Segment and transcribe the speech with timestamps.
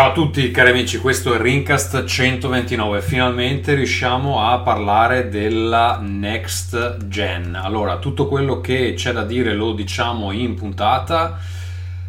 [0.00, 3.02] Ciao a tutti cari amici, questo è Rincast 129.
[3.02, 7.54] Finalmente riusciamo a parlare della next gen.
[7.54, 11.38] Allora, tutto quello che c'è da dire lo diciamo in puntata.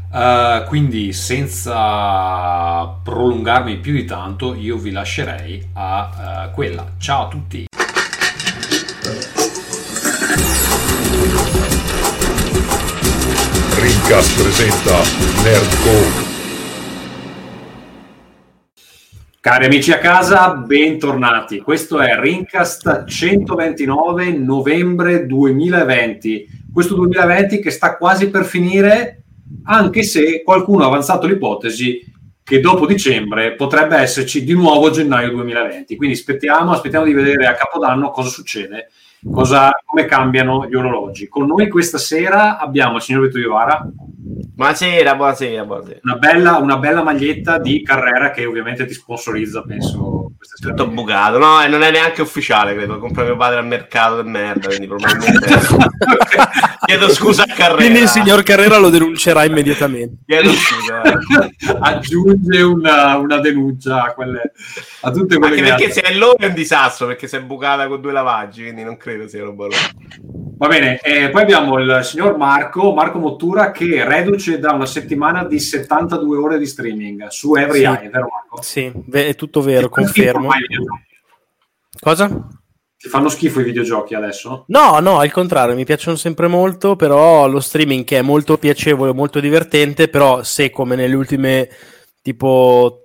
[0.10, 6.94] Uh, quindi senza prolungarmi più di tanto, io vi lascerei a uh, quella.
[6.98, 7.66] Ciao a tutti.
[13.76, 14.96] Rincast presenta
[15.44, 16.31] Nerdcore.
[19.42, 21.62] Cari amici a casa, bentornati.
[21.62, 26.48] Questo è Rincast 129 novembre 2020.
[26.72, 29.24] Questo 2020 che sta quasi per finire,
[29.64, 32.06] anche se qualcuno ha avanzato l'ipotesi
[32.44, 35.96] che dopo dicembre potrebbe esserci di nuovo gennaio 2020.
[35.96, 38.92] Quindi aspettiamo, aspettiamo di vedere a Capodanno cosa succede,
[39.30, 41.28] cosa, come cambiano gli orologi.
[41.28, 43.88] Con noi questa sera abbiamo il signor Vittorio Ivara.
[43.94, 46.00] Buonasera, buonasera, buonasera.
[46.04, 50.32] Una bella, una bella maglietta di Carrera che ovviamente ti sponsorizza, penso.
[50.60, 53.00] Tutto bucato, no, e non è neanche ufficiale, credo.
[53.00, 55.48] Compra mio padre al mercato del merda, quindi probabilmente.
[56.86, 57.76] Chiedo scusa a Carrera.
[57.76, 60.24] Quindi il signor Carrera lo denuncerà immediatamente.
[60.26, 61.02] Chiedo scusa.
[61.80, 64.52] Aggiunge una, una, denuncia a, quelle,
[65.02, 67.88] a tutte quelle Anche perché se è loro è un disastro, perché si è bucata
[67.88, 69.78] con due lavaggi, quindi non credo sia roba loro.
[70.58, 75.44] Va bene, eh, poi abbiamo il signor Marco, Marco Mottura, che reduce da una settimana
[75.44, 77.86] di 72 ore di streaming su Every sì.
[77.86, 78.62] Eye, vero Marco?
[78.62, 80.50] Sì, è tutto vero, confermo.
[82.00, 82.48] Cosa?
[82.96, 84.66] Ti fanno schifo i videogiochi adesso?
[84.68, 89.14] No, no, al contrario, mi piacciono sempre molto, però lo streaming che è molto piacevole,
[89.14, 91.68] molto divertente, però se come nelle ultime
[92.22, 93.01] tipo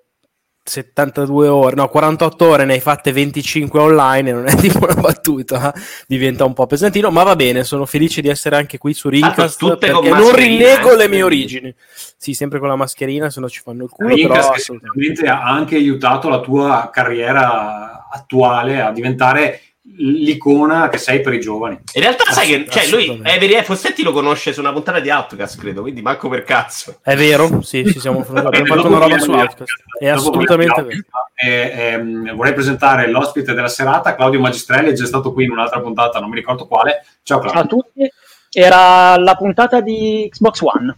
[0.69, 5.73] 72 ore, no, 48 ore ne hai fatte 25 online, non è tipo una battuta,
[6.07, 9.63] diventa un po' pesantino, ma va bene, sono felice di essere anche qui su Rincast
[9.63, 11.75] ah, perché non rinnego eh, le mie origini.
[12.17, 14.73] Sì, sempre con la mascherina, se no ci fanno il culo, Rincast
[15.15, 19.61] però ha anche aiutato la tua carriera attuale a diventare
[19.99, 21.79] l'icona che sei per i giovani.
[21.95, 25.59] In realtà sai che cioè, lui Avery Fossetti lo conosce su una puntata di Outcast,
[25.59, 26.99] credo, quindi manco per cazzo.
[27.03, 29.73] È vero, sì, ci siamo abbiamo fatto una roba su Outcast.
[29.99, 31.01] È assolutamente vero.
[31.35, 35.81] E, e, vorrei presentare l'ospite della serata, Claudio Magistrelli, è già stato qui in un'altra
[35.81, 37.05] puntata, non mi ricordo quale.
[37.23, 37.61] Ciao Claudio.
[37.61, 38.11] Ciao a tutti.
[38.51, 40.97] Era la puntata di Xbox One.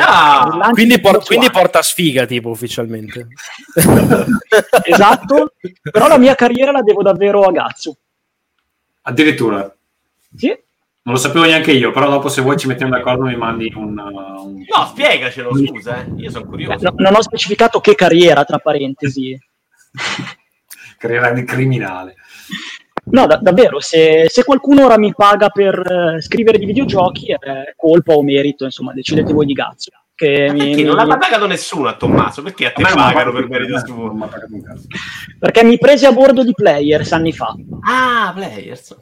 [0.00, 3.28] Ah, quindi, por- quindi, porta sfiga tipo ufficialmente.
[4.84, 7.96] Esatto però la mia carriera la devo davvero a Gazzo
[9.02, 9.72] addirittura.
[10.36, 10.48] Sì.
[11.02, 13.98] Non lo sapevo neanche io però dopo se vuoi ci mettiamo d'accordo mi mandi un,
[13.98, 14.64] un...
[14.68, 16.12] no spiegacelo scusa eh.
[16.16, 16.78] io sono curioso.
[16.82, 19.38] No, non ho specificato che carriera tra parentesi.
[20.98, 22.16] Carriera di criminale
[23.10, 27.72] No, da- davvero, se, se, qualcuno ora mi paga per uh, scrivere di videogiochi, è
[27.76, 29.90] colpa o merito, insomma, decidete voi di cazzo.
[30.14, 32.42] Che mi, mi, non l'ha pagato nessuno a Tommaso?
[32.42, 34.14] Perché a te a pagano per merito suo?
[35.38, 37.54] Perché mi presi a bordo di Players anni fa.
[37.80, 38.96] Ah, Players.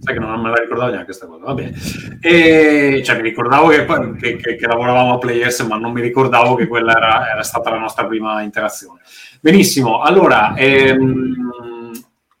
[0.00, 1.72] Sai che non me la ricordavo neanche questa cosa, va bene.
[2.20, 6.56] E, cioè, mi ricordavo che, che, che, che, lavoravamo a Players, ma non mi ricordavo
[6.56, 9.00] che quella era, era stata la nostra prima interazione.
[9.40, 10.56] Benissimo, allora...
[10.56, 11.65] Ehm,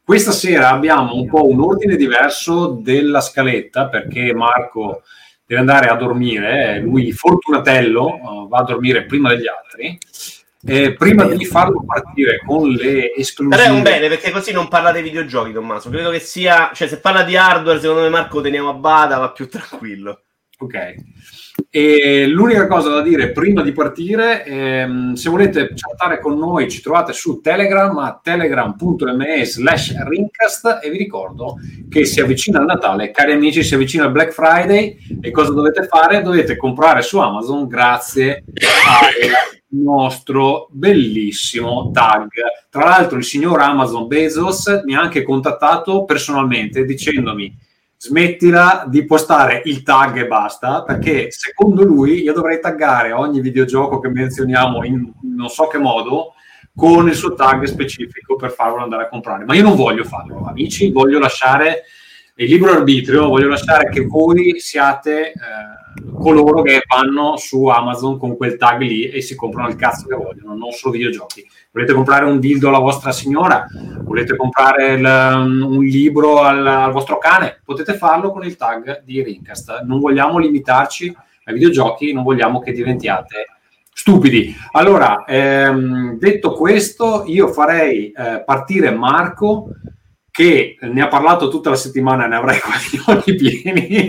[0.06, 5.02] questa sera abbiamo un po' un ordine diverso della scaletta perché Marco
[5.44, 9.98] deve andare a dormire, lui fortunatello uh, va a dormire prima degli altri.
[10.68, 13.56] Eh, prima di farlo partire con le esclusive.
[13.56, 15.90] Però è un bene perché così non parla dei videogiochi, Tommaso.
[15.90, 19.32] Credo che sia, cioè, se parla di hardware, secondo me Marco teniamo a bada, va
[19.32, 20.22] più tranquillo.
[20.58, 20.94] Ok.
[21.70, 26.80] E l'unica cosa da dire prima di partire, ehm, se volete chattare con noi ci
[26.80, 31.56] trovate su Telegram a telegram.me slash rincast e vi ricordo
[31.88, 35.86] che si avvicina il Natale, cari amici, si avvicina il Black Friday e cosa dovete
[35.86, 36.22] fare?
[36.22, 38.44] Dovete comprare su Amazon grazie
[38.86, 42.28] al nostro bellissimo tag.
[42.70, 47.64] Tra l'altro il signor Amazon Bezos mi ha anche contattato personalmente dicendomi
[47.96, 53.98] smettila di postare il tag e basta, perché secondo lui io dovrei taggare ogni videogioco
[53.98, 56.34] che menzioniamo in non so che modo
[56.74, 59.44] con il suo tag specifico per farlo andare a comprare.
[59.44, 61.84] Ma io non voglio farlo, amici, voglio lasciare
[62.36, 65.34] il libero arbitrio, voglio lasciare che voi siate eh,
[66.18, 70.16] coloro che vanno su Amazon con quel tag lì e si comprano il cazzo che
[70.16, 71.46] vogliono, non solo videogiochi.
[71.70, 73.66] Volete comprare un dildo alla vostra signora?
[74.02, 77.60] Volete comprare il, un libro al, al, vostro cane?
[77.64, 79.82] Potete farlo con il tag di Rincast.
[79.84, 81.14] Non vogliamo limitarci
[81.44, 83.46] ai videogiochi, non vogliamo che diventiate
[83.92, 84.54] stupidi.
[84.72, 89.68] Allora, ehm, detto questo, io farei eh, partire Marco
[90.30, 94.06] che ne ha parlato tutta la settimana, ne avrai quasi ogni pieni.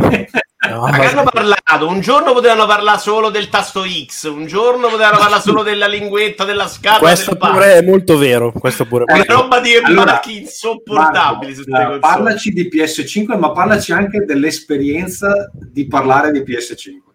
[0.69, 1.87] No, Ma che hanno parlato?
[1.87, 6.45] Un giorno potevano parlare solo del tasto X, un giorno potevano parlare solo della linguetta,
[6.45, 8.51] della scatola questo del pure è molto vero.
[8.51, 9.41] Questo pure è Una vero.
[9.41, 15.87] roba di Allora, marchi insopportabili su Marco, parlaci di PS5, ma parlaci anche dell'esperienza di
[15.87, 17.05] parlare di PS5.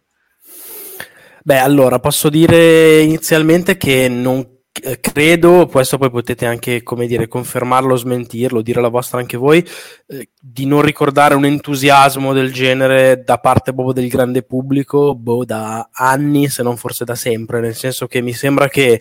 [1.44, 4.51] Beh, allora posso dire inizialmente che non
[5.00, 9.64] credo, questo poi potete anche, come dire, confermarlo o smentirlo, dire la vostra anche voi,
[10.06, 15.44] eh, di non ricordare un entusiasmo del genere da parte proprio del grande pubblico, boh,
[15.44, 19.00] da anni, se non forse da sempre, nel senso che mi sembra che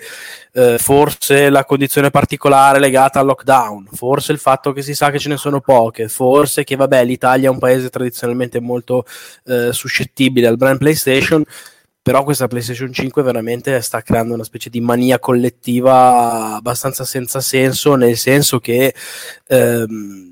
[0.51, 5.19] eh, forse la condizione particolare legata al lockdown, forse il fatto che si sa che
[5.19, 9.05] ce ne sono poche, forse che, vabbè, l'Italia è un paese tradizionalmente molto
[9.45, 11.43] eh, suscettibile al brand PlayStation,
[12.01, 17.95] però questa PlayStation 5 veramente sta creando una specie di mania collettiva abbastanza senza senso,
[17.95, 18.93] nel senso che
[19.47, 20.31] ehm,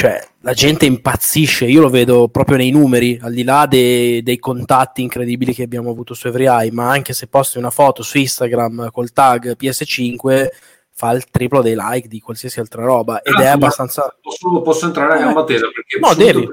[0.00, 4.38] cioè, la gente impazzisce, io lo vedo proprio nei numeri, al di là de- dei
[4.38, 8.90] contatti incredibili che abbiamo avuto su EveryEye, ma anche se posti una foto su Instagram
[8.92, 10.48] col tag PS5
[10.90, 14.16] fa il triplo dei like di qualsiasi altra roba ed è Grazie, abbastanza...
[14.22, 16.48] Posso, posso entrare a gamba tesa perché No, devi.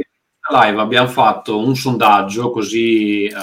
[0.50, 3.34] Live abbiamo fatto un sondaggio così eh,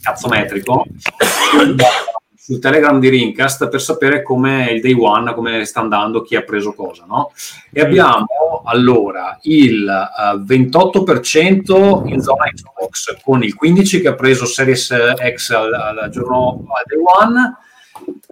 [0.00, 0.86] cazzometrico
[2.36, 6.42] sul Telegram di Rincast per sapere come il day one, come sta andando, chi ha
[6.42, 7.32] preso cosa, no?
[7.72, 14.46] E abbiamo allora il eh, 28% in zona Xbox con il 15% che ha preso
[14.46, 14.92] Series
[15.34, 17.56] X al, al giorno al day one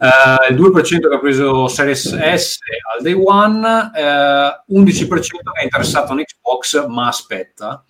[0.00, 2.58] eh, il 2% che ha preso Series S
[2.94, 7.82] al day one, eh, 11% che è interessato in Xbox ma aspetta.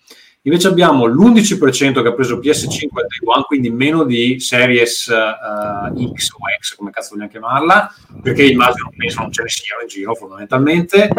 [0.43, 6.13] Invece abbiamo l'11% che ha preso PS5 al day one, quindi meno di Series eh,
[6.13, 7.93] X o X, come cazzo vogliamo chiamarla,
[8.23, 11.09] perché immagino penso non ce ne siano in giro fondamentalmente.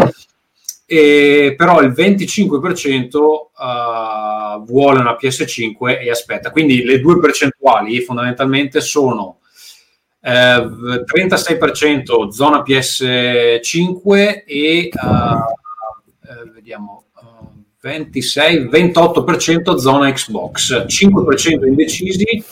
[0.86, 3.16] E, però il 25%
[3.60, 6.50] eh, vuole una PS5 e aspetta.
[6.50, 9.39] Quindi le due percentuali fondamentalmente sono
[10.22, 14.90] eh, 36% zona PS5 e eh, eh,
[16.54, 17.46] vediamo eh,
[17.80, 20.84] 26 28% zona Xbox.
[20.86, 22.44] 5% indecisi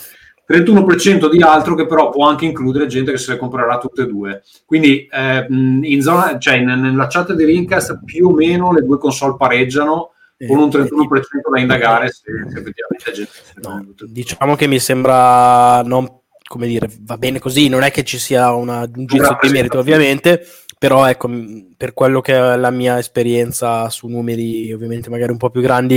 [0.48, 4.06] 31% di altro che però può anche includere gente che se le comprerà tutte e
[4.06, 4.42] due.
[4.64, 8.98] Quindi eh, in zona cioè in- nella chat di Rincast più o meno le due
[8.98, 10.12] console pareggiano
[10.46, 16.06] con un 31% da indagare se, se effettivamente gente No, diciamo che mi sembra non
[16.48, 19.78] come dire, va bene così, non è che ci sia una, un giudizio di merito
[19.78, 20.44] ovviamente,
[20.78, 21.28] però ecco,
[21.76, 25.96] per quello che è la mia esperienza su numeri ovviamente magari un po' più grandi,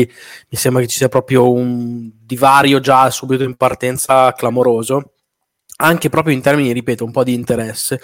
[0.49, 5.13] mi sembra che ci sia proprio un divario già subito in partenza clamoroso,
[5.77, 8.01] anche proprio in termini, ripeto, un po' di interesse.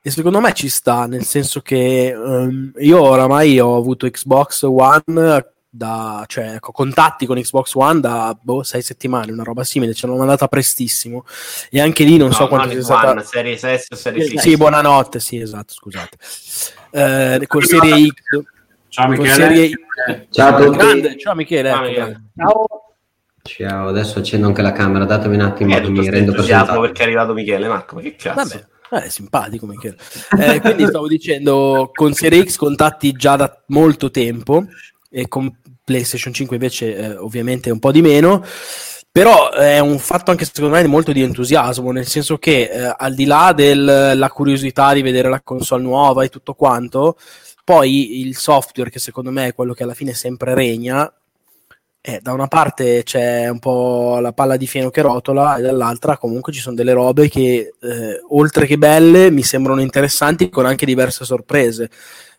[0.00, 5.44] E secondo me ci sta, nel senso che ehm, io oramai ho avuto Xbox One
[5.74, 10.06] da, cioè, ho contatti con Xbox One da boh, sei settimane, una roba simile, ce
[10.06, 11.24] l'ho mandata prestissimo.
[11.70, 13.10] E anche lì non so No, quanto non sia stata.
[13.12, 14.40] One, Series S o Series Sì, X.
[14.40, 16.16] sì, buonanotte, sì, esatto, scusate.
[16.90, 18.12] Eh, con Serie X,
[18.88, 19.70] ciao Michele Serie
[20.30, 20.76] Ciao tutti.
[20.76, 22.22] grande, ciao Michele, Ciao, ecco, Michele.
[22.36, 22.66] Ciao.
[23.44, 26.80] Ciao, adesso accendo anche la camera, datemi un attimo Eh, mi rendo presentato.
[26.80, 28.58] perché è arrivato Michele, Marco, ma che cazzo?
[28.90, 29.96] Vabbè, eh, è simpatico Michele.
[30.38, 34.64] Eh, quindi stavo dicendo, con Serie X contatti già da molto tempo
[35.10, 35.52] e con
[35.84, 38.44] PlayStation 5 invece eh, ovviamente un po' di meno.
[39.10, 43.14] Però è un fatto anche secondo me molto di entusiasmo, nel senso che eh, al
[43.14, 47.18] di là della curiosità di vedere la console nuova e tutto quanto,
[47.62, 51.12] poi il software che secondo me è quello che alla fine sempre regna,
[52.04, 56.16] eh, da una parte c'è un po' la palla di fieno che rotola e dall'altra
[56.18, 60.84] comunque ci sono delle robe che eh, oltre che belle mi sembrano interessanti con anche
[60.84, 61.88] diverse sorprese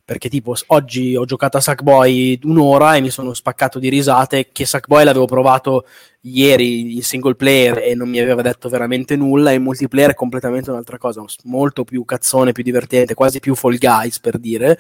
[0.06, 4.66] perché tipo oggi ho giocato a Sackboy un'ora e mi sono spaccato di risate che
[4.66, 5.86] Sackboy l'avevo provato
[6.22, 10.72] ieri in single player e non mi aveva detto veramente nulla in multiplayer è completamente
[10.72, 14.78] un'altra cosa molto più cazzone, più divertente quasi più Fall Guys per dire.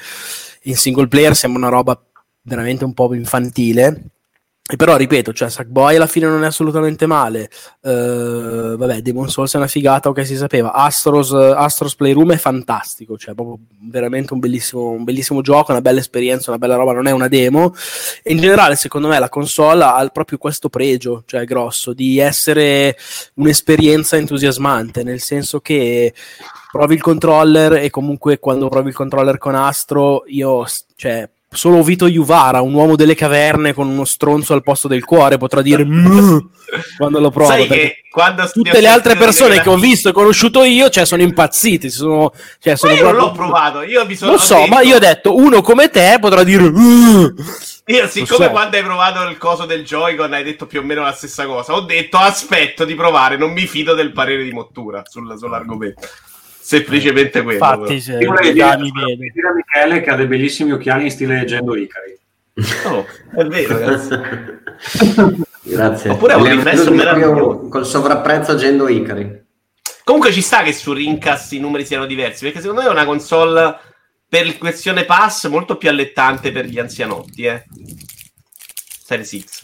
[0.63, 2.01] In single player sembra una roba
[2.41, 4.11] veramente un po' infantile
[4.65, 7.49] e però ripeto, cioè Sackboy alla fine non è assolutamente male.
[7.81, 10.71] Eh, vabbè, Demon Souls è una figata, ok, si sapeva.
[10.71, 15.99] Astros, Astros Playroom è fantastico, cioè proprio veramente un bellissimo, un bellissimo gioco, una bella
[15.99, 17.75] esperienza, una bella roba, non è una demo.
[18.23, 22.97] E in generale, secondo me, la console ha proprio questo pregio, cioè grosso, di essere
[23.33, 26.13] un'esperienza entusiasmante, nel senso che
[26.71, 30.65] provi il controller e comunque quando provi il controller con Astro, io,
[30.95, 35.37] cioè, solo Vito Juvara, un uomo delle caverne con uno stronzo al posto del cuore,
[35.37, 35.85] potrà dire
[36.97, 37.55] quando lo prova.
[38.09, 41.89] Quando tutte le altre persone che ho visto e conosciuto io, cioè, sono impazziti.
[41.89, 44.97] Sono, cioè, Ma sono io non l'ho provato, io mi sono Lo so, ma io
[44.97, 48.51] ho detto uno come te potrà dire Io, siccome so.
[48.51, 51.73] quando hai provato il coso del Joy-Con hai detto più o meno la stessa cosa,
[51.73, 56.07] ho detto aspetto di provare, non mi fido del parere di Mottura sul- sull'argomento.
[56.65, 57.57] Semplicemente quello.
[57.59, 59.31] Infatti, se Io volevo già dire, mi volevo vede.
[59.33, 62.17] dire a Michele che ha dei bellissimi occhiali in stile leggendo Icari.
[62.85, 63.05] Oh,
[63.35, 65.41] è vero, ragazzi.
[65.63, 66.09] Grazie.
[66.11, 67.67] Oppure venduti proprio meraviglioso.
[67.67, 69.41] Col sovrapprezzo Gendo Icari.
[70.05, 73.05] Comunque ci sta che su Rincast i numeri siano diversi, perché secondo me è una
[73.05, 73.77] console
[74.27, 77.63] per questione pass molto più allettante per gli anzianotti, eh.
[79.05, 79.61] Series X.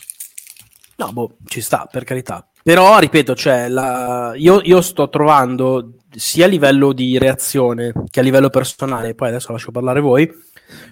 [0.97, 2.45] No, boh, ci sta, per carità.
[2.61, 8.23] Però, ripeto, cioè, la- io, io sto trovando sia a livello di reazione che a
[8.23, 10.29] livello personale, poi adesso lascio parlare voi,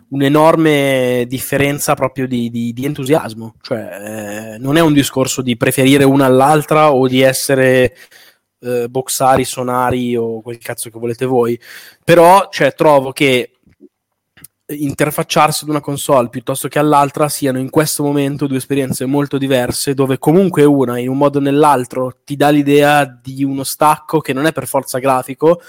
[0.10, 3.56] un'enorme differenza proprio di, di- di entusiasmo.
[3.62, 7.96] Cioè, eh, non è un discorso di preferire una all'altra o di essere
[8.60, 11.60] eh, boxari, sonari o quel cazzo che volete voi.
[12.04, 13.57] Però, cioè, trovo che
[14.70, 19.94] interfacciarsi ad una console piuttosto che all'altra siano in questo momento due esperienze molto diverse
[19.94, 24.34] dove comunque una in un modo o nell'altro ti dà l'idea di uno stacco che
[24.34, 25.62] non è per forza grafico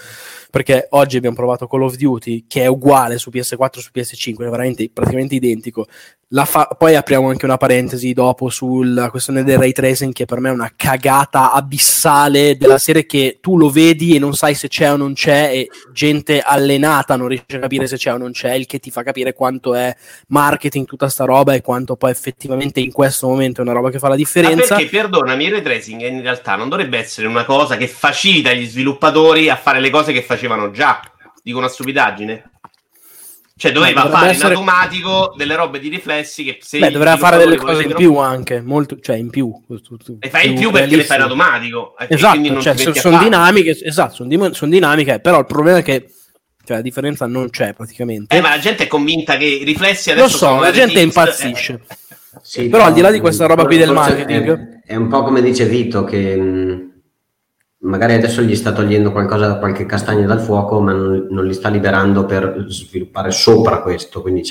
[0.49, 4.49] perché oggi abbiamo provato Call of Duty che è uguale su PS4 su PS5 è
[4.49, 5.85] veramente praticamente identico.
[6.31, 10.39] La fa- poi apriamo anche una parentesi dopo sulla questione del ray tracing che per
[10.39, 14.67] me è una cagata abissale della serie che tu lo vedi e non sai se
[14.67, 18.31] c'è o non c'è e gente allenata non riesce a capire se c'è o non
[18.31, 19.95] c'è il che ti fa capire quanto è
[20.27, 23.97] marketing tutta sta roba e quanto poi effettivamente in questo momento è una roba che
[23.97, 27.43] fa la Ma differenza perché, perdonami, il ray tracing in realtà non dovrebbe essere una
[27.43, 30.99] cosa che facilita gli sviluppatori a fare le cose che facevano già.
[31.43, 32.51] Dico una stupidaggine.
[33.59, 37.17] Cioè doveva dovrebbe fare essere- in automatico delle robe di riflessi che se Beh, dovrà
[37.17, 39.51] fare delle cose in più anche, molto, cioè in più.
[39.67, 41.95] Le fai in più perché le fai in automatico.
[41.97, 44.13] e quindi Esatto, non cioè, sono dinamiche, esatto,
[44.53, 46.09] sono dinamiche, però il problema è che
[46.63, 48.33] cioè, la differenza non c'è praticamente.
[48.33, 50.93] Eh, ma la gente è convinta che i riflessi Lo adesso so, sono la gente
[50.93, 51.73] tips, impazzisce.
[51.85, 51.95] eh,
[52.41, 55.23] Sì, Però al di là di questa roba qui del marketing- È, è un po'
[55.23, 56.88] come dice Vito che mh,
[57.81, 61.69] magari adesso gli sta togliendo qualcosa, qualche castagna dal fuoco, ma non, non li sta
[61.69, 64.41] liberando per sviluppare sopra questo, quindi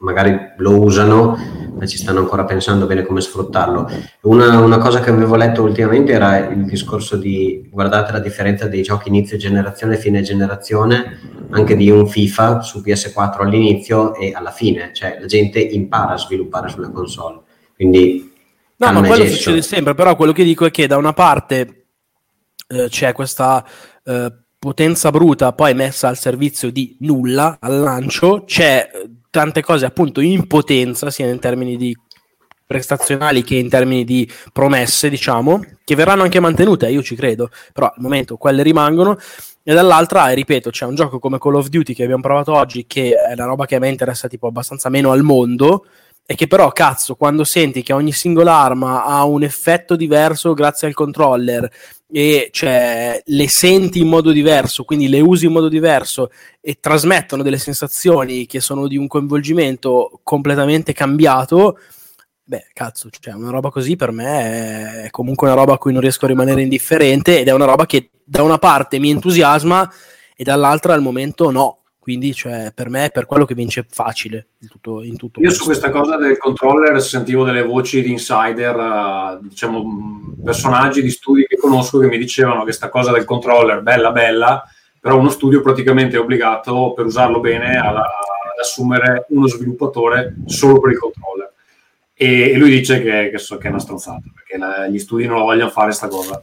[0.00, 1.36] magari lo usano,
[1.78, 3.88] ma ci stanno ancora pensando bene come sfruttarlo.
[4.22, 8.82] Una, una cosa che avevo letto ultimamente era il discorso di guardate la differenza dei
[8.82, 14.50] giochi inizio generazione e fine generazione, anche di un FIFA su PS4 all'inizio e alla
[14.50, 17.40] fine, cioè la gente impara a sviluppare sulla console.
[17.76, 18.32] Quindi
[18.76, 19.36] No, ma quello gesso.
[19.36, 21.83] succede sempre, però quello che dico è che da una parte
[22.68, 23.64] eh, c'è questa
[24.04, 29.84] eh, potenza bruta poi messa al servizio di nulla al lancio, c'è eh, tante cose
[29.84, 31.96] appunto in potenza, sia in termini di
[32.66, 37.86] prestazionali che in termini di promesse, diciamo, che verranno anche mantenute, io ci credo, però
[37.86, 39.18] al momento quelle rimangono.
[39.62, 43.14] E dall'altra, ripeto, c'è un gioco come Call of Duty che abbiamo provato oggi, che
[43.14, 45.86] è una roba che a me interessa tipo abbastanza meno al mondo,
[46.26, 50.88] e che però, cazzo, quando senti che ogni singola arma ha un effetto diverso grazie
[50.88, 51.70] al controller
[52.16, 56.30] e cioè, le senti in modo diverso, quindi le usi in modo diverso
[56.60, 61.76] e trasmettono delle sensazioni che sono di un coinvolgimento completamente cambiato,
[62.44, 66.02] beh, cazzo, cioè, una roba così per me è comunque una roba a cui non
[66.02, 69.92] riesco a rimanere indifferente ed è una roba che da una parte mi entusiasma
[70.36, 71.78] e dall'altra al momento no.
[72.04, 75.46] Quindi, cioè, per me è per quello che vince facile in tutto, in tutto Io
[75.46, 75.62] questo.
[75.62, 81.46] su questa cosa del controller sentivo delle voci di insider, eh, diciamo personaggi di studi
[81.46, 84.62] che conosco che mi dicevano che sta cosa del controller bella bella,
[85.00, 90.80] però uno studio praticamente è obbligato per usarlo bene a- ad assumere uno sviluppatore solo
[90.80, 91.52] per il controller.
[92.12, 95.24] E, e lui dice che, che so- che è una stronzata, perché la- gli studi
[95.26, 96.42] non la vogliono fare sta cosa.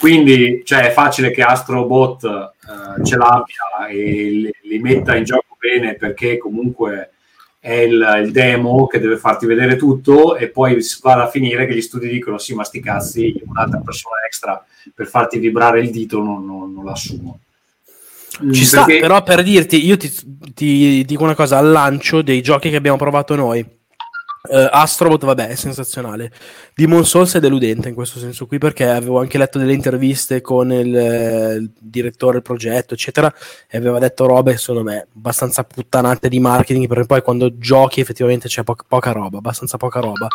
[0.00, 3.94] Quindi cioè, è facile che Astrobot eh, ce l'abbia e
[4.30, 7.10] li, li metta in gioco bene perché comunque
[7.58, 11.66] è il, il demo che deve farti vedere tutto e poi si va a finire
[11.66, 14.64] che gli studi dicono sì ma sti cazzi un'altra persona extra
[14.94, 17.40] per farti vibrare il dito non, non, non l'assumo.
[18.42, 20.10] Mm, Ci sta, perché- però per dirti, io ti,
[20.54, 23.62] ti dico una cosa, al lancio dei giochi che abbiamo provato noi,
[24.48, 26.32] eh, Astrobot, vabbè, è sensazionale.
[26.74, 30.72] Demon Souls è deludente in questo senso qui, perché avevo anche letto delle interviste con
[30.72, 33.32] il, eh, il direttore del progetto, eccetera,
[33.68, 38.48] e aveva detto robe, secondo me, abbastanza puttanate di marketing, perché poi quando giochi effettivamente
[38.48, 40.28] c'è po- poca roba, abbastanza poca roba.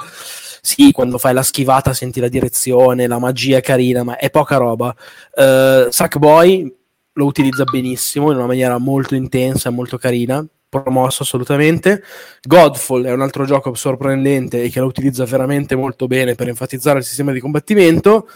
[0.62, 4.58] Sì, quando fai la schivata senti la direzione, la magia è carina, ma è poca
[4.58, 4.96] roba.
[5.36, 6.76] Uh, Sackboy
[7.14, 10.46] lo utilizza benissimo in una maniera molto intensa e molto carina,
[10.82, 12.04] promosso assolutamente.
[12.42, 17.00] Godfall è un altro gioco sorprendente e che lo utilizza veramente molto bene per enfatizzare
[17.00, 18.28] il sistema di combattimento.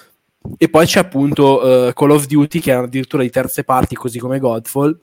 [0.58, 4.20] E poi c'è appunto eh, Call of Duty che è addirittura di terze parti, così
[4.20, 4.98] come Godfall,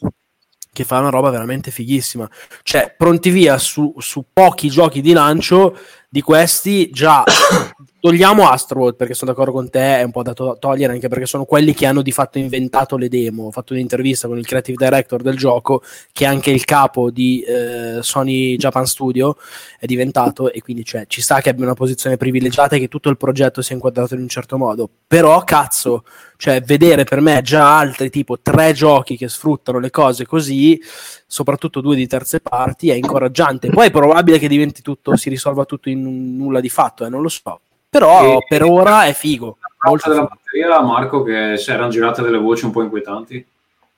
[0.72, 2.28] che fa una roba veramente fighissima.
[2.62, 5.76] Cioè, pronti via su, su pochi giochi di lancio
[6.08, 7.22] di questi già
[8.06, 11.26] togliamo Astroworld perché sono d'accordo con te, è un po' da to- togliere anche perché
[11.26, 13.46] sono quelli che hanno di fatto inventato le demo.
[13.46, 15.82] Ho fatto un'intervista con il creative director del gioco,
[16.12, 19.36] che è anche il capo di eh, Sony Japan Studio,
[19.76, 23.08] è diventato e quindi cioè, ci sta che abbia una posizione privilegiata e che tutto
[23.08, 24.88] il progetto sia inquadrato in un certo modo.
[25.04, 26.04] Però cazzo,
[26.36, 30.80] cioè vedere per me già altri tipo tre giochi che sfruttano le cose così,
[31.26, 33.68] soprattutto due di terze parti, è incoraggiante.
[33.68, 37.20] Poi è probabile che diventi tutto, si risolva tutto in nulla di fatto, eh, non
[37.20, 37.62] lo so
[37.98, 39.56] però e, per ora è figo.
[39.86, 43.44] Molto della batteria, Marco, che si erano girate delle voci un po' inquietanti.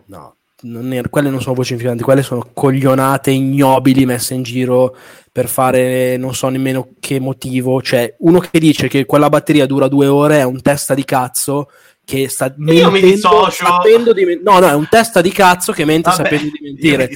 [0.07, 4.95] No, non è, quelle non sono voci inquietanti, quelle sono coglionate ignobili messe in giro
[5.31, 7.81] per fare non so nemmeno che motivo.
[7.81, 11.71] Cioè, uno che dice che quella batteria dura due ore è un testa di cazzo
[12.09, 13.19] che sta mentendo, mi
[13.51, 17.11] sapendo di no, no, è un testa di cazzo che mente Vabbè, sapendo di mentire.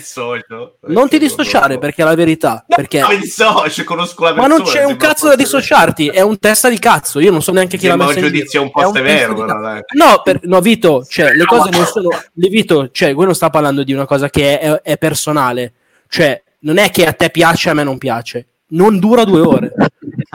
[0.88, 2.62] non ti dissociare perché è la verità.
[2.68, 3.02] No, perché...
[3.08, 4.48] Mi dissocio, conosco la persona.
[4.54, 7.20] Ma non c'è un cazzo da dissociarti, è un testa di cazzo.
[7.20, 8.10] Io non so neanche chi l'ha messo.
[8.10, 10.40] Ma un giudizio un po' severo, però, No, per...
[10.42, 12.08] no, Vito, cioè, le cose non sono.
[12.34, 15.72] Le Vito, cioè, quello sta parlando di una cosa che è, è, è personale.
[16.06, 18.46] Cioè, non è che a te piace, a me non piace.
[18.72, 19.72] Non dura due ore.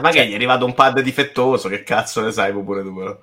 [0.02, 3.00] Magari gli è arrivato un pad difettoso, che cazzo ne sai, pure tu.
[3.02, 3.16] Eh,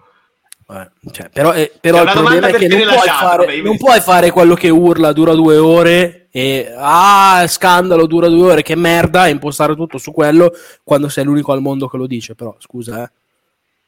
[1.12, 4.56] cioè, però, eh, però il problema è che non puoi, fare, non puoi, fare, quello
[4.56, 9.76] che urla dura due ore e ah, scandalo dura due ore, che merda, e impostare
[9.76, 10.52] tutto su quello
[10.84, 12.34] quando sei l'unico al mondo che lo dice.
[12.34, 13.12] Però scusa, eh,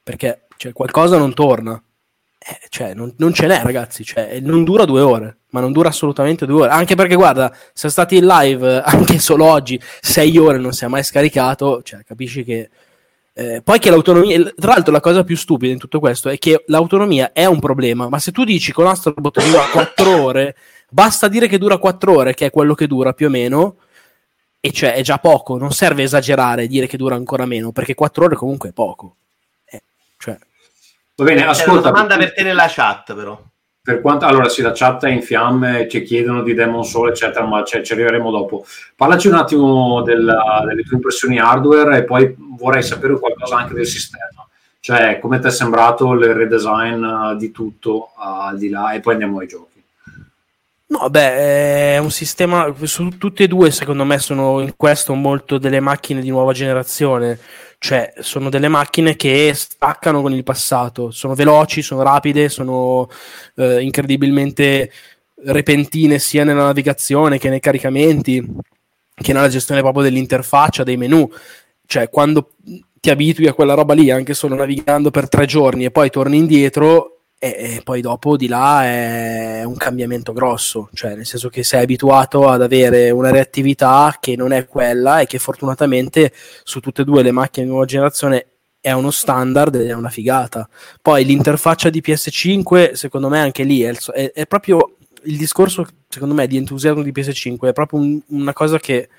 [0.03, 1.81] perché cioè, qualcosa non torna.
[2.38, 4.03] Eh, cioè, non, non, ce n'è, ragazzi.
[4.03, 6.69] Cioè, non dura due ore, ma non dura assolutamente due ore.
[6.69, 10.88] Anche perché, guarda, se stati in live anche solo oggi, sei ore non si è
[10.88, 12.69] mai scaricato, cioè, capisci che
[13.39, 16.63] eh, poi che l'autonomia, tra l'altro la cosa più stupida in tutto questo è che
[16.67, 20.56] l'autonomia è un problema, ma se tu dici con Astrobot dura 4 ore,
[20.89, 23.75] basta dire che dura 4 ore, che è quello che dura più o meno,
[24.59, 27.94] e cioè è già poco, non serve esagerare e dire che dura ancora meno, perché
[27.94, 29.18] 4 ore comunque è poco.
[29.66, 29.83] Eh,
[30.18, 30.35] cioè.
[31.18, 31.64] Va bene, ascolta.
[31.64, 33.40] C'è una domanda per te nella chat però
[33.87, 37.45] per quanto allora sì, la chat è in fiamme, ci chiedono di Demon Soul, eccetera,
[37.45, 38.65] ma ci, ci arriveremo dopo.
[38.93, 43.85] Parlaci un attimo della, delle tue impressioni hardware e poi vorrei sapere qualcosa anche del
[43.85, 44.45] sistema.
[44.81, 49.00] Cioè, come ti è sembrato il redesign uh, di tutto uh, al di là e
[49.00, 49.81] poi andiamo ai giochi.
[50.87, 55.57] No, beh, è un sistema, su tutte e due secondo me sono in questo molto
[55.57, 57.39] delle macchine di nuova generazione
[57.79, 63.07] cioè, sono delle macchine che staccano con il passato, sono veloci, sono rapide, sono
[63.55, 64.92] eh, incredibilmente
[65.46, 68.44] repentine sia nella navigazione che nei caricamenti,
[69.13, 71.29] che nella gestione proprio dell'interfaccia, dei menu.
[71.85, 72.51] Cioè, quando
[73.00, 76.37] ti abitui a quella roba lì, anche solo navigando per tre giorni e poi torni
[76.37, 81.63] indietro, e, e, poi dopo di là è un cambiamento grosso, cioè nel senso che
[81.63, 86.31] sei abituato ad avere una reattività che non è quella e che fortunatamente
[86.63, 88.47] su tutte e due le macchine di nuova generazione
[88.79, 90.67] è uno standard ed è una figata.
[91.01, 96.33] Poi l'interfaccia di PS5, secondo me anche lì è, è, è proprio il discorso, secondo
[96.33, 99.09] me, di entusiasmo di PS5 è proprio un, una cosa che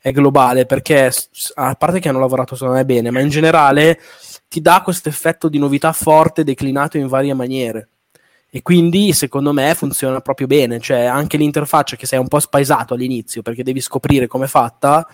[0.00, 1.12] è globale perché
[1.54, 4.00] a parte che hanno lavorato secondo me bene, ma in generale
[4.48, 7.88] ti dà questo effetto di novità forte declinato in varie maniere.
[8.50, 12.94] E quindi secondo me funziona proprio bene, cioè anche l'interfaccia che sei un po' spaesato
[12.94, 15.06] all'inizio perché devi scoprire come è fatta,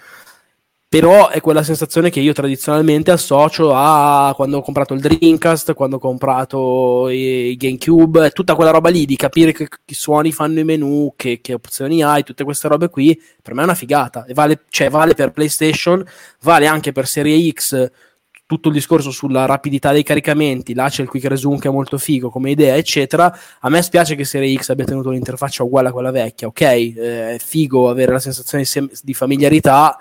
[0.95, 5.97] però è quella sensazione che io tradizionalmente associo a quando ho comprato il Dreamcast, quando
[5.97, 10.65] ho comprato i GameCube, tutta quella roba lì di capire che, che suoni fanno i
[10.65, 14.25] menu, che, che, opzioni hai, tutte queste robe qui, per me è una figata.
[14.27, 16.07] E vale, cioè, vale per PlayStation,
[16.43, 17.91] vale anche per Serie X
[18.47, 21.97] tutto il discorso sulla rapidità dei caricamenti, là c'è il quick resume che è molto
[21.97, 23.35] figo come idea, eccetera.
[23.61, 26.61] A me spiace che Serie X abbia tenuto l'interfaccia uguale a quella vecchia, ok?
[26.61, 28.65] Eh, è figo avere la sensazione
[29.03, 29.97] di, familiarità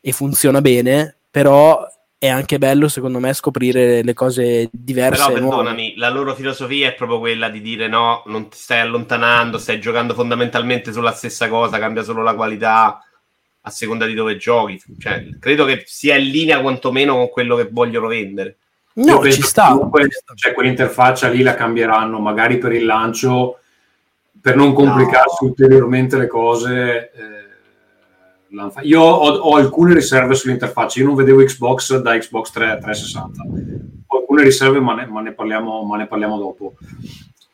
[0.00, 1.86] e funziona bene, però
[2.18, 5.32] è anche bello secondo me scoprire le cose diverse.
[5.32, 9.56] Però perdonami, la loro filosofia è proprio quella di dire no, non ti stai allontanando,
[9.56, 13.00] stai giocando fondamentalmente sulla stessa cosa, cambia solo la qualità
[13.66, 14.80] a seconda di dove giochi.
[14.98, 18.56] Cioè, credo che sia in linea quantomeno con quello che vogliono vendere.
[18.94, 19.72] No, ci sta.
[19.72, 23.58] Comunque, cioè, quell'interfaccia lì la cambieranno, magari per il lancio,
[24.40, 25.48] per non complicarsi no.
[25.48, 27.10] ulteriormente le cose.
[27.12, 27.44] Eh,
[28.82, 31.00] io ho, ho, alcune riserve sull'interfaccia.
[31.00, 33.42] Io non vedevo Xbox da Xbox 3, 360.
[34.06, 36.74] Ho alcune riserve, ma ne, ma ne, parliamo, ma ne parliamo dopo.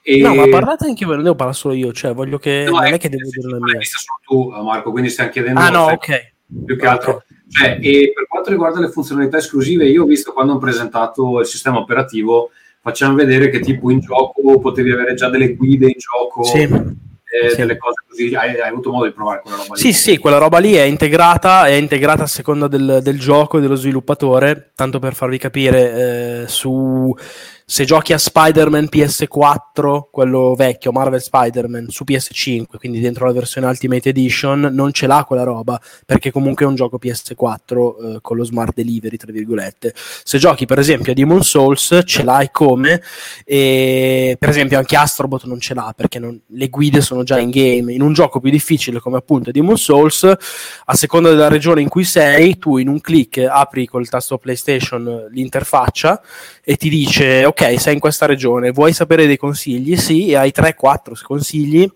[0.02, 0.20] E...
[0.20, 2.64] No, ma parlate anche voi, non devo parlare solo io, cioè voglio che...
[2.66, 3.78] No, non è, che devo dire la mia.
[3.82, 5.60] solo tu, Marco, quindi stiamo chiedendo...
[5.60, 6.32] Ah no, ok.
[6.64, 7.10] Più che altro.
[7.12, 7.32] Okay.
[7.52, 11.46] Cioè, e per quanto riguarda le funzionalità esclusive, io ho visto quando hanno presentato il
[11.46, 16.42] sistema operativo, facciamo vedere che tipo in gioco potevi avere già delle guide in gioco,
[16.44, 16.62] sì.
[16.62, 17.56] Eh, sì.
[17.56, 19.80] delle cose così hai, hai avuto modo di provare quella roba lì.
[19.80, 23.60] Sì, sì, quella roba lì è integrata, è integrata a seconda del, del gioco e
[23.60, 27.14] dello sviluppatore, tanto per farvi capire, eh, su
[27.64, 33.66] se giochi a Spider-Man PS4, quello vecchio, Marvel Spider-Man, su PS5, quindi dentro la versione
[33.66, 38.36] Ultimate Edition, non ce l'ha quella roba, perché comunque è un gioco PS4 eh, con
[38.36, 39.94] lo smart delivery, tra virgolette.
[39.94, 43.02] Se giochi per esempio a Demon Souls, ce l'hai come,
[43.44, 47.50] e per esempio anche Astrobot non ce l'ha, perché non, le guide sono già in
[47.50, 47.92] game.
[47.92, 52.04] In un gioco più difficile come appunto Demon Souls, a seconda della regione in cui
[52.04, 56.20] sei, tu in un clic apri col tasto PlayStation l'interfaccia
[56.62, 59.96] e ti dice ok sei in questa regione, vuoi sapere dei consigli?
[59.96, 61.90] Sì, hai 3-4 consigli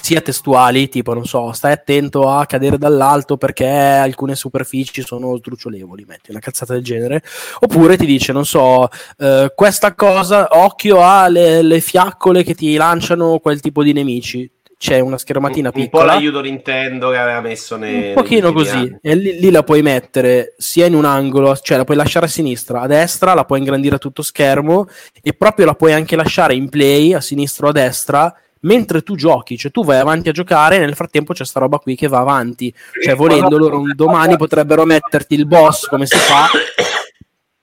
[0.00, 6.04] sia testuali, tipo non so, stai attento a cadere dall'alto perché alcune superfici sono sdrucciolevoli,
[6.04, 7.22] metti una cazzata del genere,
[7.60, 13.60] oppure ti dice, non so, eh, questa cosa, occhio alle fiaccole che ti lanciano quel
[13.60, 14.50] tipo di nemici,
[14.84, 16.02] c'è una schermatina un, piccola.
[16.02, 18.76] Un po' l'aiuto Nintendo che aveva messo nei, Un pochino così.
[18.76, 18.98] Anni.
[19.00, 22.28] E lì, lì, la puoi mettere sia in un angolo, cioè la puoi lasciare a
[22.28, 24.86] sinistra, a destra, la puoi ingrandire a tutto schermo
[25.22, 29.14] e proprio la puoi anche lasciare in play a sinistra o a destra mentre tu
[29.14, 32.06] giochi, cioè tu vai avanti a giocare e nel frattempo c'è sta roba qui che
[32.06, 32.72] va avanti.
[33.02, 36.46] Cioè volendo loro un domani potrebbero metterti il boss come si fa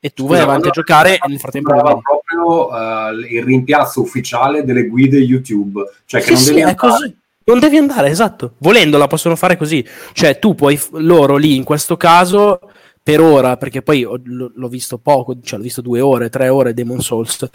[0.03, 4.65] e tu vai avanti a giocare e nel frattempo va proprio uh, il rimpiazzo ufficiale
[4.65, 7.15] delle guide YouTube cioè che sì, non devi sì, andare.
[7.43, 11.63] Non devi andare esatto volendo la possono fare così cioè tu puoi loro lì in
[11.63, 12.59] questo caso
[13.03, 16.75] per ora, perché poi ho, l'ho visto poco, cioè l'ho visto due ore, tre ore
[16.75, 17.49] Demon Souls.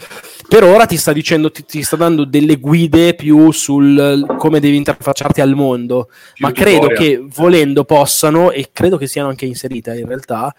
[0.45, 4.75] Per ora ti sta dicendo, ti, ti sta dando delle guide più sul come devi
[4.75, 6.09] interfacciarti al mondo.
[6.33, 10.53] Più ma credo che volendo possano, e credo che siano anche inserite in realtà,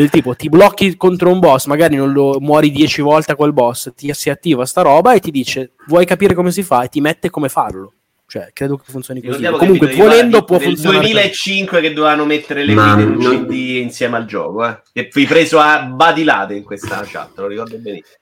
[0.00, 3.52] del tipo ti blocchi contro un boss, magari non lo muori dieci volte a quel
[3.52, 6.88] boss, ti si attiva sta roba e ti dice vuoi capire come si fa e
[6.88, 7.92] ti mette come farlo.
[8.26, 9.42] Cioè, credo che funzioni così.
[9.42, 11.02] Comunque, capito, volendo può funzionare.
[11.02, 12.94] Nel 2005 che dovevano mettere le Ma...
[12.94, 13.50] guide in CD
[13.82, 14.80] insieme al gioco, eh.
[14.92, 18.18] E fui preso a badilate in questa chat, lo ricordo benissimo.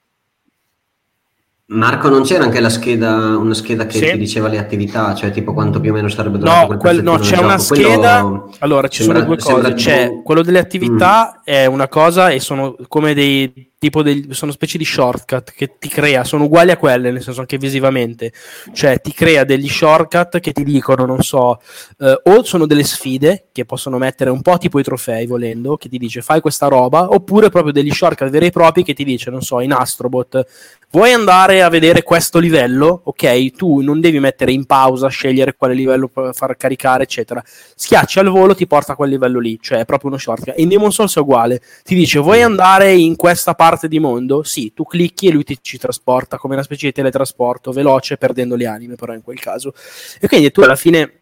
[1.71, 4.11] Marco, non c'era anche la scheda, una scheda che sì.
[4.13, 7.19] ti diceva le attività, cioè tipo quanto più o meno sarebbe durato no, quel, no,
[7.19, 8.23] c'è una scheda.
[8.23, 8.51] Quello...
[8.61, 9.75] Allora, ci sembra, sono due cose.
[9.75, 10.23] C'è tipo...
[10.23, 11.43] quello delle attività, mm.
[11.45, 15.89] è una cosa e sono come dei tipo dei, sono specie di shortcut che ti
[15.89, 18.33] crea, sono uguali a quelle, nel senso anche visivamente,
[18.73, 21.61] cioè ti crea degli shortcut che ti dicono, non so,
[22.01, 25.89] eh, o sono delle sfide che possono mettere un po' tipo i trofei volendo, che
[25.89, 29.31] ti dice fai questa roba, oppure proprio degli shortcut veri e propri che ti dice,
[29.31, 30.45] non so, in Astrobot,
[30.91, 33.03] vuoi andare a vedere questo livello?
[33.05, 37.43] Ok, tu non devi mettere in pausa, scegliere quale livello far caricare, eccetera.
[37.45, 40.55] Schiacci al volo, ti porta a quel livello lì, cioè è proprio uno shortcut.
[40.59, 44.43] In Demon Souls è uguale, ti dice vuoi andare in questa parte parte di mondo,
[44.43, 48.57] sì, tu clicchi e lui ti ci trasporta come una specie di teletrasporto veloce, perdendo
[48.57, 49.75] le anime, però in quel caso.
[50.21, 51.19] E quindi tu alla fine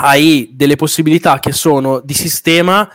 [0.00, 2.88] hai delle possibilità che sono di sistema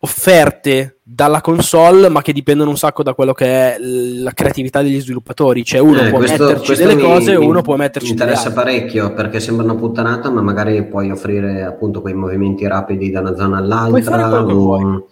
[0.00, 5.00] offerte dalla console, ma che dipendono un sacco da quello che è la creatività degli
[5.00, 5.64] sviluppatori.
[5.64, 8.30] Cioè, uno eh, può questo, metterci questo delle mi, cose, mi, uno può metterci delle
[8.30, 8.36] altre.
[8.36, 13.10] Mi interessa parecchio perché sembra una puttanata, ma magari puoi offrire appunto quei movimenti rapidi
[13.10, 14.44] da una zona all'altra.
[14.44, 15.06] O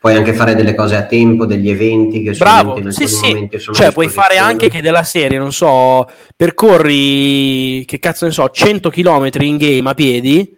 [0.00, 3.48] puoi anche fare delle cose a tempo, degli eventi che Bravo, in sì, sì.
[3.70, 8.88] cioè puoi fare anche che della serie, non so, percorri, che cazzo ne so, 100
[8.88, 10.56] km in game a piedi,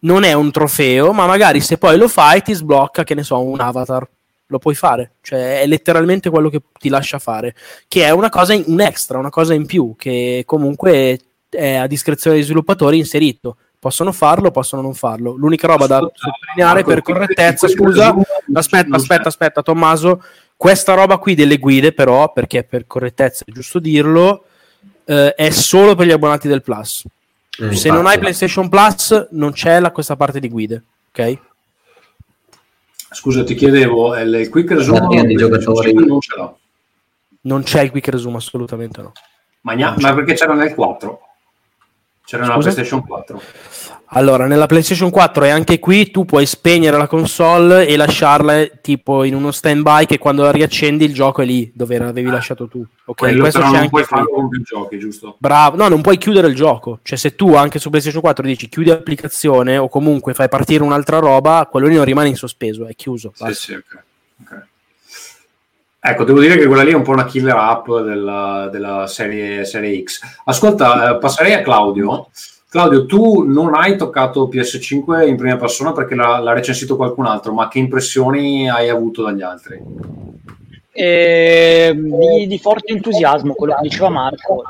[0.00, 3.42] non è un trofeo, ma magari se poi lo fai ti sblocca, che ne so,
[3.42, 4.08] un avatar.
[4.50, 7.54] Lo puoi fare, cioè è letteralmente quello che ti lascia fare,
[7.86, 11.18] che è una cosa, in, un extra, una cosa in più, che comunque
[11.50, 15.36] è a discrezione degli sviluppatori inserito Possono farlo, possono non farlo.
[15.36, 18.14] L'unica roba da sottolineare per correttezza, scusa,
[18.52, 20.22] aspetta, aspetta, aspetta, Tommaso,
[20.56, 24.44] questa roba qui delle guide però, perché per correttezza è giusto dirlo,
[25.04, 27.04] eh, è solo per gli abbonati del Plus.
[27.60, 31.38] Eh, Se non hai PlayStation Plus non c'è la, questa parte di guide, ok?
[33.10, 36.58] Scusa, ti chiedevo, il quick resume di giocatori non ce l'ho.
[37.42, 39.12] Non c'è il quick resume, assolutamente no.
[39.60, 41.20] Ma, ma perché c'era nel 4?
[42.28, 43.42] C'era nella PlayStation 4.
[44.08, 49.24] Allora, nella PlayStation 4 e anche qui tu puoi spegnere la console e lasciarla tipo
[49.24, 52.32] in uno stand-by che quando la riaccendi il gioco è lì dove l'avevi ah.
[52.32, 52.84] lasciato tu.
[53.06, 55.36] Ok, Quello questo c'è non anche puoi fare con più giochi, giusto?
[55.38, 56.98] Bravo, no, non puoi chiudere il gioco.
[57.02, 61.20] Cioè, se tu anche su PlayStation 4 dici chiudi l'applicazione o comunque fai partire un'altra
[61.20, 63.32] roba, quello lì non rimane in sospeso, è chiuso.
[63.34, 64.02] Sì, sì, ok.
[64.42, 64.62] okay.
[66.00, 69.64] Ecco, devo dire che quella lì è un po' una killer app della, della serie,
[69.64, 70.20] serie, X.
[70.44, 72.28] Ascolta, eh, passerei a Claudio.
[72.70, 77.52] Claudio, tu non hai toccato PS5 in prima persona perché l'ha, l'ha recensito qualcun altro,
[77.52, 79.82] ma che impressioni hai avuto dagli altri?
[80.92, 84.62] Eh, di, di, forte entusiasmo, quello che diceva Marco.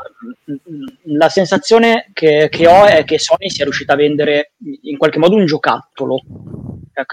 [1.04, 5.36] La sensazione che, che, ho è che Sony sia riuscita a vendere in qualche modo
[5.36, 6.20] un giocattolo.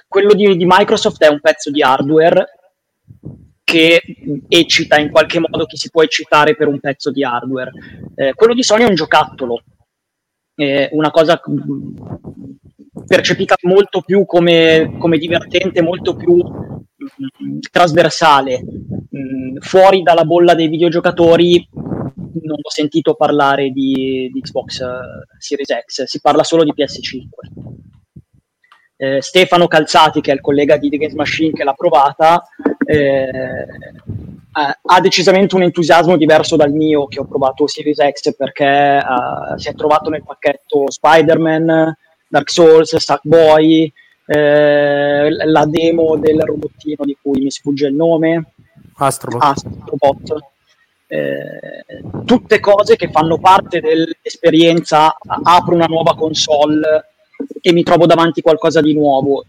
[0.08, 2.45] Quello di, di Microsoft è un pezzo di hardware
[3.76, 4.02] che
[4.48, 7.72] eccita in qualche modo chi si può eccitare per un pezzo di hardware.
[8.16, 9.62] Eh, quello di Sony è un giocattolo,
[10.56, 11.42] eh, una cosa
[13.06, 18.64] percepita molto più come, come divertente, molto più mh, trasversale.
[19.10, 21.68] Mh, fuori dalla bolla dei videogiocatori
[22.44, 27.85] non ho sentito parlare di, di Xbox uh, Series X, si parla solo di PS5.
[28.98, 32.44] Eh, Stefano Calzati, che è il collega di The Games Machine che l'ha provata,
[32.86, 33.66] eh,
[34.82, 39.68] ha decisamente un entusiasmo diverso dal mio che ho provato Series X perché uh, si
[39.68, 41.94] è trovato nel pacchetto Spider-Man,
[42.30, 43.92] Dark Souls, Sackboy,
[44.26, 48.54] eh, la demo del robottino di cui mi sfugge il nome,
[48.96, 49.44] Astrobot.
[49.44, 50.36] Astrobot.
[51.08, 57.14] Eh, tutte cose che fanno parte dell'esperienza apro una nuova console
[57.62, 59.45] e mi trovo davanti qualcosa di nuovo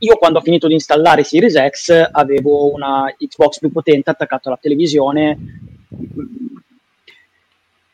[0.00, 4.58] io quando ho finito di installare Series X avevo una Xbox più potente attaccata alla
[4.60, 5.38] televisione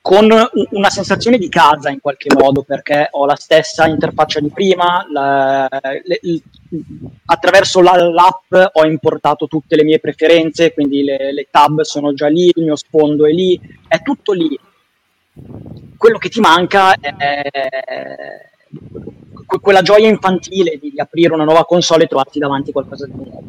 [0.03, 0.29] con
[0.70, 5.66] una sensazione di casa in qualche modo perché ho la stessa interfaccia di prima, la,
[5.81, 6.42] le, le,
[7.24, 12.27] attraverso la, l'app ho importato tutte le mie preferenze, quindi le, le tab sono già
[12.27, 14.59] lì, il mio sfondo è lì, è tutto lì.
[15.96, 18.53] Quello che ti manca è
[19.61, 23.43] quella gioia infantile di aprire una nuova console e trovarti davanti qualcosa di nuovo.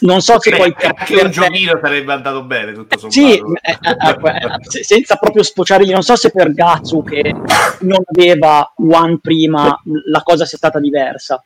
[0.00, 3.18] Non so se poi anche un giochino sarebbe andato bene tutto sommato.
[3.18, 7.32] Sì, eh, eh, eh, senza proprio sfociare lì, non so se per Gatsu che
[7.80, 11.42] non aveva One prima la cosa sia stata diversa.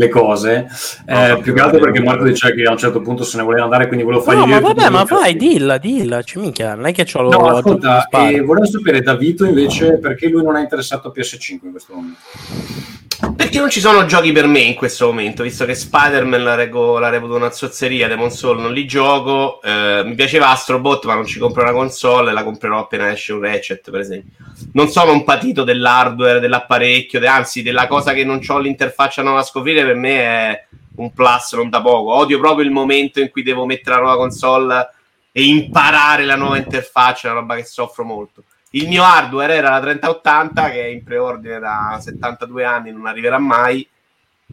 [0.00, 0.66] le cose.
[1.06, 3.42] Eh, no, più che altro perché Marco diceva che a un certo punto se ne
[3.42, 6.86] voleva andare, quindi volevo fargli no, ma vabbè, ma vai, dilla, dilla, cioè, minchia, non
[6.86, 10.56] è che c'ho lo No, ascolta, e volevo sapere da Vito invece perché lui non
[10.56, 12.18] è interessato a PS5 in questo momento.
[13.36, 16.98] Perché non ci sono giochi per me in questo momento, visto che Spider-Man la, rego,
[16.98, 21.26] la reputo una zozzeria, Demon Soul non li gioco, eh, mi piaceva Astrobot ma non
[21.26, 24.36] ci compro una console, la comprerò appena esce un Ratchet per esempio.
[24.72, 29.40] Non sono un patito dell'hardware, dell'apparecchio, de, anzi della cosa che non ho l'interfaccia nuova
[29.40, 32.14] a scoprire per me è un plus non da poco.
[32.14, 34.90] Odio proprio il momento in cui devo mettere la nuova console
[35.32, 38.44] e imparare la nuova interfaccia, una roba che soffro molto.
[38.70, 43.38] Il mio hardware era la 3080 che è in preordine da 72 anni, non arriverà
[43.38, 43.86] mai.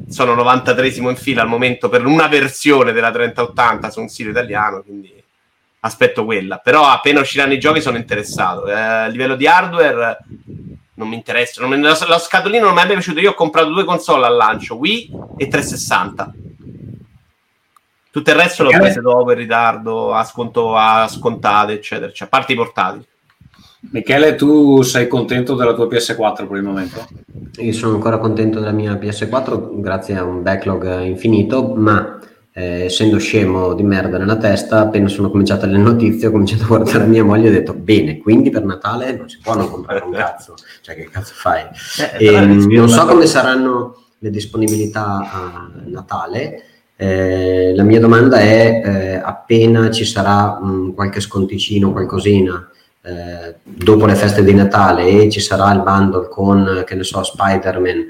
[0.09, 4.81] Sono 93 in fila al momento per una versione della 3080 su un sito italiano,
[4.81, 5.23] quindi
[5.79, 6.57] aspetto quella.
[6.57, 8.67] Però appena usciranno i giochi sono interessato.
[8.67, 10.17] Eh, a livello di hardware
[10.95, 11.61] non mi interessa.
[11.61, 13.19] Non mi, lo, lo scatolino non mi è mai piaciuto.
[13.19, 16.33] Io ho comprato due console al lancio, Wii e 360.
[18.09, 22.11] Tutto il resto l'ho preso dopo in ritardo, a, sconto, a scontate, eccetera.
[22.11, 23.05] Cioè, a parte i portati.
[23.91, 27.07] Michele, tu sei contento della tua PS4 per il momento?
[27.59, 32.19] Io sono ancora contento della mia PS4 grazie a un backlog infinito, ma
[32.51, 36.67] eh, essendo scemo di merda nella testa, appena sono cominciate le notizie, ho cominciato a
[36.67, 40.03] guardare mia moglie e ho detto, bene, quindi per Natale non si può non comprare
[40.03, 41.63] un cazzo, cioè che cazzo fai?
[42.19, 46.63] Eh, e, ehm, non so come saranno le disponibilità a Natale,
[46.95, 52.71] eh, la mia domanda è eh, appena ci sarà mh, qualche sconticino, qualcosina,
[53.07, 57.23] eh, dopo le feste di Natale e ci sarà il bundle con, che ne so,
[57.23, 58.05] Spider-Man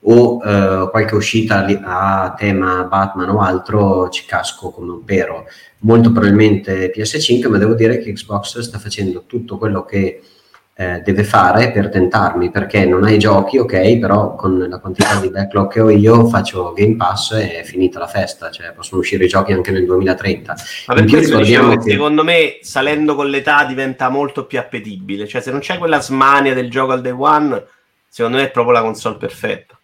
[0.00, 5.44] o eh, qualche uscita a tema Batman o altro, ci casco come un pero.
[5.80, 10.22] Molto probabilmente PS5, ma devo dire che Xbox sta facendo tutto quello che
[10.80, 15.28] eh, deve fare per tentarmi, perché non hai giochi, ok, però con la quantità di
[15.28, 19.24] backlog che ho io faccio Game Pass e è finita la festa, cioè possono uscire
[19.24, 20.56] i giochi anche nel 2030.
[20.86, 21.90] Ma per ricordiamo che...
[21.90, 26.54] secondo me salendo con l'età diventa molto più appetibile, cioè se non c'è quella smania
[26.54, 27.60] del gioco al day one,
[28.08, 29.76] secondo me è proprio la console perfetta.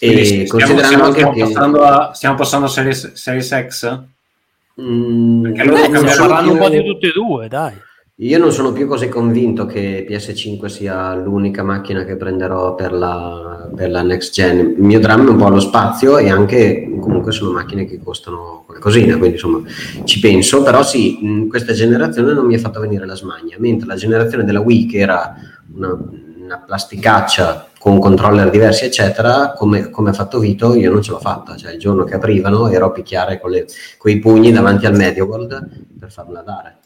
[0.00, 1.40] E stiamo, considerando stiamo, che...
[1.44, 4.00] passando a, stiamo passando a Series, Series X?
[4.82, 7.90] Mm, Perché loro parlando un po' di tutte e due, dai.
[8.22, 13.68] Io non sono più così convinto che PS5 sia l'unica macchina che prenderò per la,
[13.74, 14.58] per la next gen.
[14.60, 18.62] Il mio dramma è un po' lo spazio e anche comunque sono macchine che costano
[18.64, 19.62] qualcosina, quindi insomma
[20.04, 23.96] ci penso, però sì, questa generazione non mi ha fatto venire la smania, mentre la
[23.96, 25.34] generazione della Wii che era
[25.74, 25.98] una,
[26.44, 31.18] una plasticaccia con controller diversi eccetera, come, come, ha fatto Vito, io non ce l'ho
[31.18, 33.66] fatta, cioè il giorno che aprivano ero a picchiare con, le,
[33.98, 36.76] con i pugni davanti al Medio World per farla dare.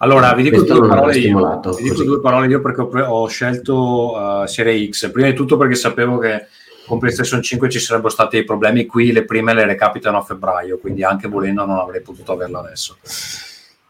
[0.00, 4.12] Allora, vi dico, due parole, io, vi dico due parole io perché ho, ho scelto
[4.12, 5.10] uh, Serie X.
[5.10, 6.46] Prima di tutto perché sapevo che
[6.86, 10.78] con PlayStation 5 ci sarebbero stati dei problemi qui, le prime le recapitano a febbraio,
[10.78, 12.96] quindi anche volendo non avrei potuto averla adesso.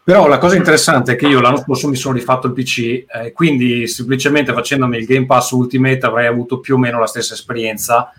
[0.03, 3.33] Però la cosa interessante è che io l'anno scorso mi sono rifatto il PC, eh,
[3.33, 8.11] quindi semplicemente facendomi il Game Pass Ultimate avrei avuto più o meno la stessa esperienza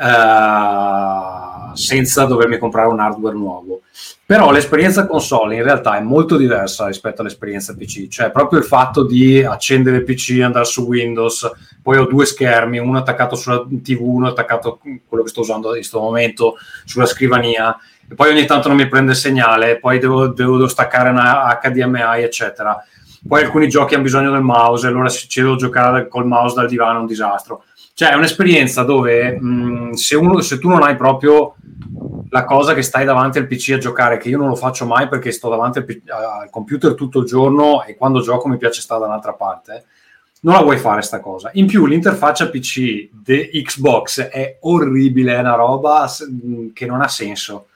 [0.00, 3.82] eh, senza dovermi comprare un hardware nuovo.
[4.24, 9.04] Però l'esperienza console in realtà è molto diversa rispetto all'esperienza PC, cioè proprio il fatto
[9.04, 11.50] di accendere il PC, andare su Windows,
[11.82, 15.74] poi ho due schermi, uno attaccato sulla TV, uno attaccato, quello che sto usando in
[15.74, 17.76] questo momento, sulla scrivania
[18.10, 22.76] e poi ogni tanto non mi prende segnale, poi devo, devo staccare una HDMI, eccetera.
[23.26, 26.66] Poi alcuni giochi hanno bisogno del mouse, allora se ci devo giocare col mouse dal
[26.66, 27.64] divano è un disastro.
[28.00, 31.56] Cioè è un'esperienza dove mh, se, uno, se tu non hai proprio
[32.30, 35.06] la cosa che stai davanti al PC a giocare, che io non lo faccio mai
[35.06, 39.00] perché sto davanti al, al computer tutto il giorno e quando gioco mi piace stare
[39.00, 39.84] da un'altra parte,
[40.40, 41.50] non la vuoi fare sta cosa.
[41.52, 46.10] In più l'interfaccia PC di Xbox è orribile, è una roba
[46.72, 47.66] che non ha senso.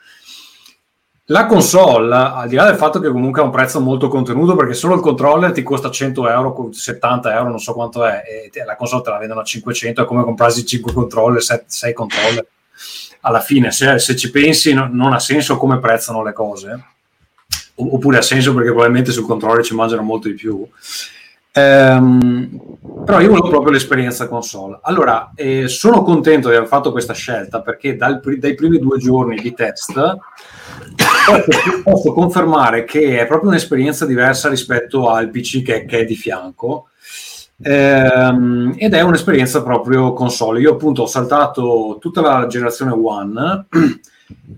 [1.29, 4.75] La console, al di là del fatto che comunque ha un prezzo molto contenuto, perché
[4.75, 8.77] solo il controller ti costa 100 euro, 70 euro, non so quanto è, e la
[8.77, 12.47] console te la vendono a 500, è come comprarsi 5 controller, 6 controller.
[13.21, 16.85] Alla fine, se, se ci pensi, no, non ha senso come prezzano le cose,
[17.77, 20.69] oppure ha senso perché probabilmente sul controller ci mangiano molto di più.
[21.57, 22.61] Ehm,
[23.07, 24.79] però io volevo proprio l'esperienza console.
[24.83, 29.41] Allora, eh, sono contento di aver fatto questa scelta perché dal, dai primi due giorni
[29.41, 30.19] di test
[31.25, 36.17] posso, posso, confermare che è proprio un'esperienza diversa rispetto al PC che, che è di
[36.17, 36.89] fianco.
[37.63, 40.61] Ehm, ed è un'esperienza proprio console.
[40.61, 43.67] Io appunto ho saltato tutta la generazione One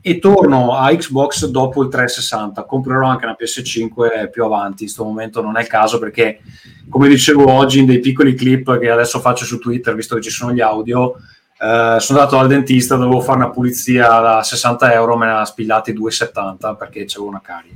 [0.01, 2.65] e torno a Xbox dopo il 360.
[2.65, 4.83] Comprerò anche una PS5 più avanti.
[4.83, 6.41] In questo momento non è il caso perché,
[6.89, 10.31] come dicevo oggi in dei piccoli clip che adesso faccio su Twitter, visto che ci
[10.31, 11.15] sono gli audio,
[11.59, 15.45] Uh, sono andato al dentista, dovevo fare una pulizia da 60 euro, me ne ha
[15.47, 17.71] spigliati 2,70 perché c'avevo una carie.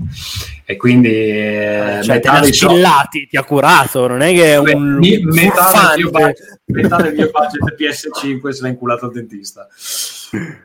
[0.66, 4.58] E quindi eh, cioè, te ne ha spillati, ti ha curato, non è che è
[4.58, 9.66] un mi, metà, del budget, metà, del mio budget PS5 se l'ha inculato al dentista.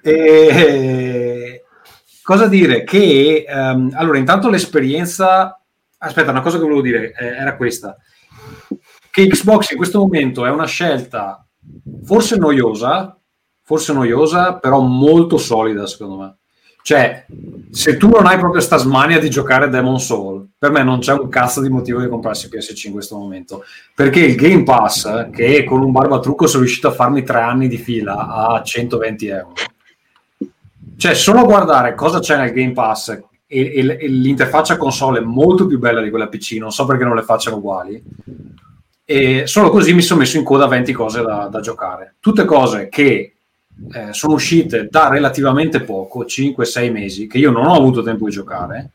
[0.01, 1.63] E,
[2.21, 2.84] cosa dire?
[2.84, 5.58] Che um, allora, intanto l'esperienza.
[5.99, 7.95] Aspetta, una cosa che volevo dire eh, era questa:
[9.10, 11.44] che Xbox in questo momento è una scelta
[12.04, 13.17] forse noiosa,
[13.62, 16.36] forse noiosa, però molto solida secondo me.
[16.86, 17.25] Cioè,
[17.71, 21.13] se tu non hai proprio sta smania di giocare Demon Soul, per me non c'è
[21.13, 23.63] un cazzo di motivo di comprarsi PS5 in questo momento.
[23.95, 27.78] Perché il Game Pass, che con un barbatrucco sono riuscito a farmi tre anni di
[27.78, 29.54] fila a 120 euro,
[30.95, 35.65] cioè solo guardare cosa c'è nel Game Pass e, e, e l'interfaccia console è molto
[35.65, 37.99] più bella di quella PC, non so perché non le facciano uguali
[39.05, 42.15] e solo così mi sono messo in coda 20 cose da, da giocare.
[42.19, 43.35] Tutte cose che
[43.93, 48.31] eh, sono uscite da relativamente poco, 5-6 mesi, che io non ho avuto tempo di
[48.31, 48.91] giocare.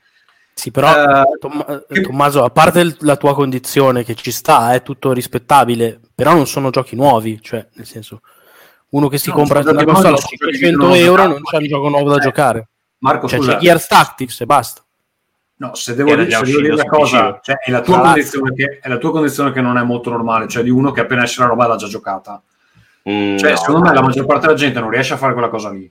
[0.53, 2.01] Sì, però eh, Tom- che...
[2.01, 6.71] Tommaso, a parte la tua condizione che ci sta, è tutto rispettabile, però non sono
[6.71, 8.21] giochi nuovi, cioè nel senso
[8.91, 12.11] uno che si no, compra una console a 500 euro non c'è un gioco nuovo
[12.11, 12.69] da eh, giocare.
[12.99, 13.53] Marco, cioè, scusa.
[13.55, 14.85] c'è Gears Tactics e basta.
[15.61, 18.79] No, se devo, dire, se devo dire una cosa, cioè, è, la tua condizione che,
[18.81, 21.41] è la tua condizione che non è molto normale, cioè di uno che appena esce
[21.41, 22.43] la roba l'ha già giocata.
[23.09, 25.51] Mm, cioè, no, secondo me la maggior parte della gente non riesce a fare quella
[25.51, 25.91] cosa lì.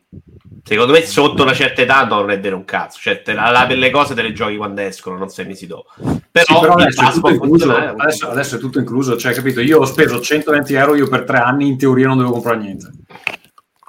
[0.63, 2.97] Secondo me, sotto una certa età non rendere un cazzo.
[2.99, 5.91] Cioè, te la, la, le cose te le giochi quando escono, non sei mesi dopo.
[6.32, 9.17] Però, sì, però adesso, è tutto incluso, adesso, adesso, è tutto incluso.
[9.17, 9.62] Cioè, capito?
[9.62, 12.89] Io ho speso 120 euro, io per tre anni in teoria non devo comprare niente.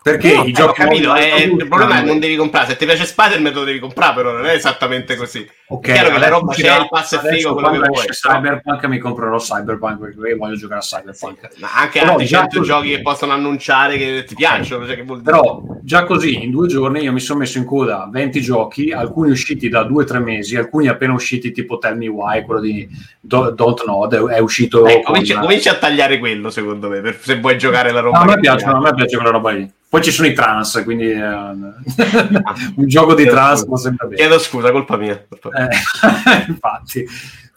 [0.02, 2.68] Perché no, i giochi ho capito, è, il problema è che non devi comprare.
[2.68, 5.46] Se ti piace Spider-Man lo devi comprare, però non è esattamente così.
[5.68, 8.06] Ok, è chiaro che la roba c'è, il pass è figo, quello che vuoi.
[8.06, 11.52] Cyberpunk mi comprerò Cyberpunk perché voglio giocare a Cyberpunk.
[11.52, 12.70] Sì, ma anche però altri 100 così...
[12.70, 14.86] giochi che possono annunciare che ti piacciono.
[14.86, 15.32] Cioè che vuol dire?
[15.32, 19.30] Però già così, in due giorni io mi sono messo in coda 20 giochi, alcuni
[19.30, 22.88] usciti da 2-3 mesi, alcuni appena usciti tipo Tell Me Why, quello di
[23.20, 24.86] Don't Know, è uscito...
[24.86, 25.42] Eh, cominci, con...
[25.42, 28.24] cominci, a tagliare quello secondo me, per, se vuoi giocare la roba.
[28.24, 29.70] No, a me piace, a me piace quella roba lì.
[29.90, 34.20] Poi ci sono i trans, quindi eh, un gioco di trans non sembra bene.
[34.20, 35.14] Chiedo scusa, colpa mia.
[35.16, 37.04] Eh, infatti.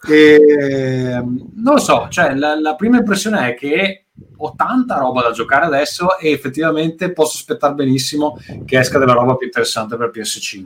[0.08, 4.06] E, non lo so, cioè, la, la, prima impressione è che
[4.36, 9.36] ho tanta roba da giocare adesso e effettivamente posso aspettare benissimo che esca della roba
[9.36, 10.64] più interessante per PS5.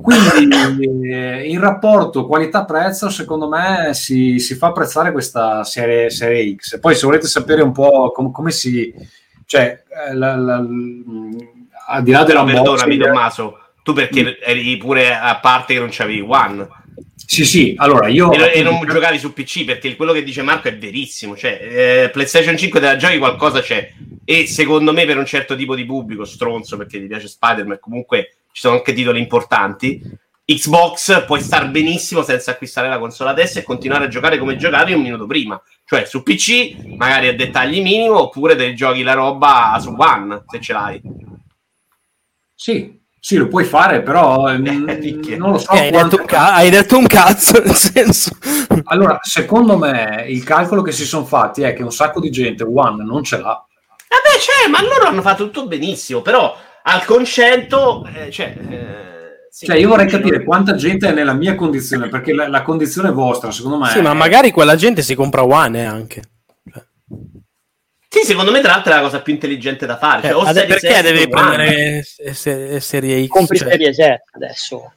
[0.00, 6.80] Quindi eh, in rapporto qualità-prezzo, secondo me si, si, fa apprezzare questa serie, serie X.
[6.80, 9.22] Poi se volete sapere un po' com- come si
[9.54, 10.56] cioè, eh, la, la,
[11.86, 14.28] al di là della Perdonami, Tommaso, tu perché mm.
[14.42, 16.68] eri pure a parte che non c'avevi One.
[17.26, 18.32] Sì, sì, allora io...
[18.32, 21.58] E, e non giocavi su PC, perché quello che dice Marco è verissimo, cioè
[22.04, 23.92] eh, PlayStation 5 della giochi qualcosa c'è,
[24.24, 28.36] e secondo me per un certo tipo di pubblico, stronzo perché ti piace Spider-Man, comunque
[28.52, 30.00] ci sono anche titoli importanti,
[30.44, 34.92] Xbox puoi star benissimo senza acquistare la console adesso e continuare a giocare come giocavi
[34.92, 35.60] un minuto prima.
[35.94, 40.60] Cioè su PC, magari a dettagli minimo, oppure te giochi la roba su One, se
[40.60, 41.00] ce l'hai.
[42.52, 45.70] Sì, sì, lo puoi fare, però eh, non lo so.
[45.70, 48.30] Eh, hai, quanto- detto un ca- hai detto un cazzo, nel senso.
[48.86, 52.64] Allora, secondo me il calcolo che si sono fatti è che un sacco di gente
[52.64, 53.64] One non ce l'ha.
[54.08, 59.13] Vabbè, cioè, ma loro hanno fatto tutto benissimo, però al concetto, eh, cioè, eh,
[59.56, 59.66] sì.
[59.66, 63.52] Cioè, io vorrei capire quanta gente è nella mia condizione, perché la, la condizione vostra,
[63.52, 66.22] secondo me, Sì, ma è- magari quella gente si compra One eh, anche.
[66.72, 66.82] Cioè,
[68.08, 70.22] Sì, secondo me, tra l'altro, è la cosa più intelligente da fare.
[70.22, 71.28] Cioè, eh, o ade- Series perché devi One.
[71.28, 73.28] prendere se- se- serie X?
[73.28, 74.00] Compri Cioè, serie Z
[74.32, 74.92] adesso.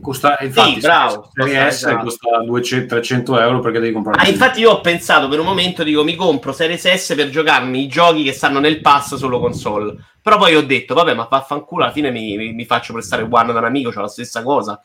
[0.00, 1.30] Costa, infatti, bravo.
[1.32, 2.04] Serie S esatto.
[2.04, 4.20] costa 200-300 euro perché devi comprare.
[4.20, 7.82] Ah, infatti io ho pensato per un momento, dico, mi compro Series S per giocarmi
[7.82, 9.96] i giochi che stanno nel pass solo console.
[10.22, 13.52] Però poi ho detto, vabbè, ma vaffanculo, alla fine mi, mi- mi faccio prestare One
[13.52, 14.80] da un amico, c'ho la stessa cosa.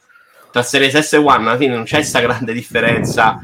[0.52, 3.40] Tra Series S e One, alla fine non c'è questa grande differenza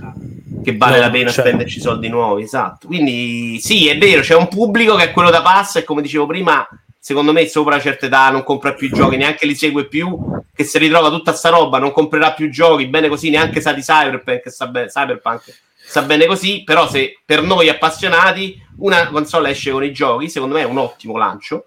[0.64, 1.42] che vale No, la pena c'è.
[1.42, 2.88] spenderci soldi nuovi, esatto.
[2.88, 6.26] Quindi sì, è vero, c'è un pubblico che è quello da pass e come dicevo
[6.26, 6.68] prima,
[7.04, 10.18] secondo me sopra certe età non compra più i giochi, neanche li segue più,
[10.56, 13.82] che se ritrova tutta sta roba, non comprerà più giochi, bene così, neanche sa di
[13.82, 15.54] Cyberpunk, sta bene, Cyberpunk
[15.86, 20.56] sta bene così, però se per noi appassionati una console esce con i giochi, secondo
[20.56, 21.66] me è un ottimo lancio,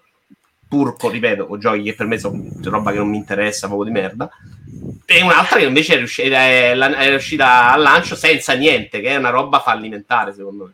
[0.67, 3.99] pur, ripeto, con giochi che per me sono roba che non mi interessa, proprio di
[3.99, 4.27] merda,
[5.05, 9.15] e un'altra che invece è riuscita, è, è riuscita al lancio senza niente, che è
[9.17, 10.71] una roba fallimentare, secondo me.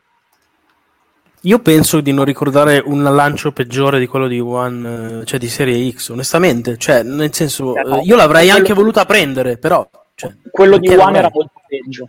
[1.45, 5.49] Io penso di non ricordare un lancio peggiore di quello di One, eh, cioè di
[5.49, 6.77] serie X, onestamente.
[6.77, 9.85] Cioè, nel senso, Eh, no, eh, io l'avrei anche voluta prendere, però.
[10.15, 12.07] Cioè, Quello di One era molto peggio.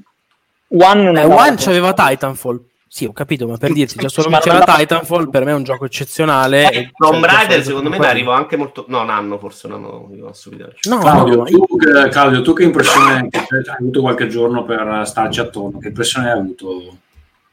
[0.68, 2.60] One non Eh, era One c'aveva Titanfall.
[2.86, 5.54] Sì, ho capito, ma per dirti, già solo che c'era era- Titanfall per me è
[5.54, 6.70] un gioco eccezionale.
[6.70, 8.84] e- Tomb cioè, Raider, secondo me, arrivo anche molto.
[8.86, 10.94] No, un anno forse, un anno una stupidaggine.
[10.94, 14.62] No, Claudio, no, io- tu, che- Claudio, tu che impressione che hai avuto qualche giorno
[14.62, 15.80] per starci attorno?
[15.80, 16.98] Che impressione hai avuto?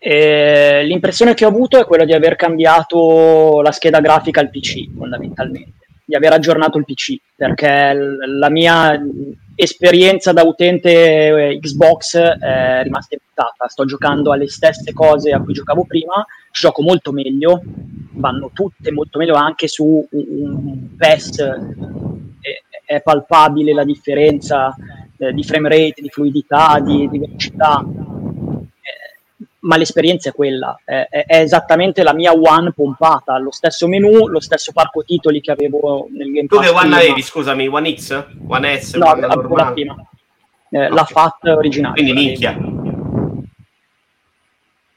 [0.04, 5.86] L'impressione che ho avuto è quella di aver cambiato la scheda grafica al PC, fondamentalmente,
[6.04, 7.94] di aver aggiornato il PC, perché
[8.28, 9.00] la mia
[9.54, 10.90] esperienza da utente
[11.50, 13.68] eh, Xbox è rimasta immutata.
[13.68, 17.62] Sto giocando alle stesse cose a cui giocavo prima, gioco molto meglio,
[18.14, 21.40] vanno tutte molto meglio anche su un, PES.
[22.42, 24.76] eh, È, palpabile la differenza
[25.18, 27.86] eh, di frame rate, di fluidità, di, di velocità
[29.62, 34.28] ma l'esperienza è quella, è, è- è esattamente la mia One pompata, lo stesso menu,
[34.28, 36.66] lo stesso parco titoli che avevo nel Game Tu Pass.
[36.66, 36.96] che One prima.
[36.98, 38.26] avevi, scusami, One X?
[38.48, 38.94] One S?
[38.96, 39.96] No, One avevo la prima.
[40.70, 41.12] Eh, La Ok.
[41.12, 41.94] FAT originale.
[41.94, 42.58] Quindi minchia.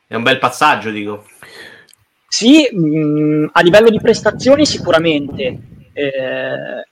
[0.07, 1.25] È un bel passaggio, dico.
[2.29, 5.59] Sì, mh, a livello di prestazioni sicuramente,
[5.93, 6.87] eh,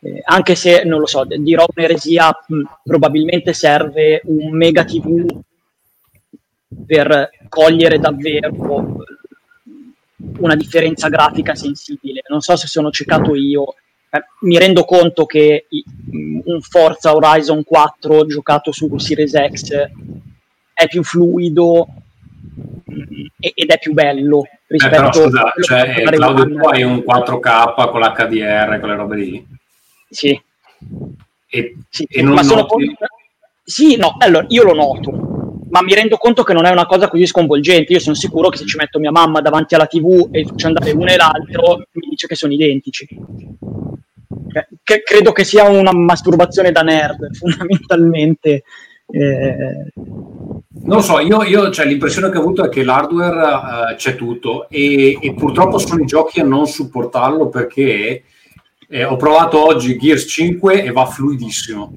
[0.00, 5.24] eh, anche se non lo so, dirò un'eresia, mh, probabilmente serve un mega TV
[6.86, 9.04] per cogliere davvero
[10.38, 12.22] una differenza grafica sensibile.
[12.28, 13.74] Non so se sono ciecato io,
[14.10, 19.72] eh, mi rendo conto che mh, un Forza Horizon 4 giocato su Series X
[20.72, 21.86] è più fluido
[23.40, 26.82] e- ed è più bello Eh, rispetto però scusa, cioè, che eh, Claudio, tu hai
[26.82, 29.46] un 4K con l'HDR, quelle robe lì.
[30.10, 30.40] Sì,
[31.50, 32.94] E, sì, e non ma sono noti-
[33.64, 35.10] sì, no, allora io lo noto,
[35.70, 37.92] ma mi rendo conto che non è una cosa così sconvolgente.
[37.92, 40.90] Io sono sicuro che se ci metto mia mamma davanti alla TV e faccio andare
[40.92, 43.06] uno e l'altro, mi dice che sono identici.
[44.50, 48.62] Cioè, che- credo che sia una masturbazione da nerd, fondamentalmente.
[49.10, 49.90] Eh,
[50.84, 54.68] Non so, io, io cioè, l'impressione che ho avuto è che l'hardware eh, c'è tutto
[54.68, 58.22] e, e purtroppo sono i giochi a non supportarlo perché
[58.88, 61.92] eh, ho provato oggi Gears 5 e va fluidissimo.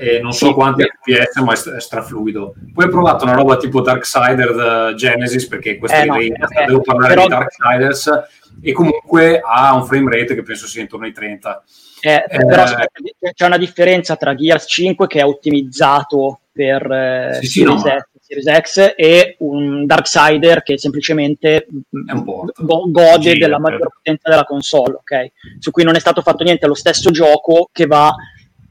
[0.00, 2.54] E non so quanti FPS, ma è, st- è strafluido.
[2.72, 6.32] Poi ho provato una roba tipo Darksider Genesis perché questo Eh, no, eh,
[6.66, 8.10] devo parlare però- di Darksiders
[8.62, 11.62] e comunque ha un frame rate che penso sia intorno ai 30.
[12.00, 12.88] Eh, Eh, però aspetta,
[13.34, 17.84] c'è una differenza tra Gears 5 che è ottimizzato per eh, Sì, sì, no, Series,
[17.84, 21.66] ma- X, Series X e un Darksider che semplicemente
[22.00, 25.30] go- gode Sì, della maggior potenza della console, ok?
[25.58, 28.14] Su cui non è stato fatto niente, è lo stesso gioco che va,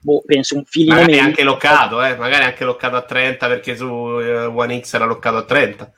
[0.01, 1.25] boh, penso, un filino Magari meglio.
[1.25, 2.15] anche loccato, eh?
[2.15, 3.85] Magari anche loccato a 30 perché su
[4.21, 5.91] eh, One X era loccato a 30.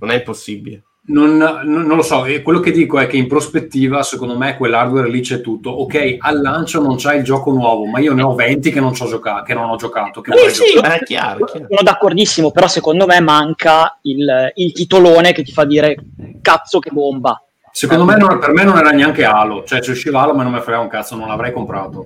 [0.00, 0.82] Non è impossibile.
[1.08, 4.58] Non, non- non lo so, e quello che dico è che in prospettiva, secondo me,
[4.58, 5.70] quell'hardware lì c'è tutto.
[5.70, 8.92] Ok, al lancio non c'è il gioco nuovo, ma io ne ho 20 che non,
[8.92, 10.20] c'ho gioca- che non ho giocato.
[10.20, 10.88] Che vorrei Sì, sì, giocare.
[10.88, 11.66] ma è chiaro, chiaro.
[11.70, 15.96] Sono d'accordissimo, però secondo me manca il, il titolone che ti fa dire
[16.42, 17.42] cazzo che bomba.
[17.72, 20.52] Secondo me non- per me non era neanche Halo, cioè se usciva Halo me non
[20.52, 22.04] me frega un cazzo, non l'avrei comprato.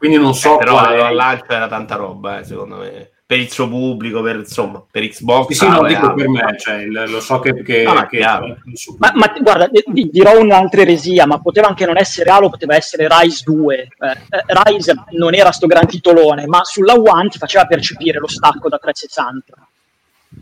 [0.00, 3.10] Quindi non so Eh, però qual è- al lancio era tanta roba, eh, secondo me.
[3.26, 5.48] Per il suo pubblico, per, insomma, per Xbox.
[5.48, 7.62] Sì, sì, no, è dico per me, cioè, lo so che...
[7.62, 8.18] che, ma che-.
[8.18, 13.06] Ma, ma guarda, di- dirò un'altra eresia, ma poteva anche non essere Halo, poteva essere
[13.08, 13.76] Rise 2.
[13.76, 18.26] Eh, eh, Rise non era sto gran titolone, ma sulla One ti faceva percepire lo
[18.26, 19.68] stacco da 360.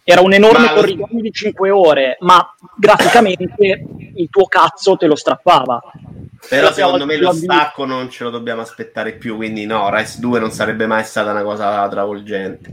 [0.05, 3.85] Era un enorme Ma corridoio di 5 ore, ma graficamente
[4.15, 5.83] il tuo cazzo te lo strappava.
[6.49, 10.41] Però secondo me lo stacco non ce lo dobbiamo aspettare più, quindi no, Rise 2
[10.41, 12.73] non sarebbe mai stata una cosa travolgente.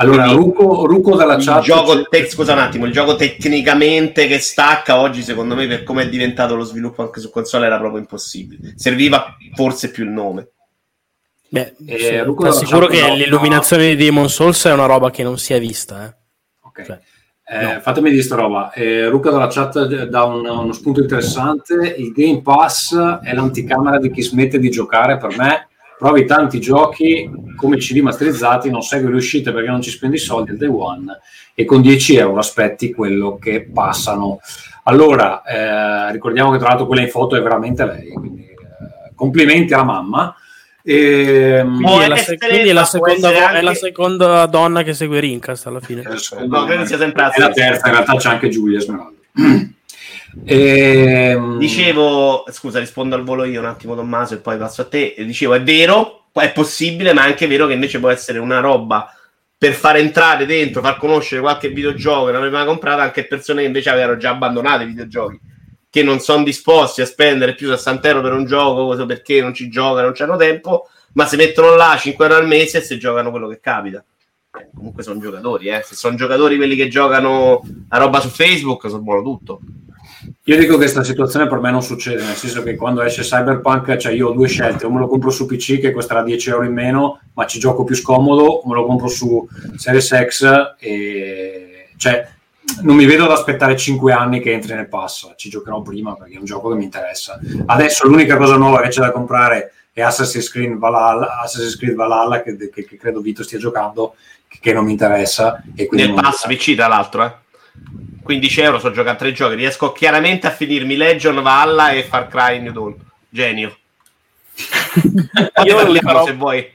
[0.00, 1.62] Allora, Quindi- Ruco, Ruco dalla Il chat...
[1.62, 6.04] gioco, te- scusa un attimo, il gioco tecnicamente che stacca oggi, secondo me, per come
[6.04, 8.74] è diventato lo sviluppo anche su console, era proprio impossibile.
[8.76, 10.50] Serviva forse più il nome.
[11.50, 15.10] Beh, Eh, sì, dalla assicuro chat che no, l'illuminazione di Demon Souls è una roba
[15.10, 16.06] che non si è vista.
[16.06, 16.14] Eh.
[16.62, 16.84] Ok.
[16.84, 17.00] Cioè,
[17.50, 17.80] Eh, no.
[17.80, 18.70] Fatemi dire sta roba.
[18.72, 21.94] Eh, Ruca dalla chat dà un- uno spunto interessante.
[21.96, 25.68] Il Game Pass è l'anticamera di chi smette di giocare per me.
[25.98, 30.50] Provi tanti giochi come CD masterizzati, non segui le uscite perché non ci spendi soldi
[30.52, 31.18] al day one
[31.54, 34.38] e con 10 euro aspetti quello che passano.
[34.84, 39.74] Allora, eh, ricordiamo che tra l'altro quella in foto è veramente lei, quindi eh, complimenti
[39.74, 40.34] alla mamma.
[40.90, 43.74] Ehm, Può Quindi, è la, se- essere, quindi è la seconda, vo- è la anche-
[43.74, 46.00] seconda donna che segue Rincast alla fine.
[46.00, 49.16] Eh, No, credo sia sempre la è la terza, in realtà c'è anche Giulia Smeraldo.
[50.44, 55.14] Ehm, Dicevo, scusa, rispondo al volo io un attimo, Tommaso, e poi passo a te.
[55.16, 58.60] E Dicevo, è vero, è possibile, ma è anche vero che invece può essere una
[58.60, 59.12] roba
[59.56, 63.66] per far entrare dentro, far conoscere qualche videogioco che non aveva comprato anche persone che
[63.66, 65.40] invece avevano già abbandonato i videogiochi,
[65.90, 69.68] che non sono disposti a spendere più 60 euro per un gioco perché non ci
[69.68, 73.30] giocano, non c'hanno tempo, ma si mettono là 5 euro al mese e si giocano
[73.30, 74.04] quello che capita.
[74.58, 75.82] Eh, comunque sono giocatori, eh.
[75.84, 79.60] se sono giocatori quelli che giocano a roba su Facebook, sono buono tutto.
[80.44, 83.96] Io dico che questa situazione per me non succede, nel senso che quando esce Cyberpunk,
[83.96, 86.64] cioè io ho due scelte, o me lo compro su PC che costerà 10 euro
[86.64, 91.90] in meno, ma ci gioco più scomodo, o me lo compro su Series X e
[91.96, 92.26] cioè
[92.82, 96.34] non mi vedo ad aspettare 5 anni che entri nel pass, ci giocherò prima perché
[96.34, 97.38] è un gioco che mi interessa.
[97.66, 102.42] Adesso l'unica cosa nuova che c'è da comprare è Assassin's Creed Valhalla, Assassin's Creed Valhalla
[102.42, 104.14] che, che- che credo Vito stia giocando,
[104.46, 105.62] che, che non mi interessa.
[105.74, 107.32] E nel pass PC tra l'altro eh.
[108.22, 112.28] 15 euro so giocare a tre giochi riesco chiaramente a finirmi Legion, Valla e Far
[112.28, 112.96] Cry New Dawn
[113.28, 113.76] genio
[115.64, 116.68] Io parliamo però- se vuoi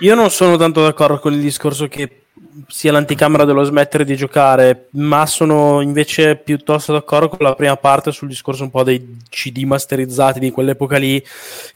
[0.00, 2.25] Io non sono tanto d'accordo con il discorso che
[2.68, 8.12] sia l'anticamera dello smettere di giocare, ma sono invece piuttosto d'accordo con la prima parte
[8.12, 11.22] sul discorso un po' dei CD masterizzati di quell'epoca lì.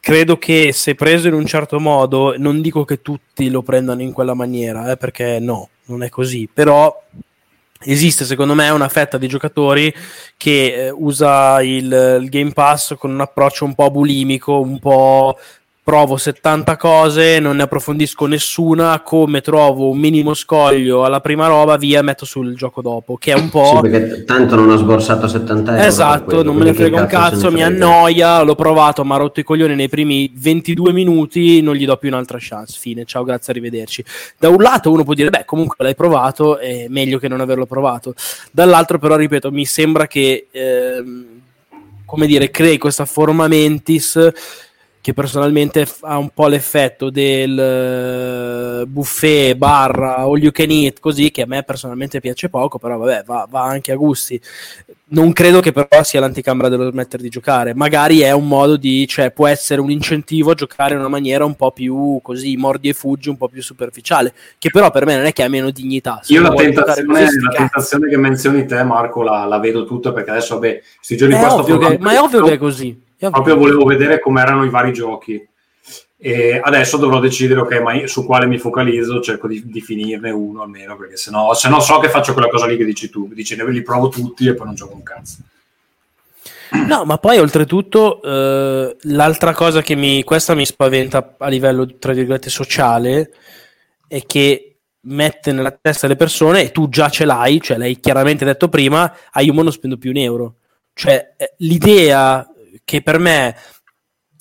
[0.00, 4.12] Credo che se preso in un certo modo, non dico che tutti lo prendano in
[4.12, 6.94] quella maniera, eh, perché no, non è così, però
[7.82, 9.92] esiste secondo me una fetta di giocatori
[10.36, 15.38] che eh, usa il, il Game Pass con un approccio un po' bulimico, un po'
[15.82, 21.76] provo 70 cose, non ne approfondisco nessuna, come trovo un minimo scoglio alla prima roba,
[21.76, 23.80] via, metto sul gioco dopo, che è un Sì, po'...
[23.80, 25.84] perché tanto non ho sborsato 70 euro.
[25.84, 29.40] Esatto, quello, non me ne frega un cazzo, mi annoia, l'ho provato, mi ha rotto
[29.40, 33.52] i coglioni nei primi 22 minuti, non gli do più un'altra chance, fine, ciao, grazie,
[33.52, 34.04] arrivederci.
[34.38, 37.66] Da un lato uno può dire, beh, comunque l'hai provato, è meglio che non averlo
[37.66, 38.14] provato.
[38.52, 41.24] Dall'altro però, ripeto, mi sembra che, ehm,
[42.04, 44.32] come dire, crei questa forma mentis
[45.02, 47.58] che personalmente ha un po' l'effetto del
[48.82, 52.98] eh, buffet barra all you can eat così che a me personalmente piace poco però
[52.98, 54.40] vabbè va, va anche a gusti.
[55.12, 57.74] Non credo che però sia l'anticamera dello smettere di giocare.
[57.74, 61.44] Magari è un modo di cioè può essere un incentivo a giocare in una maniera
[61.44, 65.16] un po' più così mordi e fuggi un po' più superficiale che però per me
[65.16, 68.16] non è che ha meno dignità Se Io la tentazione, così, sti la tentazione che
[68.18, 71.78] menzioni te, Marco, la, la vedo tutta perché adesso, vabbè, questi giorni È qua sto
[71.78, 73.42] che- ma è ovvio che è così ovvio.
[73.42, 75.48] Proprio volevo vedere com'erano i vari giochi.
[76.22, 80.30] E adesso dovrò decidere, ok, ma io- su quale mi focalizzo, cerco di, di finirne
[80.30, 83.56] uno almeno, perché sennò, sennò so che faccio quella cosa lì che dici tu, dici
[83.56, 85.36] ne li provo tutti e poi non gioco un cazzo.
[86.86, 92.12] No, ma poi oltretutto eh, l'altra cosa che mi, questa mi spaventa a livello, tra
[92.12, 93.32] virgolette, sociale
[94.06, 98.44] è che mette nella testa delle persone, e tu già ce l'hai, cioè l'hai chiaramente
[98.44, 100.54] detto prima, ah io non spendo più un euro.
[100.92, 102.46] Cioè eh, l'idea
[102.84, 103.56] che per me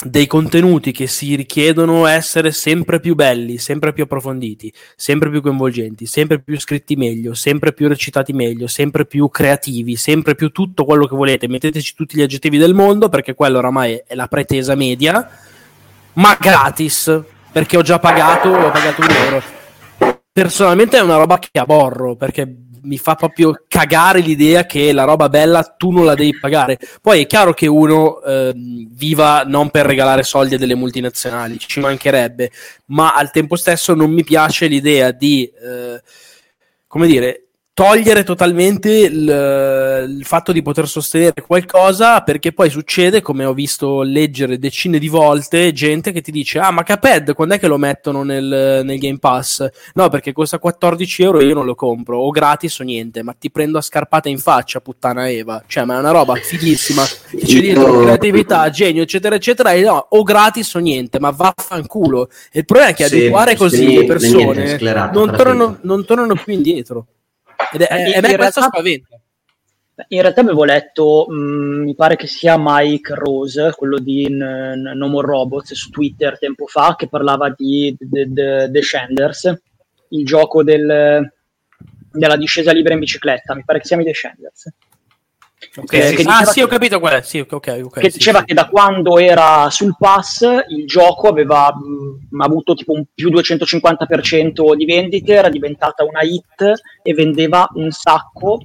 [0.01, 6.05] dei contenuti che si richiedono essere sempre più belli, sempre più approfonditi, sempre più coinvolgenti,
[6.05, 11.05] sempre più scritti meglio, sempre più recitati meglio, sempre più creativi, sempre più tutto quello
[11.05, 11.49] che volete.
[11.49, 15.29] Metteteci tutti gli aggettivi del mondo perché quello oramai è la pretesa media,
[16.13, 17.21] ma gratis
[17.51, 19.43] perché ho già pagato, ho pagato un euro.
[20.31, 22.47] personalmente è una roba che aborro perché
[22.83, 26.77] mi fa proprio cagare l'idea che la roba bella tu non la devi pagare.
[27.01, 31.79] Poi è chiaro che uno eh, viva non per regalare soldi a delle multinazionali, ci
[31.79, 32.51] mancherebbe,
[32.85, 36.01] ma al tempo stesso non mi piace l'idea di, eh,
[36.87, 37.48] come dire,
[37.79, 44.01] togliere totalmente il, il, fatto di poter sostenere qualcosa perché poi succede, come ho visto
[44.01, 47.77] leggere decine di volte, gente che ti dice ah ma Caped quando è che lo
[47.77, 49.65] mettono nel, nel, Game Pass?
[49.93, 53.31] No perché costa 14 euro e io non lo compro o gratis o niente ma
[53.31, 55.63] ti prendo a scarpata in faccia puttana Eva.
[55.65, 57.05] Cioè ma è una roba fighissima.
[57.29, 62.27] Che c'è dietro creatività, genio eccetera eccetera e no o gratis o niente ma vaffanculo.
[62.51, 64.77] E il problema è che sì, abituare così le persone
[65.13, 67.05] non tornano, non tornano più indietro
[67.71, 69.19] ed è, eh, e me questo spaventa.
[70.07, 74.93] In realtà avevo letto, mh, mm, mi pare che sia Mike Rose, quello di N-
[74.95, 79.53] No More Robots, su Twitter tempo fa, che parlava di The Descenders,
[80.09, 81.29] il gioco del,
[82.11, 84.69] della discesa libera in bicicletta, mi pare che si chiami Descenders.
[85.75, 87.21] Okay, eh, sì, ah, sì, ho capito qual è.
[87.21, 88.45] Sì, okay, okay, che sì, diceva sì.
[88.45, 94.75] che da quando era sul pass il gioco aveva mh, avuto tipo un più 250%
[94.75, 96.71] di vendite, era diventata una hit
[97.03, 98.59] e vendeva un sacco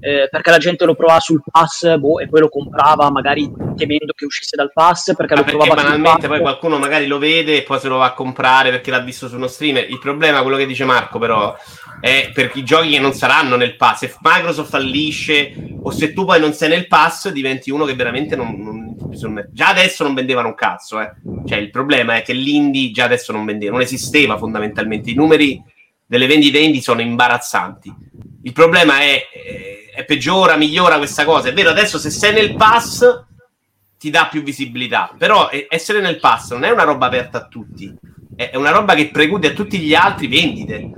[0.00, 4.12] eh, perché la gente lo provava sul pass boh, e poi lo comprava magari temendo
[4.14, 7.58] che uscisse dal pass perché ah, lo perché provava banalmente poi qualcuno magari lo vede
[7.58, 9.88] e poi se lo va a comprare perché l'ha visto su uno streamer.
[9.88, 11.56] Il problema, quello che dice Marco, però
[12.00, 13.98] è per i giochi che non saranno nel pass.
[13.98, 18.36] Se Microsoft fallisce o se tu poi non sei nel pass, diventi uno che veramente
[18.36, 18.80] non, non
[19.50, 21.00] già adesso non vendevano un cazzo.
[21.00, 21.12] Eh.
[21.46, 25.10] Cioè, il problema è che l'indie già adesso non vendeva, non esisteva fondamentalmente.
[25.10, 25.62] I numeri
[26.06, 27.94] delle vendite indie sono imbarazzanti.
[28.42, 31.48] Il problema è, eh, è peggiora, migliora questa cosa.
[31.48, 33.24] È vero, adesso se sei nel pass
[33.98, 37.94] ti dà più visibilità, però essere nel pass non è una roba aperta a tutti,
[38.34, 40.90] è una roba che preclude a tutti gli altri vendite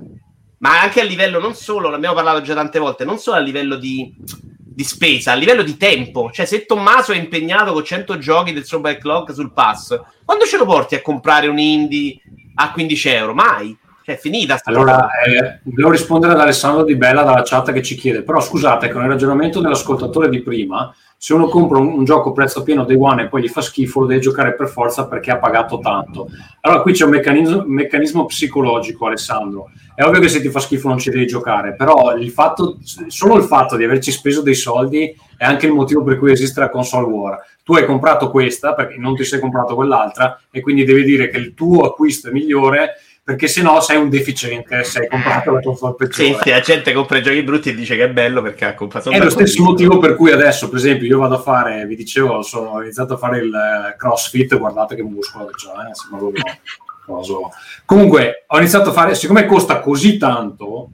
[0.62, 3.74] ma anche a livello non solo, l'abbiamo parlato già tante volte, non solo a livello
[3.74, 6.30] di, di spesa, a livello di tempo.
[6.32, 10.56] Cioè, se Tommaso è impegnato con 100 giochi del suo backlog sul pass, quando ce
[10.56, 12.16] lo porti a comprare un indie
[12.54, 13.34] a 15 euro?
[13.34, 13.76] Mai.
[14.04, 17.96] Cioè, è finita Allora, eh, devo rispondere ad Alessandro Di Bella dalla chat che ci
[17.96, 22.32] chiede, però scusate, con il ragionamento dell'ascoltatore di prima, se uno compra un, un, gioco
[22.32, 25.30] prezzo pieno day one e poi gli fa schifo, lo deve giocare per forza perché
[25.30, 26.28] ha pagato tanto.
[26.62, 29.70] Allora qui c'è un meccanismo, meccanismo psicologico, Alessandro.
[29.94, 33.36] È ovvio che se ti fa schifo non ci devi giocare, però il fatto, solo
[33.36, 36.70] il fatto di averci speso dei soldi è anche il motivo per cui esiste la
[36.70, 37.38] console war.
[37.62, 41.36] Tu hai comprato questa perché non ti sei comprato quell'altra e quindi devi dire che
[41.36, 42.94] il tuo acquisto è migliore
[43.32, 46.34] perché se no sei un deficiente se hai comprato la console peggiore.
[46.34, 48.74] Sì, sì, la gente compra i giochi brutti e dice che è bello perché ha
[48.74, 51.96] comprato È lo stesso motivo per cui adesso, per esempio, io vado a fare, vi
[51.96, 55.94] dicevo, sono, ho iniziato a fare il eh, crossfit, guardate che muscolo che c'ho, eh,
[55.94, 56.42] sembra proprio
[57.06, 57.52] coso.
[57.86, 60.90] Comunque, ho iniziato a fare, siccome costa così tanto,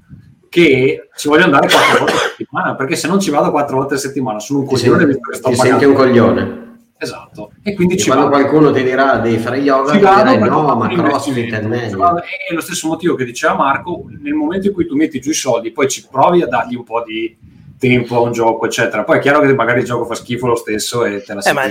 [0.49, 3.95] che ci voglio andare quattro volte a settimana, perché se non ci vado quattro volte
[3.95, 6.66] a settimana sono un coglione, che sto ti senti un coglione.
[7.01, 7.53] Esatto.
[7.63, 8.37] E quindi e quando vado.
[8.37, 12.17] qualcuno ti dirà devi fare yoga, ti dirai no, ma crossfit è meglio.
[12.17, 15.35] È lo stesso motivo che diceva Marco, nel momento in cui tu metti giù i
[15.35, 17.37] soldi, poi ci provi a dargli un po' di
[17.79, 19.05] tempo a un gioco, eccetera.
[19.05, 21.53] Poi è chiaro che magari il gioco fa schifo lo stesso e te la eh,
[21.53, 21.66] ma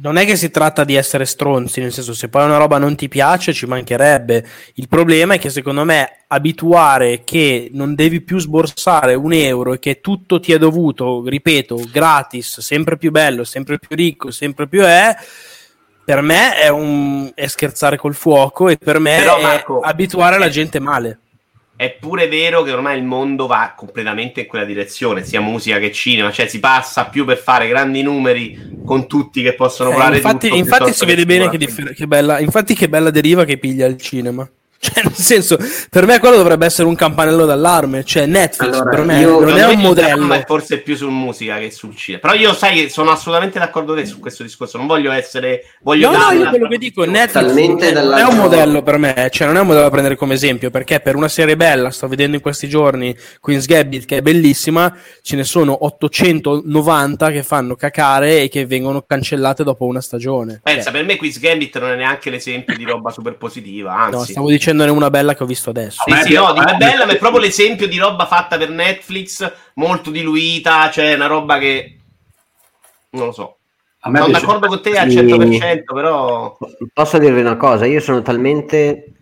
[0.00, 2.94] Non è che si tratta di essere stronzi, nel senso se poi una roba non
[2.96, 4.46] ti piace ci mancherebbe.
[4.74, 9.78] Il problema è che secondo me abituare che non devi più sborsare un euro e
[9.78, 14.82] che tutto ti è dovuto, ripeto, gratis, sempre più bello, sempre più ricco, sempre più
[14.82, 15.14] è
[16.02, 20.38] per me è, un, è scherzare col fuoco e per me Però, Marco, è abituare
[20.38, 21.18] la gente male
[21.80, 25.90] è pure vero che ormai il mondo va completamente in quella direzione, sia musica che
[25.90, 30.16] cinema, cioè si passa più per fare grandi numeri con tutti che possono eh, volare
[30.16, 30.60] infatti, tutto.
[30.60, 33.96] Infatti si vede bene che, differ- che, bella, infatti che bella deriva che piglia il
[33.96, 34.46] cinema.
[34.82, 35.58] Cioè, nel senso,
[35.90, 38.02] per me quello dovrebbe essere un campanello d'allarme.
[38.02, 40.24] Cioè, Netflix allora, per me non è un modello.
[40.24, 42.22] Ma forse più su musica che sul cinema.
[42.22, 44.78] Però io, sai, sono assolutamente d'accordo te su questo discorso.
[44.78, 45.64] Non voglio essere.
[45.82, 49.28] Voglio no, no, io quello che dico, Netflix non è un modello per me.
[49.30, 50.70] Cioè, non è un modello da prendere come esempio.
[50.70, 54.96] Perché per una serie bella, sto vedendo in questi giorni Queen's Gambit, che è bellissima,
[55.20, 60.60] ce ne sono 890 che fanno cacare e che vengono cancellate dopo una stagione.
[60.62, 60.92] Pensa, cioè.
[60.92, 63.94] per me Queen's Gambit non è neanche l'esempio di roba super positiva.
[63.94, 66.02] Anzi, no, stavo dicendo dicendone una bella che ho visto adesso.
[66.06, 69.52] Sì, sì, no, di è bella, ma è proprio l'esempio di roba fatta per Netflix,
[69.74, 71.96] molto diluita, cioè una roba che
[73.10, 73.56] non lo so.
[74.00, 74.32] Sono piace...
[74.32, 76.56] d'accordo con te al 100%, però...
[76.92, 77.84] Posso dirvi una cosa?
[77.84, 79.12] Io sono talmente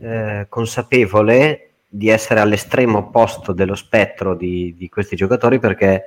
[0.00, 6.04] eh, consapevole di essere all'estremo opposto dello spettro di, di questi giocatori perché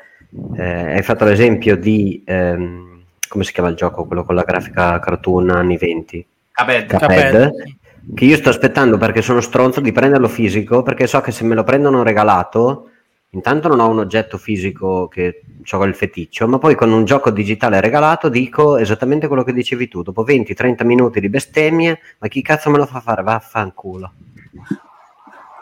[0.56, 2.24] eh, hai fatto l'esempio di...
[2.26, 2.94] Ehm,
[3.28, 4.06] come si chiama il gioco?
[4.06, 6.28] Quello con la grafica cartoon anni 20?
[6.52, 6.86] Caped.
[6.86, 7.52] Caped.
[8.14, 11.56] Che io sto aspettando perché sono stronzo di prenderlo fisico, perché so che se me
[11.56, 12.90] lo prendono regalato,
[13.32, 17.32] intanto non ho un oggetto fisico che ho il feticcio, ma poi con un gioco
[17.32, 22.42] digitale regalato dico esattamente quello che dicevi tu, dopo 20-30 minuti di bestemmie, ma chi
[22.42, 23.24] cazzo me lo fa fare?
[23.24, 24.14] Vaffanculo.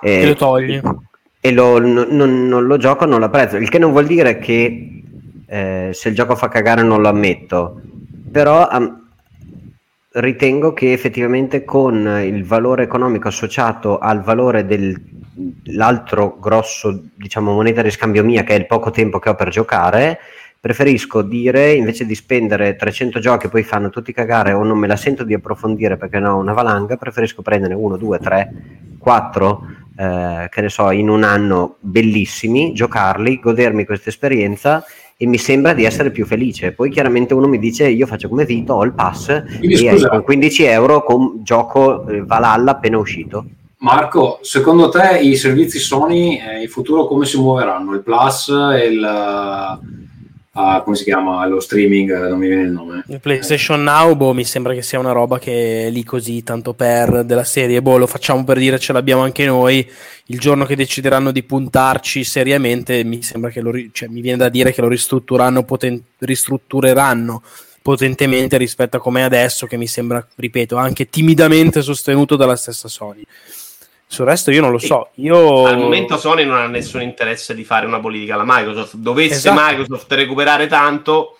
[0.01, 0.81] E, e lo togli.
[1.39, 2.07] E lo, non,
[2.47, 5.03] non, lo gioco, non lo apprezzo, il che non vuol dire che
[5.45, 7.79] eh, se il gioco fa cagare non lo ammetto,
[8.31, 8.67] però...
[8.69, 9.01] Um,
[10.13, 17.89] ritengo che effettivamente con il valore economico associato al valore dell'altro grosso, diciamo, moneta di
[17.89, 20.19] scambio mia, che è il poco tempo che ho per giocare,
[20.59, 24.87] preferisco dire invece di spendere 300 giochi e poi fanno tutti cagare o non me
[24.87, 28.53] la sento di approfondire perché ne ho una valanga, preferisco prendere 1, 2, 3,
[28.97, 34.83] 4, che ne so, in un anno bellissimi, giocarli, godermi questa esperienza
[35.17, 36.71] e mi sembra di essere più felice.
[36.71, 40.23] Poi chiaramente uno mi dice io faccio come Vito, ho il pass Quindi, e con
[40.23, 43.45] 15 euro con gioco eh, Valhalla appena uscito.
[43.77, 47.93] Marco, secondo te i servizi Sony eh, in futuro come si muoveranno?
[47.93, 49.79] Il Plus e il
[50.55, 53.03] a, come si chiama lo streaming, non mi viene il nome.
[53.07, 56.73] Il PlayStation Now, boh, mi sembra che sia una roba che è lì così, tanto
[56.73, 59.89] per della serie, boh, lo facciamo per dire ce l'abbiamo anche noi.
[60.27, 64.49] Il giorno che decideranno di puntarci seriamente, mi sembra che lo, cioè, mi viene da
[64.49, 67.41] dire che lo ristruttureranno, poten- ristruttureranno
[67.81, 72.87] potentemente rispetto a come è adesso, che mi sembra, ripeto, anche timidamente sostenuto dalla stessa
[72.87, 73.23] Sony.
[74.13, 75.09] Sul resto io non lo so.
[75.15, 75.65] Io...
[75.65, 78.97] Al momento Sony non ha nessun interesse di fare una politica alla Microsoft.
[78.97, 79.59] Dovesse esatto.
[79.59, 81.39] Microsoft recuperare tanto,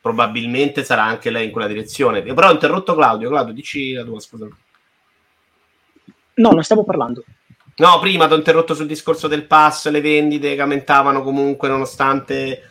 [0.00, 2.22] probabilmente sarà anche lei in quella direzione.
[2.22, 3.28] Però ho interrotto Claudio.
[3.28, 4.48] Claudio, dici la tua, scusa.
[6.36, 7.22] No, non stavo parlando.
[7.76, 12.70] No, prima ti ho interrotto sul discorso del pass, le vendite che aumentavano comunque nonostante...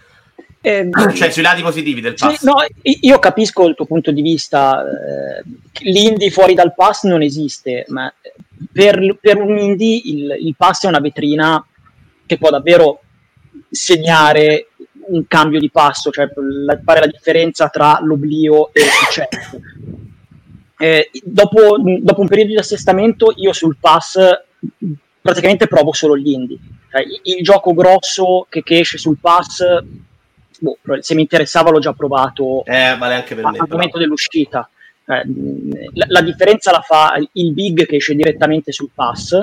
[0.60, 2.40] Eh, cioè sui lati positivi del pass.
[2.40, 4.82] Sì, no, io capisco il tuo punto di vista.
[4.82, 5.44] Eh,
[5.82, 8.12] L'indie fuori dal pass non esiste, ma
[8.72, 11.66] per, per un indie il, il pass è una vetrina
[12.26, 13.02] che può davvero
[13.70, 14.70] segnare
[15.08, 19.60] un cambio di passo, cioè la, fare la differenza tra l'oblio e il successo.
[20.78, 24.18] Eh, dopo, dopo, un periodo di assestamento, io sul pass
[25.22, 26.58] praticamente provo solo gli indie.
[26.90, 29.64] Cioè, il, il, gioco grosso che, che esce sul pass,
[30.60, 34.70] boh, se mi interessava l'ho già provato eh, vale anche per me, al momento dell'uscita.
[35.08, 35.24] Eh,
[35.94, 39.42] la, la, differenza la fa il big che esce direttamente sul pass,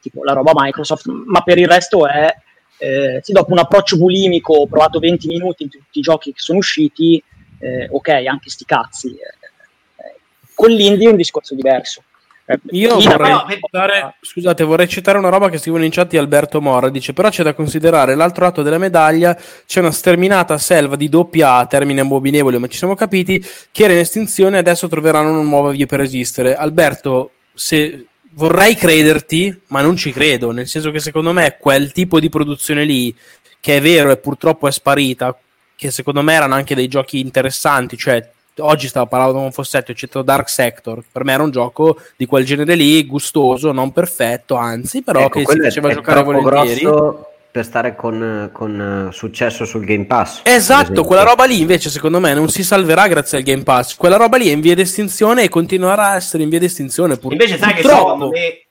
[0.00, 2.34] tipo la roba Microsoft, ma per il resto è,
[2.78, 6.40] eh, sì, dopo un approccio bulimico, ho provato 20 minuti in tutti i giochi che
[6.40, 7.22] sono usciti,
[7.60, 9.08] eh, ok, anche sti cazzi.
[9.08, 10.18] Eh,
[10.54, 12.02] con l'indie è un discorso diverso.
[12.46, 16.60] Eh, io vorrei citare, scusate, vorrei citare una roba che scrivono in chat di Alberto
[16.60, 16.90] Mora.
[16.90, 19.36] Dice: Però c'è da considerare l'altro lato della medaglia.
[19.66, 23.94] C'è una sterminata selva di doppia A, termine abominevole, ma ci siamo capiti, che era
[23.94, 26.54] in estinzione e adesso troveranno una nuova via per esistere.
[26.54, 32.20] Alberto, se vorrei crederti, ma non ci credo, nel senso che secondo me quel tipo
[32.20, 33.14] di produzione lì,
[33.60, 35.34] che è vero e purtroppo è sparita,
[35.76, 39.94] che secondo me erano anche dei giochi interessanti, cioè oggi stavo parlando con Fossetto e
[39.94, 41.02] citato Dark Sector.
[41.10, 45.40] Per me era un gioco di quel genere lì gustoso non perfetto anzi però ecco,
[45.40, 46.80] che si faceva giocare volentieri.
[46.80, 52.18] grosso per stare con, con, successo sul Game Pass esatto quella roba lì invece secondo
[52.18, 53.94] me non si salverà grazie al Game Pass.
[53.94, 57.32] Quella roba lì è in via d'estinzione e continuerà a essere in via d'estinzione pur-
[57.32, 58.30] invece sai purtroppo.
[58.30, 58.66] che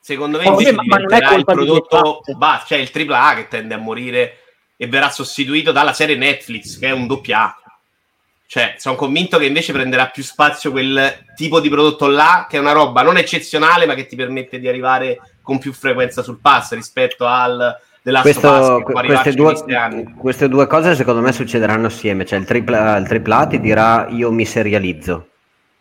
[0.00, 3.34] secondo me secondo me invece ma, ma non è il prodotto bah, cioè il AAA
[3.36, 4.36] che tende a morire
[4.76, 7.65] e verrà sostituito dalla serie Netflix che è un doppia A
[8.46, 12.60] cioè, sono convinto che invece prenderà più spazio quel tipo di prodotto là, che è
[12.60, 16.72] una roba non eccezionale, ma che ti permette di arrivare con più frequenza sul pass
[16.74, 19.52] rispetto al della Questo, queste, due,
[20.16, 22.24] queste, due, cose secondo me succederanno assieme.
[22.24, 25.30] Cioè, il tripla, il tripla ti dirà io mi serializzo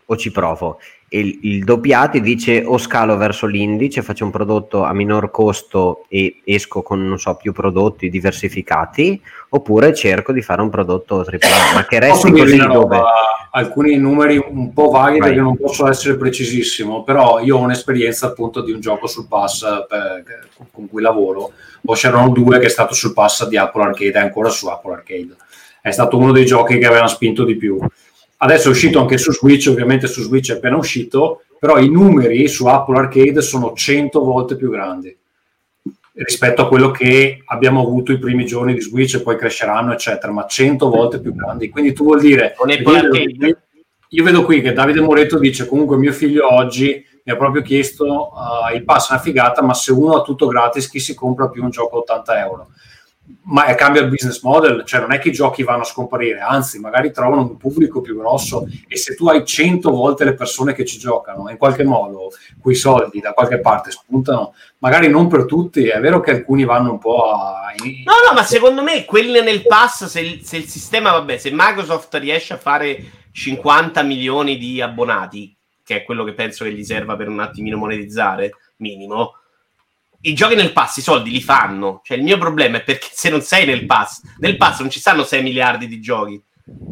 [0.06, 0.80] o ci provo.
[1.08, 6.06] Il, il doppia ti dice o scalo verso l'indice, faccio un prodotto a minor costo
[6.10, 11.74] e esco con non so, più prodotti diversificati, oppure cerco di fare un prodotto AAA,
[11.76, 13.00] ma che resti così dove...
[13.52, 15.30] Alcuni numeri un po' vaghi Vai.
[15.30, 19.66] perché non posso essere precisissimo, però io ho un'esperienza appunto di un gioco sul pass
[19.88, 21.54] per, con cui lavoro,
[21.86, 25.38] Ocean 2 che è stato sul pass di Apple Arcade, è ancora su Apple Arcade.
[25.82, 27.80] È stato uno dei giochi che avevano spinto di più
[28.46, 32.48] Adesso è uscito anche su Switch, ovviamente su Switch è appena uscito, però i numeri
[32.48, 35.18] su Apple Arcade sono 100 volte più grandi
[36.14, 40.32] rispetto a quello che abbiamo avuto i primi giorni di Switch e poi cresceranno, eccetera,
[40.32, 41.70] ma 100 volte più grandi.
[41.70, 42.54] Quindi tu vuol dire...
[43.48, 43.58] Io,
[44.10, 48.06] io vedo qui che Davide Moretto dice comunque mio figlio oggi mi ha proprio chiesto
[48.32, 51.50] uh, il pass è una figata, ma se uno ha tutto gratis, chi si compra
[51.50, 52.68] più un gioco a 80 euro?
[53.48, 56.80] Ma cambia il business model, cioè non è che i giochi vanno a scomparire, anzi
[56.80, 60.86] magari trovano un pubblico più grosso e se tu hai 100 volte le persone che
[60.86, 65.88] ci giocano, in qualche modo quei soldi da qualche parte spuntano, magari non per tutti,
[65.88, 67.74] è vero che alcuni vanno un po' a...
[67.78, 72.16] No, no, ma secondo me quelle nel pass, se se il sistema, vabbè, se Microsoft
[72.16, 77.16] riesce a fare 50 milioni di abbonati, che è quello che penso che gli serva
[77.16, 79.34] per un attimino monetizzare, minimo,
[80.26, 82.02] i giochi nel pass i soldi li fanno.
[82.04, 85.00] Cioè, il mio problema è perché se non sei nel pass, nel pass non ci
[85.00, 86.42] stanno 6 miliardi di giochi.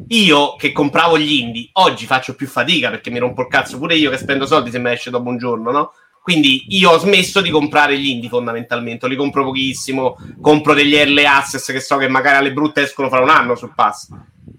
[0.09, 3.95] Io che compravo gli indie, oggi faccio più fatica perché mi rompo il cazzo pure
[3.95, 5.93] io che spendo soldi se mi esce dopo un giorno, no?
[6.21, 11.25] Quindi io ho smesso di comprare gli indie fondamentalmente, li compro pochissimo, compro degli early
[11.25, 14.07] access che so che magari alle brutte escono fra un anno sul pass.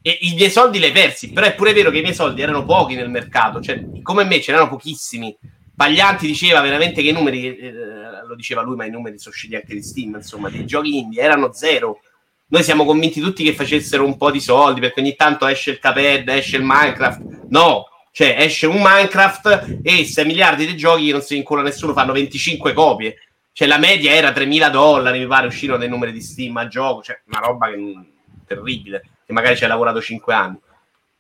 [0.02, 2.42] E i miei soldi li hai persi, però è pure vero che i miei soldi
[2.42, 5.34] erano pochi nel mercato, cioè come me ce n'erano pochissimi.
[5.76, 7.72] Paglianti diceva veramente che i numeri, eh,
[8.26, 11.22] lo diceva lui, ma i numeri sono usciti anche di Steam, insomma, dei giochi indie
[11.22, 12.00] erano zero.
[12.46, 15.78] Noi siamo convinti tutti che facessero un po' di soldi perché ogni tanto esce il
[15.78, 17.46] Caped, esce il Minecraft.
[17.48, 21.92] No, cioè esce un Minecraft e 6 miliardi di giochi che non si incola nessuno,
[21.92, 23.16] fanno 25 copie.
[23.50, 27.02] Cioè la media era 3.000 dollari, mi pare, uscirono dei numeri di Steam a gioco,
[27.02, 27.94] cioè una roba che,
[28.46, 30.58] terribile, che magari ci hai lavorato 5 anni.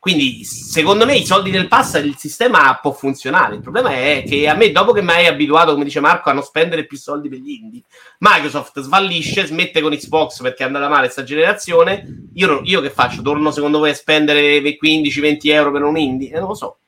[0.04, 3.54] Quindi, secondo me, i soldi del pass il sistema può funzionare.
[3.54, 6.34] Il problema è che a me, dopo che mi hai abituato, come dice Marco, a
[6.34, 7.84] non spendere più soldi per gli indie,
[8.18, 12.28] Microsoft svallisce, smette con Xbox perché è andata male questa generazione.
[12.34, 13.22] Io, io che faccio?
[13.22, 16.32] Torno secondo voi a spendere 15-20 euro per un indie?
[16.32, 16.80] Eh, non lo so.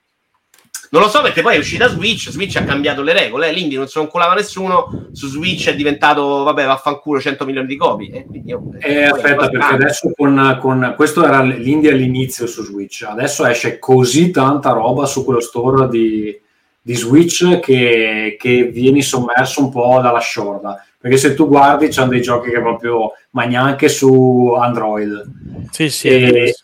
[0.90, 3.52] Non lo so perché poi è uscita Switch, Switch ha cambiato le regole, eh?
[3.52, 7.76] l'indie non se lo colava nessuno, su Switch è diventato, vabbè, vaffanculo 100 milioni di
[7.76, 8.12] copie.
[8.12, 13.46] Eh, io, eh, aspetta, perché adesso con, con, questo era l'indie all'inizio su Switch, adesso
[13.46, 16.38] esce così tanta roba su quello store di,
[16.80, 20.84] di Switch che, che vieni sommerso un po' dalla sciorda.
[20.98, 25.24] Perché se tu guardi, c'hanno dei giochi che proprio, ma neanche su Android.
[25.70, 26.08] Sì, sì.
[26.08, 26.54] E,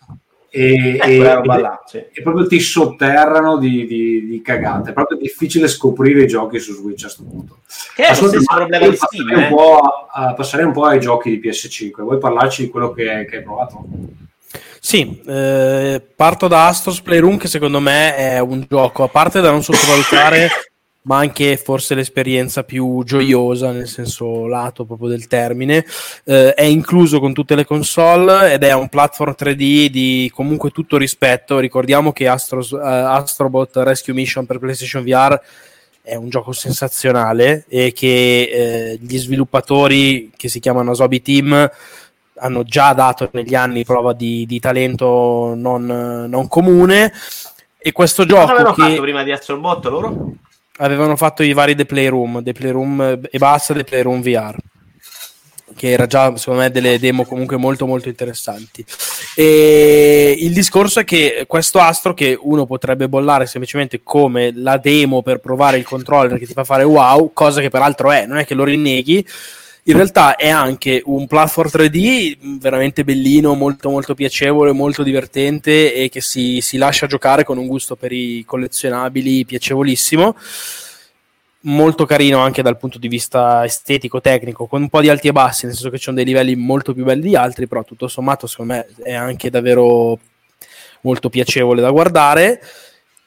[0.55, 1.97] e, eh, e, là, sì.
[1.97, 4.91] e, proprio ti sotterrano di, di, di, cagate.
[4.91, 7.59] È proprio difficile scoprire i giochi su Switch a questo punto.
[7.95, 9.31] Che è lo stesso problema di Steam.
[9.31, 9.49] Eh?
[9.49, 9.79] Un
[10.11, 12.03] a, passare un po' ai giochi di PS5.
[12.03, 13.83] Vuoi parlarci di quello che, che hai provato?
[14.79, 19.51] Sì, eh, parto da Astros Playroom che secondo me è un gioco, a parte da
[19.51, 20.51] non sottovalutare
[21.03, 25.85] ma anche forse l'esperienza più gioiosa nel senso lato proprio del termine.
[26.25, 30.97] Eh, è incluso con tutte le console ed è un platform 3D di comunque tutto
[30.97, 31.59] rispetto.
[31.59, 35.41] Ricordiamo che Astros, uh, Astrobot Rescue Mission per PlayStation VR
[36.05, 41.71] è un gioco sensazionale e che eh, gli sviluppatori che si chiamano Asobi Team
[42.37, 45.85] hanno già dato negli anni prova di, di talento non,
[46.29, 47.13] non comune.
[47.85, 48.43] E questo gioco.
[48.43, 48.83] Cosa avevano che...
[48.83, 50.35] fatto prima di Astrobot loro?
[50.83, 54.57] Avevano fatto i vari The Playroom, The Playroom e basta, The Playroom VR
[55.75, 58.85] che era già secondo me delle demo comunque molto molto interessanti.
[59.35, 65.23] E il discorso è che questo astro che uno potrebbe bollare semplicemente come la demo
[65.23, 68.45] per provare il controller che ti fa fare wow cosa che peraltro è, non è
[68.45, 69.27] che lo rinneghi
[69.85, 76.09] in realtà è anche un platform 3D veramente bellino, molto molto piacevole, molto divertente e
[76.09, 80.37] che si, si lascia giocare con un gusto per i collezionabili piacevolissimo
[81.63, 85.33] molto carino anche dal punto di vista estetico, tecnico, con un po' di alti e
[85.33, 88.09] bassi, nel senso che ci sono dei livelli molto più belli di altri, però tutto
[88.09, 90.19] sommato secondo me è anche davvero
[91.03, 92.61] molto piacevole da guardare.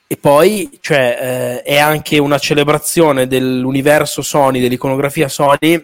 [0.08, 5.84] E poi cioè, eh, è anche una celebrazione dell'universo Sony, dell'iconografia Sony,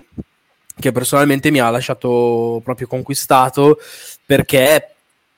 [0.80, 3.80] che personalmente mi ha lasciato proprio conquistato
[4.26, 4.92] perché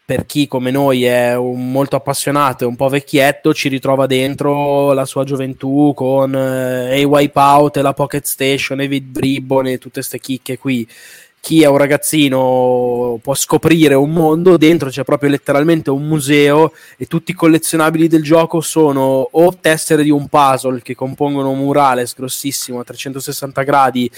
[0.06, 5.06] per chi come noi è molto appassionato e un po' vecchietto ci ritrova dentro la
[5.06, 9.18] sua gioventù con eh, A Wipeout e la Pocket Station e Vid
[9.66, 10.86] e tutte queste chicche qui.
[11.40, 17.06] Chi è un ragazzino può scoprire un mondo, dentro c'è proprio letteralmente un museo e
[17.06, 22.16] tutti i collezionabili del gioco sono o tessere di un puzzle che compongono un murales
[22.16, 24.10] grossissimo a 360 gradi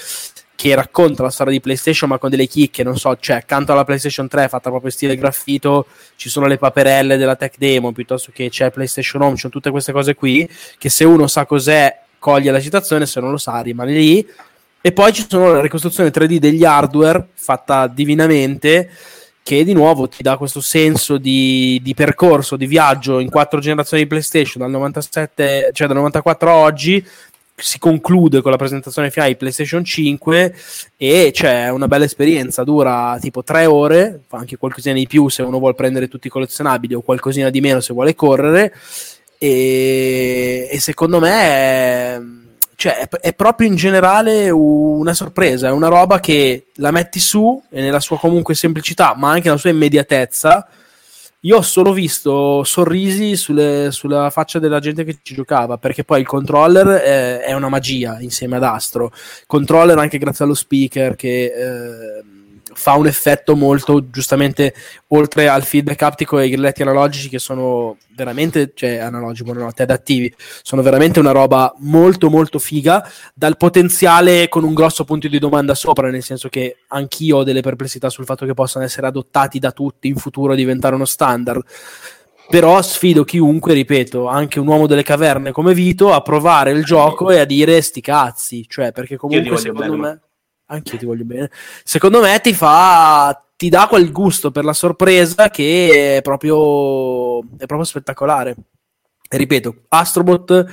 [0.55, 3.83] che racconta la storia di PlayStation ma con delle chicche, non so, cioè accanto alla
[3.83, 5.85] PlayStation 3 fatta proprio stile graffito
[6.15, 9.69] ci sono le paperelle della tech demo piuttosto che c'è PlayStation Home, ci sono tutte
[9.69, 13.59] queste cose qui che se uno sa cos'è coglie la citazione, se non lo sa
[13.61, 14.27] rimane lì.
[14.81, 18.89] E poi ci sono le ricostruzioni 3D degli hardware fatta divinamente
[19.43, 24.01] che di nuovo ti dà questo senso di, di, percorso, di viaggio in quattro generazioni
[24.01, 27.05] di PlayStation dal 97, cioè dal 94 a oggi
[27.55, 30.55] si conclude con la presentazione finale di PlayStation 5
[30.97, 35.41] e c'è una bella esperienza, dura tipo tre ore, fa anche qualcosina di più se
[35.41, 38.73] uno vuole prendere tutti i collezionabili o qualcosina di meno se vuole correre
[39.37, 42.43] e, e secondo me
[42.75, 47.61] cioè, è, è proprio in generale una sorpresa, è una roba che la metti su
[47.69, 50.67] e nella sua comunque semplicità, ma anche nella sua immediatezza.
[51.45, 56.21] Io ho solo visto sorrisi sulle, sulla faccia della gente che ci giocava, perché poi
[56.21, 59.11] il controller è, è una magia insieme ad Astro.
[59.45, 62.23] Controller anche grazie allo speaker che eh,
[62.75, 64.73] fa un effetto molto giustamente
[65.07, 70.33] oltre al feedback aptico e ai grilletti analogici che sono veramente cioè analogici buonanotte adattivi
[70.61, 75.73] sono veramente una roba molto molto figa dal potenziale con un grosso punto di domanda
[75.73, 79.71] sopra nel senso che anch'io ho delle perplessità sul fatto che possano essere adottati da
[79.71, 81.63] tutti in futuro a diventare uno standard.
[82.47, 87.31] Però sfido chiunque, ripeto, anche un uomo delle caverne come Vito, a provare il gioco
[87.31, 90.19] e a dire sti cazzi, cioè perché comunque secondo me
[90.67, 91.49] anche io ti voglio bene.
[91.83, 97.65] Secondo me ti fa ti dà quel gusto per la sorpresa che è proprio, è
[97.65, 98.55] proprio spettacolare.
[99.27, 100.65] E ripeto, Astrobot,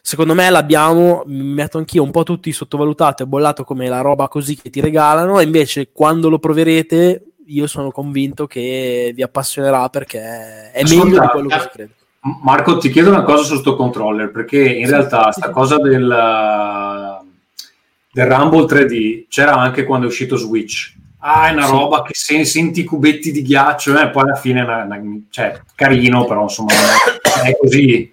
[0.00, 4.28] secondo me l'abbiamo, mi metto anch'io un po' tutti sottovalutato e bollato come la roba
[4.28, 9.88] così che ti regalano, e invece quando lo proverete io sono convinto che vi appassionerà
[9.88, 11.94] perché è Ascolta, meglio di quello che si crede.
[12.42, 15.40] Marco, ti chiedo una cosa su sto controller, perché in sì, realtà sì.
[15.40, 17.28] sta cosa del
[18.12, 20.94] del Rumble 3D c'era anche quando è uscito Switch.
[21.18, 21.70] Ah, è una sì.
[21.70, 24.84] roba che se, senti i cubetti di ghiaccio e eh, poi alla fine è una,
[24.84, 25.00] una,
[25.30, 28.12] cioè, carino, però insomma non è, così.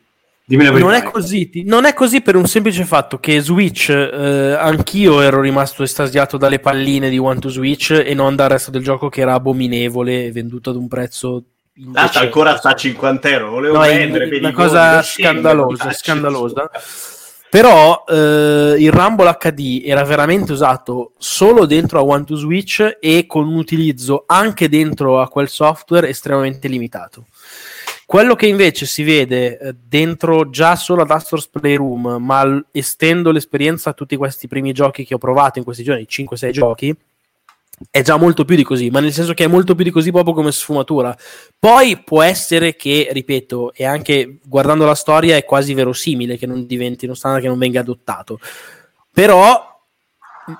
[0.49, 5.41] Non è, così, non è così per un semplice fatto che Switch, eh, anch'io ero
[5.41, 9.21] rimasto estasiato dalle palline di One to Switch e non dal resto del gioco che
[9.21, 11.43] era abominevole, venduto ad un prezzo
[11.93, 16.71] L'altro ancora sta a 50 euro, volevo no, prendere è una cosa scandalosa, scandalosa.
[17.49, 23.25] Però eh, il Rumble HD era veramente usato solo dentro a One to Switch e
[23.25, 27.27] con un utilizzo anche dentro a quel software estremamente limitato.
[28.05, 33.89] Quello che invece si vede eh, dentro già solo ad Astro's Playroom, ma estendo l'esperienza
[33.89, 36.95] a tutti questi primi giochi che ho provato in questi giorni, 5-6 giochi,
[37.91, 40.11] è già molto più di così, ma nel senso che è molto più di così
[40.11, 41.15] proprio come sfumatura.
[41.59, 46.65] Poi può essere che, ripeto, e anche guardando la storia è quasi verosimile che non
[46.65, 48.39] diventi uno standard che non venga adottato.
[49.11, 49.75] Però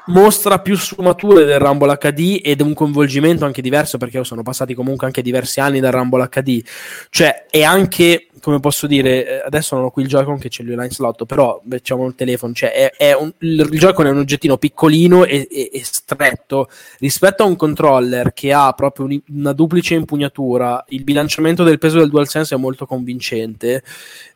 [0.08, 5.08] mostra più sfumature del Rumble HD ed un coinvolgimento anche diverso perché sono passati comunque
[5.08, 6.62] anche diversi anni dal Rumble HD
[7.10, 10.64] cioè è anche come posso dire eh, adesso non ho qui il Joy-Con che ce
[10.64, 14.18] l'ho in slot però diciamo il telefono cioè è, è un, il Joy-Con è un
[14.18, 16.70] oggettino piccolino e, e, e, stretto
[17.00, 22.00] rispetto a un controller che ha proprio un, una duplice impugnatura il bilanciamento del peso
[22.00, 23.84] del DualSense è molto convincente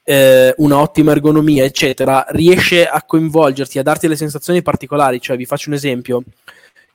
[0.04, 5.22] eh, una ottima ergonomia, eccetera, riesce a coinvolgerti, a darti le sensazioni particolari.
[5.22, 6.24] Cioè, vi faccio un esempio.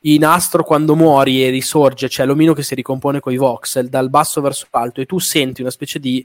[0.01, 4.11] In Astro, quando muori e risorge, c'è l'omino che si ricompone con i voxel dal
[4.11, 6.25] basso verso l'alto, e tu senti una specie di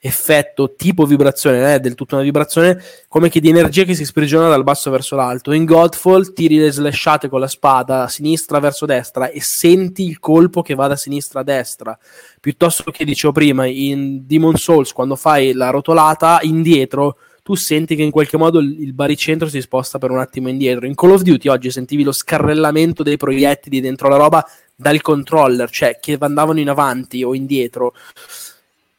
[0.00, 4.04] effetto tipo vibrazione, non è del tutto una vibrazione, come che di energia che si
[4.04, 5.52] sprigiona dal basso verso l'alto.
[5.52, 10.20] In Godfall tiri le slashate con la spada a sinistra verso destra e senti il
[10.20, 11.98] colpo che va da sinistra a destra.
[12.40, 18.02] Piuttosto che dicevo prima, in Demon Souls, quando fai la rotolata indietro, tu senti che
[18.02, 20.86] in qualche modo il baricentro si sposta per un attimo indietro.
[20.86, 24.46] In Call of Duty oggi sentivi lo scarrellamento dei proiettili dentro la roba
[24.76, 27.94] dal controller, cioè che andavano in avanti o indietro.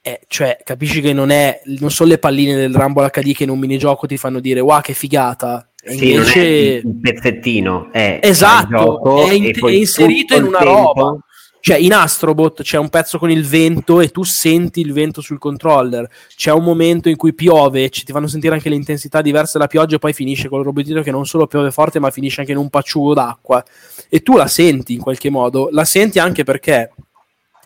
[0.01, 3.49] Eh, cioè, capisci che non, è, non sono le palline del Rumble HD che in
[3.49, 5.69] un minigioco ti fanno dire wow che figata.
[5.81, 6.81] E sì, invece...
[6.83, 10.73] un pezzettino, è esatto, è, in- è inserito in una tempo...
[10.73, 11.19] roba.
[11.61, 15.37] Cioè, in Astrobot c'è un pezzo con il vento e tu senti il vento sul
[15.37, 16.09] controller.
[16.35, 19.67] C'è un momento in cui piove, e ti fanno sentire anche le intensità diverse della
[19.67, 22.53] pioggia e poi finisce con il robottino che non solo piove forte, ma finisce anche
[22.53, 23.63] in un pacciugo d'acqua.
[24.07, 25.67] E tu la senti in qualche modo.
[25.71, 26.91] La senti anche perché,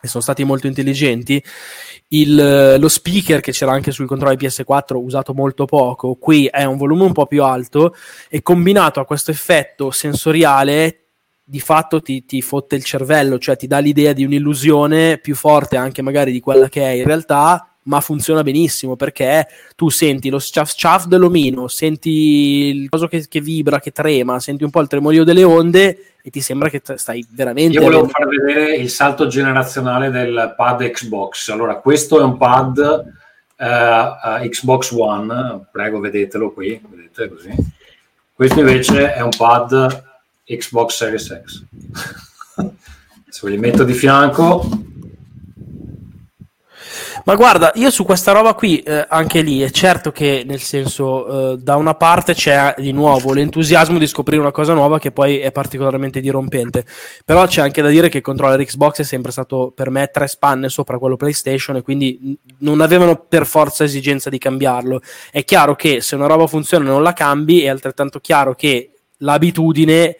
[0.03, 1.41] e sono stati molto intelligenti,
[2.09, 6.75] il, lo speaker che c'era anche sul controllo PS4 usato molto poco, qui è un
[6.75, 7.95] volume un po' più alto
[8.27, 11.05] e combinato a questo effetto sensoriale
[11.41, 15.77] di fatto ti, ti, fotte il cervello, cioè ti dà l'idea di un'illusione più forte
[15.77, 20.39] anche magari di quella che è in realtà, ma funziona benissimo perché tu senti lo
[20.39, 24.87] sciaf sciaf dell'omino, senti il coso che, che, vibra, che trema, senti un po' il
[24.87, 27.77] tremorio delle onde e ti sembra che stai veramente...
[27.77, 31.49] Io volevo far vedere il salto generazionale del pad Xbox.
[31.49, 32.77] Allora, questo è un pad
[33.57, 37.53] uh, uh, Xbox One, prego vedetelo qui, vedete così.
[38.33, 40.03] Questo invece è un pad
[40.45, 41.63] Xbox Series X.
[43.27, 44.65] Se ve li metto di fianco,
[47.25, 51.53] Ma guarda, io su questa roba qui, eh, anche lì, è certo che nel senso,
[51.53, 55.37] eh, da una parte c'è di nuovo l'entusiasmo di scoprire una cosa nuova che poi
[55.37, 56.85] è particolarmente dirompente,
[57.23, 60.27] però c'è anche da dire che il controller Xbox è sempre stato per me tre
[60.27, 64.99] spanne sopra quello PlayStation e quindi non avevano per forza esigenza di cambiarlo.
[65.31, 70.17] È chiaro che se una roba funziona non la cambi, è altrettanto chiaro che l'abitudine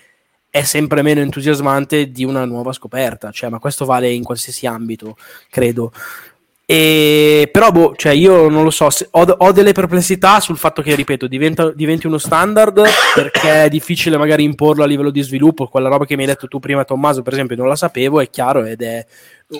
[0.49, 5.18] è sempre meno entusiasmante di una nuova scoperta, cioè, ma questo vale in qualsiasi ambito,
[5.49, 5.91] credo.
[6.74, 10.95] E, però, boh, cioè io non lo so, ho, ho, delle perplessità sul fatto che,
[10.95, 12.82] ripeto, diventa, diventi uno standard
[13.13, 15.67] perché è difficile magari imporlo a livello di sviluppo.
[15.67, 18.30] Quella roba che mi hai detto tu prima, Tommaso, per esempio, non la sapevo, è
[18.32, 19.05] chiaro ed è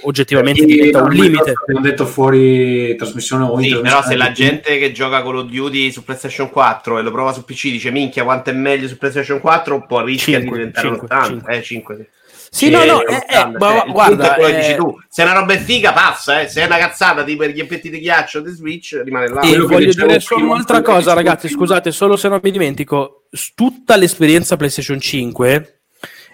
[0.02, 1.54] oggettivamente e diventa un limite.
[1.62, 5.92] Abbiamo detto fuori trasmissione o sì, però se la gente che gioca Call of Duty
[5.92, 9.40] su PlayStation 4 e lo prova su PC dice minchia quanto è meglio su PlayStation
[9.40, 11.28] 4, un po' rischia 5, di diventare 5, un 80.
[11.28, 11.56] 5.
[11.56, 12.22] Eh, 5 sì.
[12.54, 14.96] Sì, no, no, eh, eh, ma, guarda, è dici tu.
[15.10, 16.48] Se una roba è figa, passa, eh.
[16.48, 19.42] se è una cazzata tipo gli effetti di ghiaccio di Switch, rimane là.
[19.42, 23.24] E voglio dire solo un'altra cosa, ragazzi, scusate, solo se non mi dimentico,
[23.56, 25.82] tutta l'esperienza PlayStation 5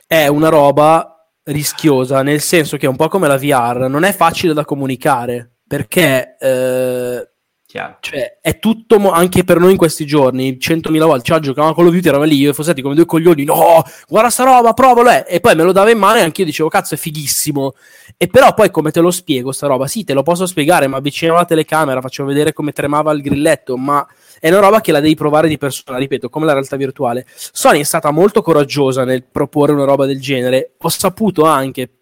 [0.05, 4.13] è una roba rischiosa, nel senso che è un po' come la VR, non è
[4.13, 7.28] facile da comunicare, perché eh,
[7.99, 11.83] cioè, è tutto mo- anche per noi in questi giorni, 100.000 volte, cioè giocavamo con
[11.83, 15.11] lo Duty, eravamo lì, io e Fossetti come due coglioni, no, guarda sta roba, provalo,
[15.11, 15.23] eh.
[15.27, 17.73] e poi me lo dava in mano e anche io dicevo, cazzo, è fighissimo,
[18.17, 19.85] e però poi come te lo spiego sta roba?
[19.85, 23.77] Sì, te lo posso spiegare, ma avvicinavo la telecamera, facevo vedere come tremava il grilletto,
[23.77, 24.03] ma
[24.39, 27.27] è una roba che la devi provare di persona, ripeto, come la realtà virtuale.
[27.27, 31.98] Sony è stata molto coraggiosa nel proporre una roba del genere, ho saputo anche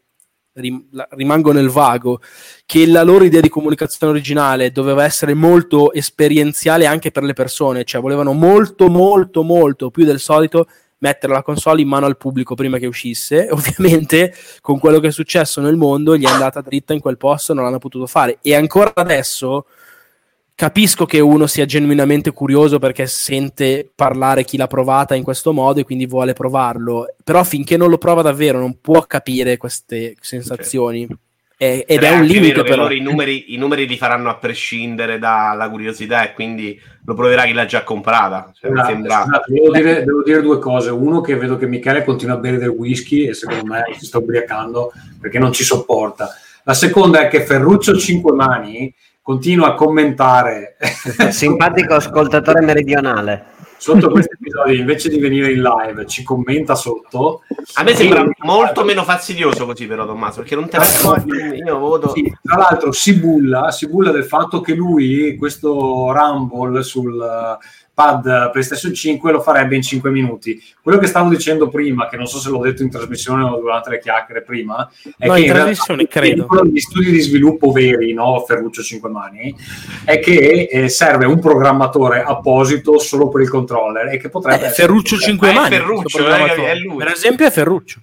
[1.09, 2.21] rimango nel vago,
[2.65, 7.83] che la loro idea di comunicazione originale doveva essere molto esperienziale anche per le persone,
[7.83, 10.67] cioè volevano molto, molto, molto più del solito
[10.99, 13.49] mettere la console in mano al pubblico prima che uscisse.
[13.51, 17.53] Ovviamente, con quello che è successo nel mondo, gli è andata dritta in quel posto,
[17.53, 18.39] non l'hanno potuto fare.
[18.41, 19.65] E ancora adesso
[20.57, 25.79] capisco che uno sia genuinamente curioso perché sente parlare chi l'ha provata in questo modo
[25.79, 31.03] e quindi vuole provarlo, però finché non lo prova davvero non può capire queste sensazioni.
[31.03, 31.17] Okay.
[31.57, 32.89] È, ed è un limite vero però.
[32.89, 37.53] I numeri, I numeri, li faranno a prescindere dalla curiosità e quindi lo proverà chi
[37.53, 38.51] l'ha già comprata.
[38.59, 39.21] Cioè, no, sembra...
[39.23, 40.89] scusate, devo, dire, devo, dire, due cose.
[40.89, 44.17] Uno che vedo che Michele continua a bere del whisky e secondo me si sta
[44.17, 44.91] ubriacando
[45.21, 46.29] perché non ci sopporta.
[46.63, 48.93] La seconda è che Ferruccio Cinque Mani
[49.27, 50.77] continua a commentare.
[51.31, 53.47] Simpatico ascoltatore meridionale.
[53.75, 57.41] Sotto questo episodio, invece di venire in live, ci commenta sotto.
[57.73, 58.29] A me sembra e...
[58.43, 60.85] molto meno fastidioso così, però, Tommaso, perché non te la
[61.57, 62.13] io voto.
[62.13, 67.57] Sì, tra l'altro, si bulla, si bulla del fatto che lui, questo Rumble sul
[67.97, 70.63] pad PlayStation 5 lo farebbe in 5 minuti.
[70.83, 73.89] Quello che stavo dicendo prima, che non so se l'ho detto in trasmissione o durante
[73.89, 74.87] le chiacchiere prima,
[75.17, 76.47] è no, che in, trasmissione credo.
[76.71, 79.55] gli studi di sviluppo veri, no, Ferruccio 5 mani,
[80.05, 84.69] è che eh, serve un programmatore apposito solo per il controller e che potrebbe eh,
[84.69, 86.97] Ferruccio 5 mani, Ferruccio, eh, è lui.
[86.97, 87.99] Per esempio è Ferruccio.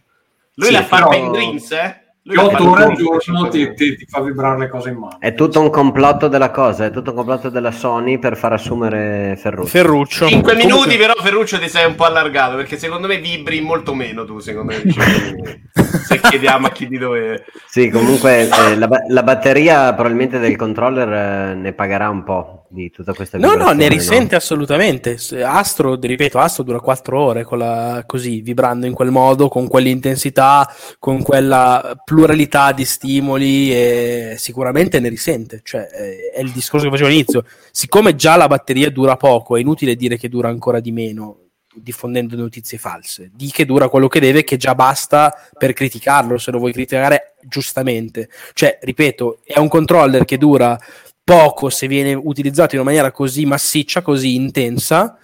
[0.55, 2.04] Lui sì, l'ha fatto in Dreams, eh?
[2.27, 5.20] 8 ore al giorno ti, ti, ti, fa vibrare le cose in mano.
[5.20, 9.37] È tutto un complotto della cosa, è tutto un complotto della Sony per far assumere
[9.37, 9.68] Ferruccio.
[9.68, 10.27] Ferruccio.
[10.27, 10.77] 5 Comunque...
[10.77, 14.39] minuti però Ferruccio ti sei un po' allargato perché secondo me vibri molto meno tu,
[14.39, 14.83] secondo me.
[15.75, 17.45] Se chiediamo a chi di dove...
[17.66, 22.91] Sì, comunque eh, la, la, batteria probabilmente del controller eh, ne pagherà un po' di
[22.91, 24.37] tutta questa No, no, ne risente no?
[24.37, 25.16] assolutamente.
[25.43, 30.68] Astro, ripeto, Astro dura 4 ore la, così, vibrando in quel modo, con quell'intensità,
[30.99, 35.61] con quella pluralità di stimoli e sicuramente ne risente.
[35.62, 37.45] Cioè, è il discorso che facevo all'inizio.
[37.70, 41.39] Siccome già la batteria dura poco, è inutile dire che dura ancora di meno
[41.75, 43.31] diffondendo notizie false.
[43.35, 47.35] Di che dura quello che deve, che già basta per criticarlo, se lo vuoi criticare
[47.43, 48.29] giustamente.
[48.53, 50.79] Cioè, ripeto, è un controller che dura
[51.25, 55.16] poco se viene utilizzato in una maniera così massiccia, così intensa,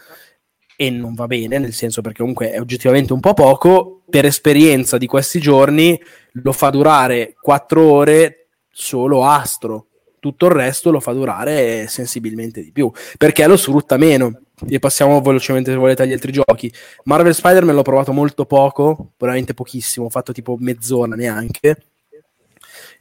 [0.75, 4.97] e non va bene, nel senso perché comunque è oggettivamente un po' poco, per esperienza
[4.97, 6.01] di questi giorni
[6.33, 9.89] lo fa durare 4 ore solo Astro,
[10.19, 14.41] tutto il resto lo fa durare sensibilmente di più, perché lo sfrutta meno.
[14.69, 16.71] E passiamo velocemente se volete agli altri giochi.
[17.05, 21.90] Marvel Spider-Man l'ho provato molto poco, veramente pochissimo, ho fatto tipo mezz'ora neanche.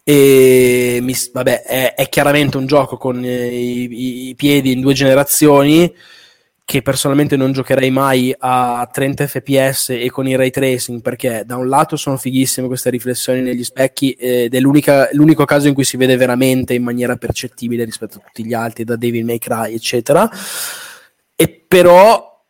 [0.09, 5.93] E mi, vabbè, è, è, chiaramente un gioco con i, i piedi in due generazioni
[6.65, 11.57] che personalmente non giocherei mai a 30 fps e con il ray tracing perché da
[11.57, 15.95] un lato sono fighissime queste riflessioni negli specchi ed è l'unico caso in cui si
[15.95, 20.27] vede veramente in maniera percettibile rispetto a tutti gli altri da Devil May Cry eccetera.
[21.35, 22.43] E però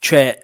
[0.00, 0.36] cioè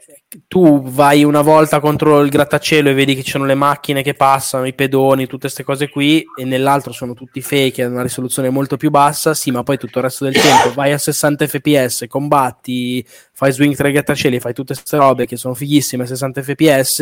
[0.47, 4.13] tu vai una volta contro il grattacielo e vedi che ci sono le macchine che
[4.13, 8.51] passano, i pedoni, tutte queste cose qui, e nell'altro sono tutti fake, hanno una risoluzione
[8.51, 12.05] molto più bassa, sì, ma poi tutto il resto del tempo vai a 60 fps,
[12.09, 16.43] combatti, fai swing tra i grattacieli, fai tutte queste robe che sono fighissime a 60
[16.43, 17.01] fps,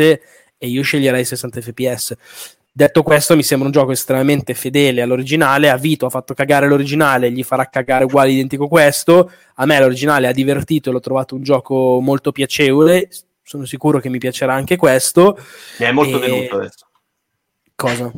[0.59, 2.15] e io sceglierei 60 fps.
[2.77, 5.71] Detto questo, mi sembra un gioco estremamente fedele all'originale.
[5.71, 9.31] A Vito ha fatto cagare l'originale, gli farà cagare uguale identico questo.
[9.55, 13.09] A me l'originale ha divertito e l'ho trovato un gioco molto piacevole.
[13.43, 15.39] Sono sicuro che mi piacerà anche questo.
[15.79, 16.87] Mi è molto E- deluso adesso.
[17.75, 18.13] Cosa?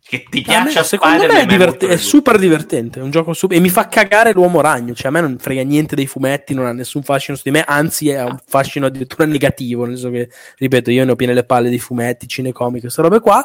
[0.00, 3.00] Che ti A me- secondo me è, divert- è super divertente.
[3.00, 4.94] È un gioco super- e mi fa cagare l'uomo ragno.
[4.94, 7.62] Cioè, a me non frega niente dei fumetti, non ha nessun fascino su di me,
[7.62, 9.84] anzi, è un fascino addirittura negativo.
[9.84, 13.20] Nel senso che, ripeto, io ne ho piene le palle dei fumetti, cinecomic, queste robe
[13.20, 13.44] qua.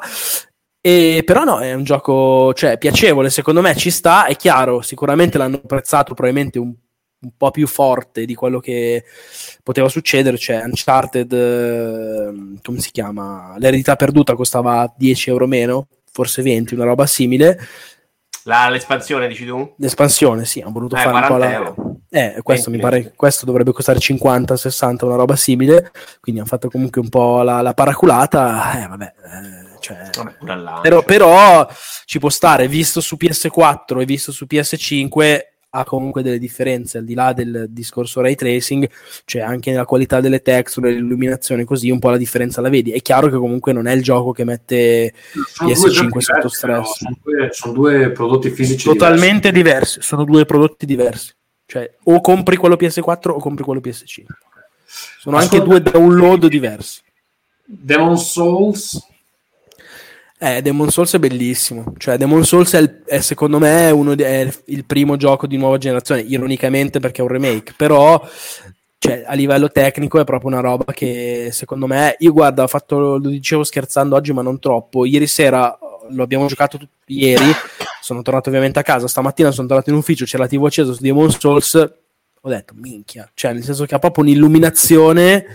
[0.86, 5.38] E, però no, è un gioco cioè, piacevole, secondo me ci sta, è chiaro, sicuramente
[5.38, 6.74] l'hanno apprezzato probabilmente un,
[7.22, 9.06] un po' più forte di quello che
[9.64, 13.56] poteva succedere, cioè Uncharted, eh, come si chiama?
[13.60, 17.58] L'eredità perduta costava 10 euro meno, forse 20, una roba simile.
[18.44, 19.76] La- l'espansione, dici tu?
[19.78, 21.54] L'espansione, sì, hanno voluto Eh, fare un po' 40 la...
[21.66, 21.76] euro.
[22.10, 22.92] Eh, questo mi 20.
[23.04, 27.42] pare, questo dovrebbe costare 50, 60, una roba simile, quindi hanno fatto comunque un po'
[27.42, 30.10] la, la paraculata, eh, vabbè, eh, cioè...
[30.16, 30.80] Vabbè, pure là.
[30.82, 31.68] Però, però
[32.06, 35.40] ci può stare, visto su PS4 e visto su PS5
[35.76, 38.88] ha comunque delle differenze al di là del discorso ray tracing,
[39.26, 42.92] cioè anche nella qualità delle texture, l'illuminazione, così un po' la differenza la vedi.
[42.92, 45.14] È chiaro che comunque non è il gioco che mette
[45.52, 46.60] Sono due PS5 giochi sotto diversi, stress.
[46.62, 50.02] però, Sono due, sono due prodotti fisici totalmente diversi.
[50.02, 51.34] sono due prodotti diversi.
[51.66, 54.26] Cioè, o compri quello PS4 o compri quello PS5.
[55.20, 57.02] Sono anche due download diversi.
[57.66, 59.12] Demon Souls
[60.46, 61.94] Eh, Demon Souls è bellissimo.
[61.98, 65.56] Cioè, Demon Souls è, il- è, secondo me uno di- è il primo gioco di
[65.56, 68.22] nuova generazione, ironicamente perché è un remake, però
[68.98, 73.18] cioè, a livello tecnico è proprio una roba che secondo me, io guarda, ho fatto,
[73.18, 75.06] lo dicevo scherzando oggi, ma non troppo.
[75.06, 75.78] Ieri sera
[76.10, 77.46] lo abbiamo giocato tutti ieri,
[78.02, 81.02] sono tornato ovviamente a casa, stamattina sono tornato in ufficio, c'era la TV accesa su
[81.02, 85.46] Demon Souls, ho detto minchia, cioè nel senso che ha proprio un'illuminazione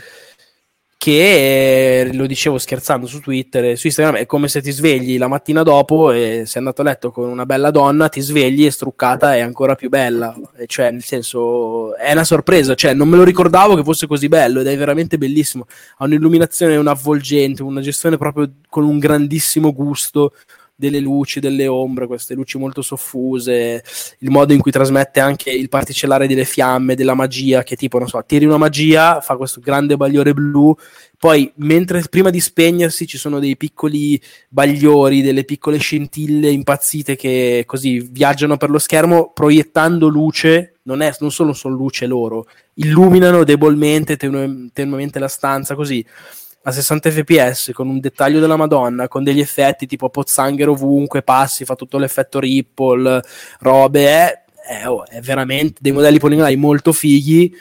[0.98, 5.16] che eh, lo dicevo scherzando su Twitter e su Instagram è come se ti svegli
[5.16, 8.72] la mattina dopo e sei andato a letto con una bella donna, ti svegli e
[8.72, 13.22] struccata è ancora più bella, cioè nel senso è una sorpresa, cioè non me lo
[13.22, 15.66] ricordavo che fosse così bello ed è veramente bellissimo,
[15.98, 20.32] ha un'illuminazione, un avvolgente, una gestione proprio con un grandissimo gusto
[20.78, 23.82] delle luci, delle ombre, queste luci molto soffuse,
[24.18, 28.06] il modo in cui trasmette anche il particellare delle fiamme, della magia, che tipo, non
[28.06, 30.72] so, tiri una magia, fa questo grande bagliore blu,
[31.18, 37.64] poi mentre prima di spegnersi ci sono dei piccoli bagliori, delle piccole scintille impazzite che
[37.66, 43.42] così viaggiano per lo schermo proiettando luce, non, è, non solo sono luce loro, illuminano
[43.42, 46.06] debolmente, tenuemente la stanza, così
[46.62, 51.64] a 60 fps con un dettaglio della Madonna, con degli effetti tipo pozzanghere ovunque, passi,
[51.64, 53.22] fa tutto l'effetto ripple,
[53.60, 57.54] robe, è, è- oh, è veramente dei modelli poligonali molto fighi,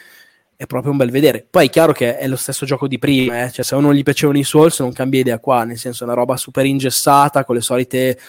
[0.55, 1.45] è proprio un bel vedere.
[1.49, 3.93] Poi è chiaro che è lo stesso gioco di prima, eh, cioè se a uno
[3.93, 7.45] gli piacevano i Souls non cambia idea qua, nel senso è una roba super ingessata,
[7.45, 8.19] con le solite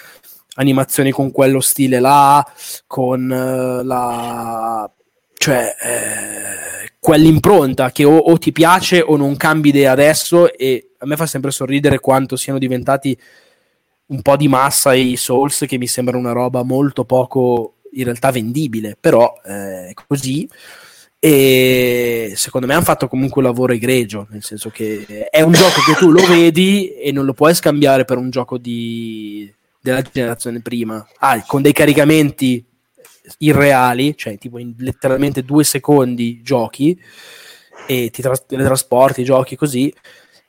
[0.55, 2.47] animazioni con quello stile là,
[2.86, 4.90] con eh, la...
[5.39, 5.74] cioè...
[5.81, 6.69] eh,
[7.01, 11.27] quell'impronta che o, o ti piace o non cambi idea adesso e a me fa
[11.27, 13.19] sempre sorridere quanto siano diventati
[14.06, 18.31] un po' di massa i Souls che mi sembra una roba molto poco in realtà
[18.31, 18.97] vendibile.
[18.98, 20.48] Però eh, è così.
[21.20, 25.81] E secondo me hanno fatto comunque un lavoro egregio nel senso che è un gioco
[25.85, 30.60] che tu lo vedi e non lo puoi scambiare per un gioco di, della generazione
[30.60, 31.06] prima.
[31.19, 32.65] Ah, con dei caricamenti
[33.38, 36.98] irreali, cioè tipo in letteralmente due secondi giochi
[37.86, 39.92] e ti tras- teletrasporti, giochi così.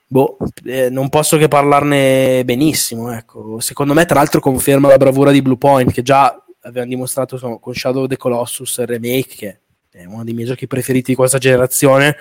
[0.08, 3.12] Boh, eh, non posso che parlarne benissimo.
[3.14, 3.60] Ecco.
[3.60, 7.60] Secondo me, tra l'altro, conferma la bravura di Blue Point, che già avevano dimostrato insomma,
[7.60, 9.60] con Shadow of the Colossus remake, che
[9.92, 12.16] è uno dei miei giochi preferiti di questa generazione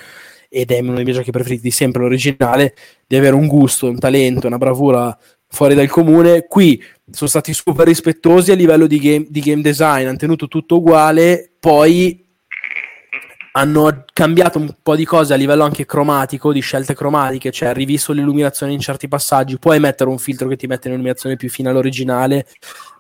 [0.51, 2.75] ed è uno dei miei giochi preferiti di sempre l'originale,
[3.07, 5.17] di avere un gusto, un talento, una bravura
[5.47, 6.47] fuori dal comune.
[6.47, 10.77] Qui sono stati super rispettosi a livello di game, di game design, hanno tenuto tutto
[10.77, 12.27] uguale, poi
[13.53, 18.13] hanno cambiato un po' di cose a livello anche cromatico, di scelte cromatiche, cioè rivisto
[18.13, 22.47] l'illuminazione in certi passaggi, puoi mettere un filtro che ti mette un'illuminazione più fine all'originale,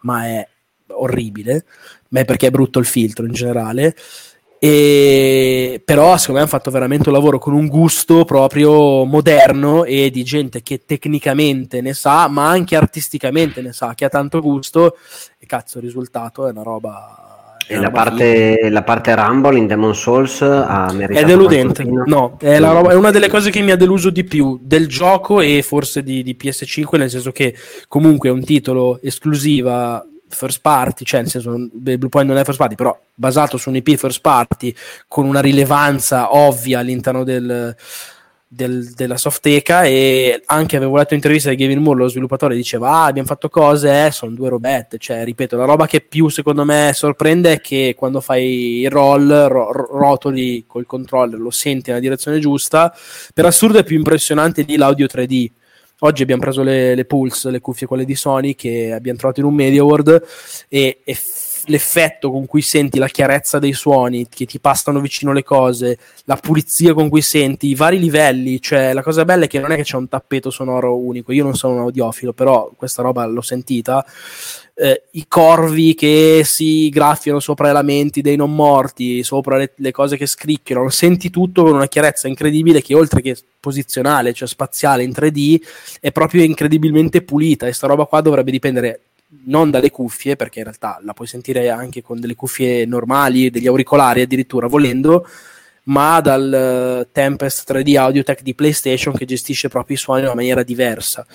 [0.02, 0.48] ma è
[0.88, 1.64] orribile,
[2.08, 3.94] ma è perché è brutto il filtro in generale.
[4.60, 10.10] E però secondo me hanno fatto veramente un lavoro con un gusto proprio moderno e
[10.10, 14.96] di gente che tecnicamente ne sa, ma anche artisticamente ne sa, che ha tanto gusto.
[15.38, 19.94] E cazzo, il risultato è una roba E la parte, la parte Rumble in Demon
[19.94, 23.70] Souls ha meritato È deludente, no, è, la roba- è una delle cose che mi
[23.70, 27.54] ha deluso di più del gioco e forse di, di PS5, nel senso che
[27.86, 32.58] comunque è un titolo esclusiva first party, cioè nel senso Blue Point non è first
[32.58, 34.74] party, però basato su un IP first party
[35.06, 37.74] con una rilevanza ovvia all'interno del,
[38.50, 43.04] del- della softeca e anche avevo letto un'intervista di Gavin Moore, lo sviluppatore, diceva ah
[43.04, 46.92] abbiamo fatto cose, eh, sono due robette, cioè ripeto, la roba che più secondo me
[46.94, 52.00] sorprende è che quando fai il roll, ro- ro- rotoli col controller, lo senti nella
[52.00, 52.94] direzione giusta,
[53.34, 55.50] per assurdo è più impressionante di l'audio 3D.
[56.00, 59.46] Oggi abbiamo preso le, le Pulse, le cuffie quelle di Sony che abbiamo trovato in
[59.46, 60.22] un Media World
[60.68, 65.32] e, e f- l'effetto con cui senti la chiarezza dei suoni che ti passano vicino
[65.32, 69.48] le cose, la pulizia con cui senti, i vari livelli, cioè la cosa bella è
[69.48, 72.70] che non è che c'è un tappeto sonoro unico, io non sono un audiofilo, però
[72.76, 74.06] questa roba l'ho sentita,
[74.80, 79.90] eh, i corvi che si graffiano sopra i lamenti dei non morti, sopra le, le
[79.90, 85.02] cose che scricchiolano, senti tutto con una chiarezza incredibile che oltre che posizionale, cioè spaziale
[85.02, 85.60] in 3D,
[86.00, 89.00] è proprio incredibilmente pulita e sta roba qua dovrebbe dipendere
[89.46, 93.66] non dalle cuffie, perché in realtà la puoi sentire anche con delle cuffie normali, degli
[93.66, 95.26] auricolari addirittura volendo,
[95.88, 100.34] ma dal eh, Tempest 3D Audiotech di PlayStation che gestisce proprio i suoni in una
[100.34, 101.26] maniera diversa.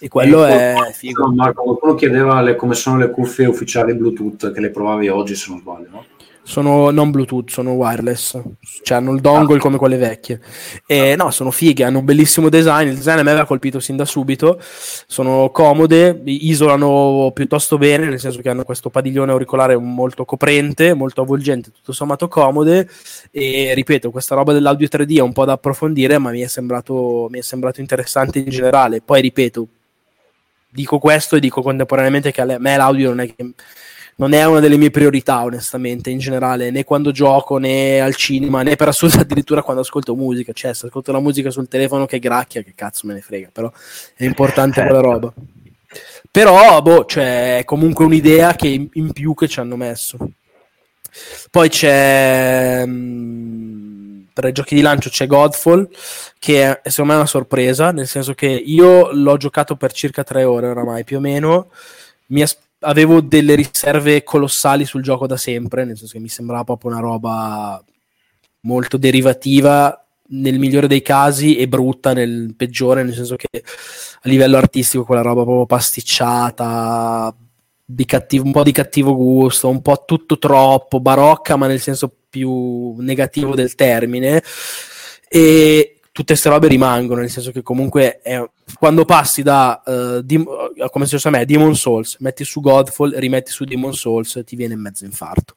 [0.00, 1.26] E quello è figo.
[1.26, 5.34] No, Marco, qualcuno chiedeva le- come sono le cuffie ufficiali Bluetooth che le provavi oggi,
[5.34, 6.04] se non sbaglio, no?
[6.48, 8.40] Sono non Bluetooth, sono wireless,
[8.82, 10.40] cioè hanno il dongle come quelle vecchie.
[10.86, 12.88] E no, sono fighe, hanno un bellissimo design.
[12.88, 14.58] Il design a me aveva colpito sin da subito.
[14.58, 21.20] Sono comode, isolano piuttosto bene, nel senso che hanno questo padiglione auricolare molto coprente, molto
[21.20, 22.88] avvolgente, tutto sommato comode.
[23.30, 27.28] E ripeto, questa roba dell'audio 3D è un po' da approfondire, ma mi è sembrato,
[27.30, 29.02] mi è sembrato interessante in generale.
[29.02, 29.68] Poi ripeto,
[30.70, 33.52] dico questo e dico contemporaneamente che a me l'audio non è che
[34.20, 38.62] non è una delle mie priorità, onestamente, in generale, né quando gioco, né al cinema,
[38.62, 40.52] né per assurdo addirittura quando ascolto musica.
[40.52, 43.70] Cioè, se ascolto la musica sul telefono che gracchia, che cazzo me ne frega, però
[44.16, 45.32] è importante quella roba.
[46.30, 50.18] Però, boh, cioè, è comunque un'idea che in, più che ci hanno messo.
[51.50, 55.88] Poi c'è mh, per i giochi di lancio c'è Godfall,
[56.40, 60.42] che è secondo me una sorpresa, nel senso che io l'ho giocato per circa tre
[60.42, 61.70] ore oramai, più o meno.
[62.26, 66.64] Mi as- avevo delle riserve colossali sul gioco da sempre, nel senso che mi sembrava
[66.64, 67.82] proprio una roba
[68.60, 74.56] molto derivativa nel migliore dei casi e brutta nel peggiore, nel senso che a livello
[74.56, 77.34] artistico quella roba proprio pasticciata,
[78.04, 82.94] cattivo, un po' di cattivo gusto, un po' tutto troppo barocca, ma nel senso più
[82.98, 84.42] negativo del termine.
[85.28, 88.44] E tutte queste robe rimangono, nel senso che comunque è,
[88.76, 90.48] quando passi da uh, Dim-
[90.90, 94.56] come se fosse a me, Demon Souls, metti su Godfall, rimetti su Demon Souls, ti
[94.56, 95.54] viene in mezzo infarto.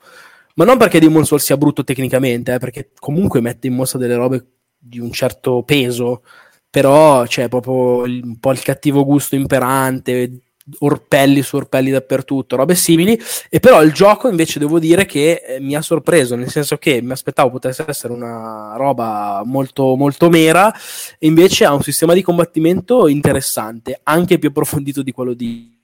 [0.54, 4.14] Ma non perché Demon Souls sia brutto tecnicamente, eh, perché comunque mette in mostra delle
[4.14, 4.46] robe
[4.78, 6.22] di un certo peso,
[6.70, 10.42] però c'è proprio il- un po' il cattivo gusto imperante,
[10.80, 13.20] orpelli su orpelli dappertutto, robe simili.
[13.50, 17.02] E però il gioco invece devo dire che eh, mi ha sorpreso, nel senso che
[17.02, 20.74] mi aspettavo potesse essere una roba molto, molto mera,
[21.18, 25.78] e invece ha un sistema di combattimento interessante, anche più approfondito di quello di,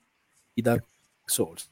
[0.52, 0.84] di Dark
[1.24, 1.68] Souls,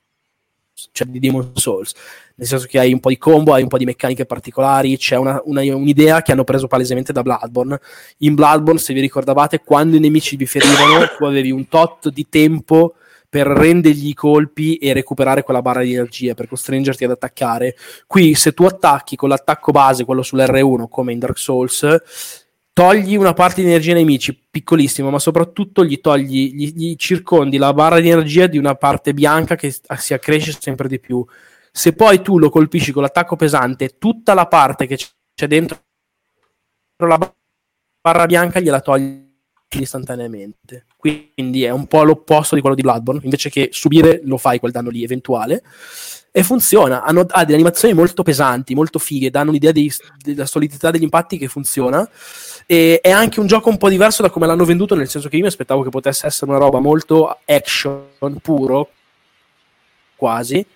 [0.92, 1.94] cioè di Demon Souls.
[2.38, 5.16] Nel senso che hai un po' di combo, hai un po' di meccaniche particolari, c'è
[5.16, 7.80] una- una- un'idea che hanno preso palesemente da Bloodborne.
[8.18, 12.26] In Bloodborne, se vi ricordavate, quando i nemici vi ferivano, tu avevi un tot di
[12.28, 12.96] tempo
[13.36, 17.76] per rendergli i colpi e recuperare quella barra di energia per costringerti ad attaccare.
[18.06, 21.84] Qui, se tu attacchi con l'attacco base, quello sull'R1, come in Dark Souls,
[22.72, 27.58] togli una parte di energia ai nemici, piccolissima, ma soprattutto gli togli, gli, gli circondi
[27.58, 31.22] la barra di energia di una parte bianca che si accresce sempre di più.
[31.70, 34.96] Se poi tu lo colpisci con l'attacco pesante, tutta la parte che
[35.34, 35.78] c'è dentro
[37.04, 37.34] la
[38.00, 39.25] barra bianca gliela togli
[39.82, 40.86] istantaneamente.
[40.96, 44.72] Quindi è un po' l'opposto di quello di Bloodborne, invece che subire lo fai quel
[44.72, 45.62] danno lì eventuale.
[46.30, 50.90] E funziona, Hanno, ha delle animazioni molto pesanti, molto fighe, danno un'idea di- della solidità
[50.90, 52.06] degli impatti che funziona.
[52.66, 55.36] E è anche un gioco un po' diverso da come l'hanno venduto, nel senso che
[55.36, 58.90] io mi aspettavo che potesse essere una roba molto action puro,
[60.16, 60.66] quasi.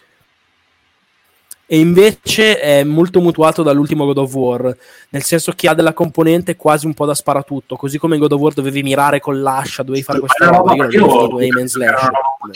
[1.72, 4.76] E invece è molto mutuato dall'ultimo God of War,
[5.10, 8.32] nel senso che ha della componente quasi un po' da sparatutto, così come in God
[8.32, 11.18] of War dovevi mirare con l'ascia, dovevi fare questa è una roba, io non ho
[11.28, 12.10] finito aim and slash,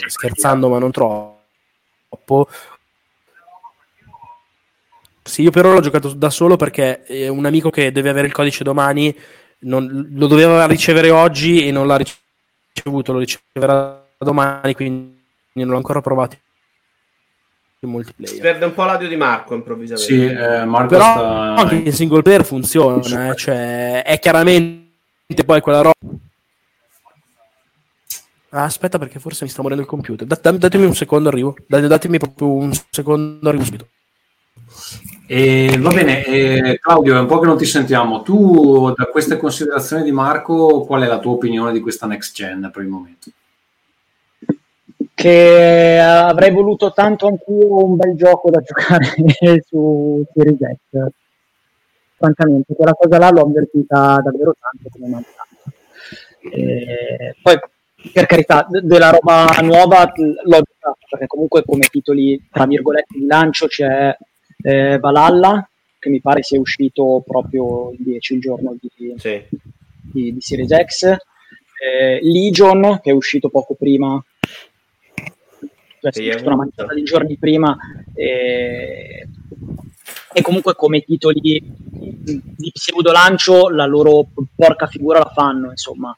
[0.07, 2.49] scherzando ma non troppo.
[5.23, 8.33] Sì, io però l'ho giocato da solo perché eh, un amico che deve avere il
[8.33, 9.17] codice domani
[9.59, 12.03] non- lo doveva ricevere oggi e non l'ha
[12.73, 15.17] ricevuto, lo riceverà domani, quindi
[15.53, 16.35] non l'ho ancora provato
[17.85, 18.41] Si multiplayer.
[18.41, 20.13] perde un po' l'audio di Marco improvvisamente.
[20.13, 21.55] Sì, eh, Marco Però sta...
[21.55, 24.83] anche in single player funziona, eh, cioè è chiaramente
[25.45, 25.93] poi quella roba.
[28.49, 30.25] Ah, aspetta, perché forse mi sta morendo il computer.
[30.25, 31.55] Dat- dat- datemi un secondo, arrivo.
[31.67, 33.87] Dat- datemi proprio un secondo, arrivo subito.
[35.27, 38.21] E, va bene, e, Claudio, è un po' che non ti sentiamo.
[38.21, 42.69] Tu, da queste considerazioni di Marco, qual è la tua opinione di questa next gen
[42.71, 43.29] per il momento?
[45.15, 49.15] Che avrei voluto tanto anch'io un bel gioco da giocare
[49.65, 51.07] su Series X.
[52.17, 55.63] Francamente, quella cosa là l'ho avvertita davvero tanto come mancanza.
[56.51, 57.59] E poi,
[58.13, 63.25] per carità, de- della roba nuova l'ho giocata, perché comunque come titoli, tra virgolette, di
[63.25, 64.15] lancio c'è
[64.63, 65.67] eh, Valhalla,
[65.97, 69.41] che mi pare sia uscito proprio il 10, il giorno di, Sì.
[70.11, 71.03] di, di Series X,
[71.83, 74.21] eh, Legion che è uscito poco prima,
[76.09, 77.75] uscito una manciata di giorni prima,
[78.13, 79.27] eh,
[80.33, 86.15] e comunque come titoli di pseudo lancio la loro porca figura la fanno, insomma.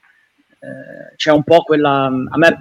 [0.60, 2.06] Eh, c'è un po' quella...
[2.06, 2.60] A me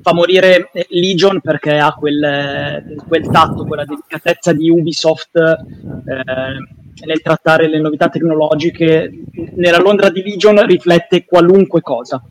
[0.00, 7.20] fa morire eh, Legion perché ha quel, quel tatto, quella delicatezza di Ubisoft eh, nel
[7.22, 9.12] trattare le novità tecnologiche.
[9.56, 12.22] Nella Londra di Legion riflette qualunque cosa.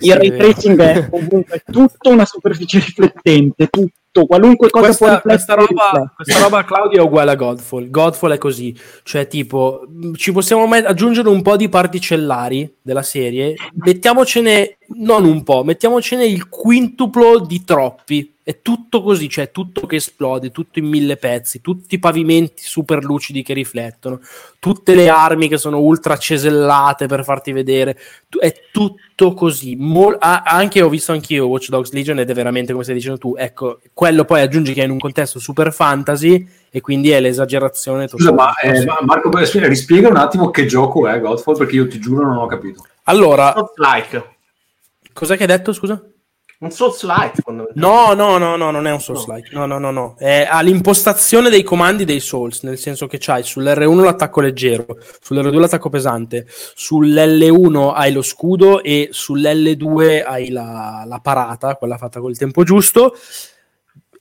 [0.00, 5.54] Il ray tracing è ovunque, è tutto una superficie riflettente, tutto, qualunque cosa può Questa,
[5.54, 5.66] riflettere.
[5.66, 7.90] questa roba, questa roba, Claudio, è uguale a Godfall.
[7.90, 13.54] Godfall è così, cioè tipo, ci possiamo met- aggiungere un po' di particellari della serie,
[13.74, 18.34] mettiamocene, non un po', mettiamocene il quintuplo di troppi.
[18.50, 23.04] È tutto così, cioè tutto che esplode, tutto in mille pezzi, tutti i pavimenti super
[23.04, 24.18] lucidi che riflettono,
[24.58, 27.96] tutte le armi che sono ultra cesellate per farti vedere,
[28.28, 29.76] Tu- è tutto così.
[29.76, 33.18] Mol- ah, anche ho visto anch'io Watch Dogs Legion ed è veramente come stai dicendo
[33.18, 33.36] tu.
[33.38, 38.08] Ecco, quello poi aggiungi che è in un contesto super fantasy e quindi è l'esagerazione
[38.08, 38.52] Scusa, totale.
[38.68, 42.26] ma eh, ma- Marco, rispiega un attimo che gioco è Godfall, perché io ti giuro
[42.26, 42.84] non ho capito.
[43.04, 44.36] Allora, Souls-like.
[45.12, 45.72] cos'è che hai detto?
[45.72, 46.02] Scusa?
[46.62, 47.80] Un Souls-like, fondamentalmente.
[47.80, 49.48] No, no, no, no, non è un Souls-like.
[49.54, 50.14] No, no, no, no.
[50.18, 54.84] È, ha l'impostazione dei comandi dei Souls, nel senso che c'hai sull'R1 l'attacco leggero,
[55.22, 62.20] sull'R2 l'attacco pesante, sull'L1 hai lo scudo e sull'L2 hai la, la parata, quella fatta
[62.20, 63.16] col tempo giusto.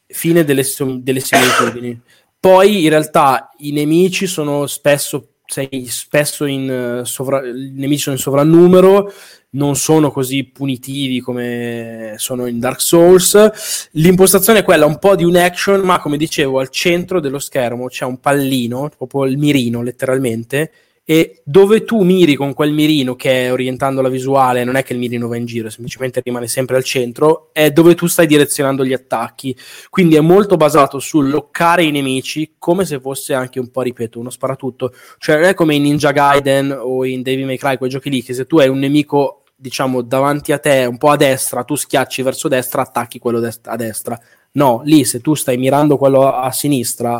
[0.07, 0.63] Fine delle,
[1.01, 2.01] delle similitudini.
[2.39, 6.71] Poi in realtà i nemici sono spesso, sei spesso in
[7.01, 9.11] eh, sovra- nemici sono in sovrannumero,
[9.51, 13.89] non sono così punitivi come sono in Dark Souls.
[13.93, 17.87] L'impostazione è quella, un po' di un action, ma come dicevo, al centro dello schermo
[17.87, 20.71] c'è un pallino, proprio il mirino letteralmente,
[21.09, 24.93] e dove tu miri con quel mirino che è orientando la visuale, non è che
[24.93, 28.85] il mirino va in giro, semplicemente rimane sempre al centro, è dove tu stai direzionando
[28.85, 29.57] gli attacchi.
[29.89, 34.19] Quindi è molto basato sul loccare i nemici come se fosse anche un po', ripeto,
[34.19, 34.93] uno sparatutto.
[35.17, 38.21] Cioè non è come in Ninja Gaiden o in Devil May Cry, quei giochi lì,
[38.21, 41.75] che se tu hai un nemico, diciamo, davanti a te, un po' a destra, tu
[41.75, 44.19] schiacci verso destra, attacchi quello dest- a destra.
[44.53, 47.15] No, lì se tu stai mirando quello a sinistra,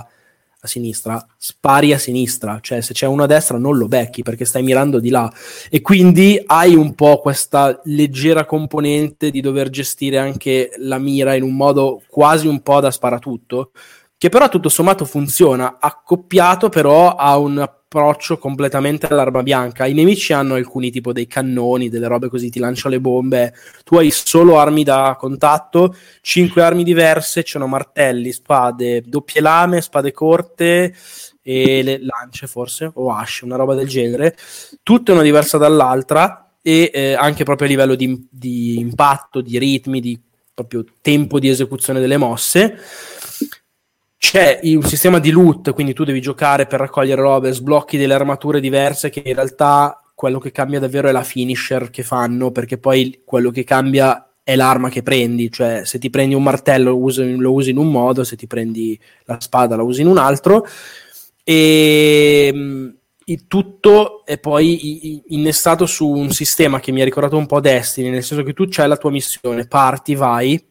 [0.62, 4.44] a sinistra, spari a sinistra, cioè se c'è uno a destra non lo becchi perché
[4.44, 5.32] stai mirando di là
[5.70, 11.44] e quindi hai un po' questa leggera componente di dover gestire anche la mira in
[11.44, 13.72] un modo quasi un po' da sparatutto,
[14.18, 19.88] che però tutto sommato funziona, accoppiato però a un approccio completamente all'arma bianca.
[19.88, 23.98] I nemici hanno alcuni tipo dei cannoni, delle robe così, ti lanciano le bombe, tu
[23.98, 30.96] hai solo armi da contatto, cinque armi diverse, c'è martelli, spade, doppie lame, spade corte
[31.42, 34.38] e le lance forse, o asce, una roba del genere,
[34.84, 40.00] tutte una diversa dall'altra e eh, anche proprio a livello di, di impatto, di ritmi,
[40.00, 40.20] di
[40.54, 42.78] proprio tempo di esecuzione delle mosse.
[44.20, 48.60] C'è un sistema di loot, quindi tu devi giocare per raccogliere robe, sblocchi delle armature
[48.60, 53.22] diverse che in realtà quello che cambia davvero è la finisher che fanno, perché poi
[53.24, 57.70] quello che cambia è l'arma che prendi, cioè se ti prendi un martello lo usi,
[57.70, 60.68] in un modo, se ti prendi la spada la usi in un altro.
[61.42, 62.54] E
[63.24, 68.10] il tutto è poi innestato su un sistema che mi ha ricordato un po' Destiny,
[68.10, 70.62] nel senso che tu c'hai la tua missione, parti, vai,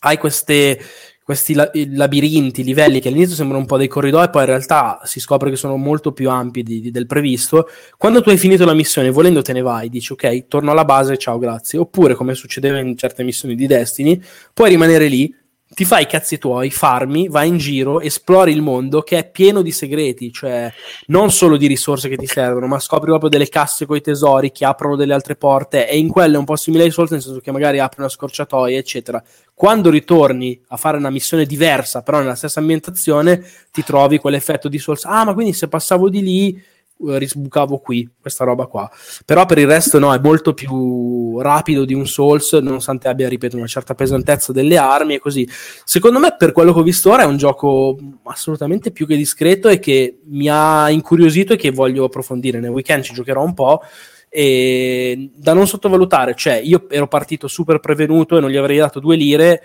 [0.00, 0.78] hai queste,
[1.26, 5.18] questi la- labirinti, livelli che all'inizio sembrano un po' dei corridoi, poi in realtà si
[5.18, 7.68] scopre che sono molto più ampi di- di- del previsto.
[7.98, 11.16] Quando tu hai finito la missione, volendo te ne vai, dici ok, torno alla base,
[11.16, 11.80] ciao, grazie.
[11.80, 14.22] Oppure, come succedeva in certe missioni di Destiny,
[14.54, 15.34] puoi rimanere lì,
[15.68, 19.62] ti fai i cazzi tuoi, farmi, vai in giro, esplori il mondo che è pieno
[19.62, 20.72] di segreti, cioè
[21.06, 24.52] non solo di risorse che ti servono, ma scopri proprio delle casse con i tesori
[24.52, 27.20] che aprono delle altre porte e in quelle è un po' simile ai Souls, nel
[27.20, 29.22] senso che magari apri una scorciatoia, eccetera.
[29.52, 34.78] Quando ritorni a fare una missione diversa, però nella stessa ambientazione, ti trovi quell'effetto di
[34.78, 35.04] Souls.
[35.04, 36.62] Ah, ma quindi se passavo di lì
[36.98, 38.90] risbucavo qui questa roba qua.
[39.24, 43.56] Però per il resto no è molto più rapido di un Souls nonostante abbia ripeto
[43.56, 45.48] una certa pesantezza delle armi e così.
[45.84, 49.68] Secondo me per quello che ho visto ora è un gioco assolutamente più che discreto
[49.68, 52.60] e che mi ha incuriosito e che voglio approfondire.
[52.60, 53.82] Nel weekend ci giocherò un po'
[54.28, 58.98] e da non sottovalutare cioè io ero partito super prevenuto e non gli avrei dato
[58.98, 59.62] due lire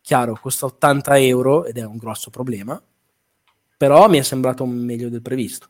[0.00, 2.82] chiaro costa 80 euro ed è un grosso problema
[3.76, 5.68] però mi è sembrato meglio del previsto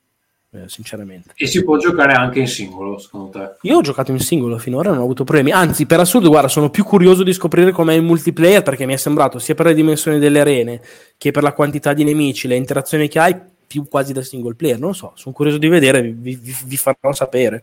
[0.51, 1.33] eh, sinceramente.
[1.35, 3.57] E si può giocare anche in singolo, secondo te?
[3.63, 5.53] Io ho giocato in singolo finora, non ho avuto problemi.
[5.53, 8.97] Anzi, per assurdo, guarda, sono più curioso di scoprire com'è il multiplayer perché mi è
[8.97, 10.81] sembrato sia per le dimensioni delle arene
[11.19, 14.79] che per la quantità di nemici, le interazioni che hai, più quasi da single player.
[14.79, 17.63] Non lo so, sono curioso di vedere, vi, vi, vi farò sapere.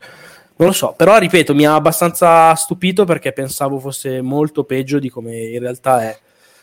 [0.57, 5.09] Non lo so, però ripeto, mi ha abbastanza stupito perché pensavo fosse molto peggio di
[5.09, 6.17] come in realtà è.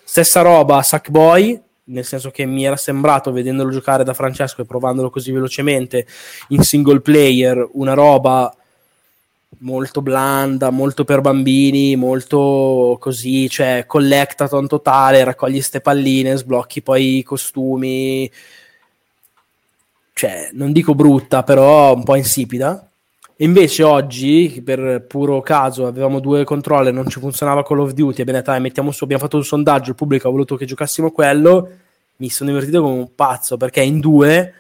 [0.05, 5.11] Stessa roba, Sackboy, nel senso che mi era sembrato, vedendolo giocare da Francesco e provandolo
[5.11, 6.07] così velocemente
[6.49, 8.55] in single player, una roba
[9.59, 17.19] molto blanda, molto per bambini, molto così, cioè collectaton totale, raccogli ste palline, sblocchi poi
[17.19, 18.31] i costumi,
[20.13, 22.92] cioè non dico brutta, però un po' insipida.
[23.43, 28.21] E invece oggi, per puro caso, avevamo due controller, non ci funzionava Call of Duty,
[28.21, 31.69] abbiamo detto, mettiamo su, abbiamo fatto un sondaggio, il pubblico ha voluto che giocassimo quello,
[32.19, 34.55] mi sono divertito come un pazzo, perché in due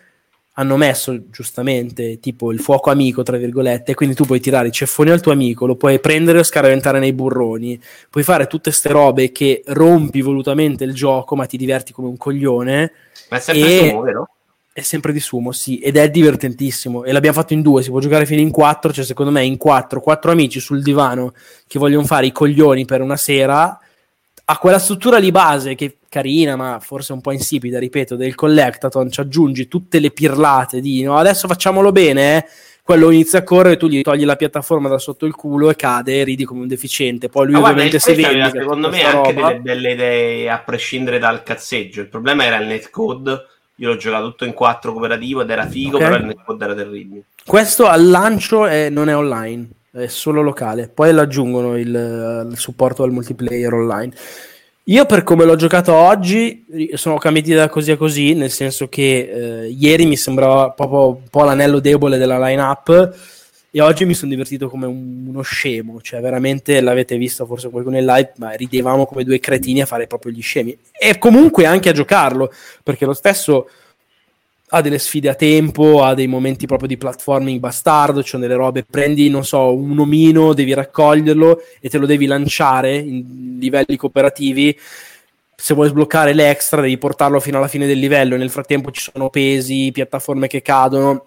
[0.54, 5.10] hanno messo giustamente tipo il fuoco amico, tra virgolette, quindi tu puoi tirare i ceffoni
[5.10, 7.80] al tuo amico, lo puoi prendere e scaraventare nei burroni,
[8.10, 12.16] puoi fare tutte queste robe che rompi volutamente il gioco, ma ti diverti come un
[12.16, 12.92] coglione.
[13.30, 13.88] Ma è sempre e...
[13.90, 14.28] sumo, vero?
[14.74, 17.04] È sempre di sumo, sì, ed è divertentissimo.
[17.04, 19.58] E l'abbiamo fatto in due, si può giocare fino in quattro, cioè secondo me in
[19.58, 21.34] quattro, quattro amici sul divano
[21.66, 23.78] che vogliono fare i coglioni per una sera,
[24.44, 28.34] a quella struttura di base che è carina, ma forse un po' insipida, ripeto, del
[28.34, 32.44] collectaton, ci aggiungi tutte le pirlate di no, adesso facciamolo bene, eh?
[32.84, 36.20] quello inizia a correre, tu gli togli la piattaforma da sotto il culo e cade
[36.20, 37.28] e ridi come un deficiente.
[37.28, 38.50] Poi lui ma ovviamente guarda, si vede.
[38.58, 42.00] Secondo me anche delle belle idee a prescindere dal cazzeggio.
[42.00, 43.46] Il problema era il netcode
[43.82, 46.08] io l'ho giocato tutto in 4 cooperativo ed era figo, okay.
[46.08, 47.24] però il netcode era terribile.
[47.44, 50.88] Questo al lancio è, non è online, è solo locale.
[50.88, 54.12] Poi lo aggiungono il, il supporto al multiplayer online.
[54.84, 56.64] Io per come l'ho giocato oggi
[56.94, 61.28] sono cambiati da così a così, nel senso che eh, ieri mi sembrava proprio un
[61.28, 63.16] po' l'anello debole della line-up
[63.74, 67.96] e oggi mi sono divertito come un, uno scemo, cioè veramente l'avete visto forse qualcuno
[67.96, 71.88] in live, ma ridevamo come due cretini a fare proprio gli scemi e comunque anche
[71.88, 73.70] a giocarlo, perché lo stesso
[74.74, 78.84] ha delle sfide a tempo, ha dei momenti proprio di platforming bastardo, cioè delle robe,
[78.84, 84.78] prendi, non so, un omino, devi raccoglierlo e te lo devi lanciare in livelli cooperativi.
[85.54, 88.36] Se vuoi sbloccare l'extra, devi portarlo fino alla fine del livello.
[88.36, 91.26] Nel frattempo ci sono pesi, piattaforme che cadono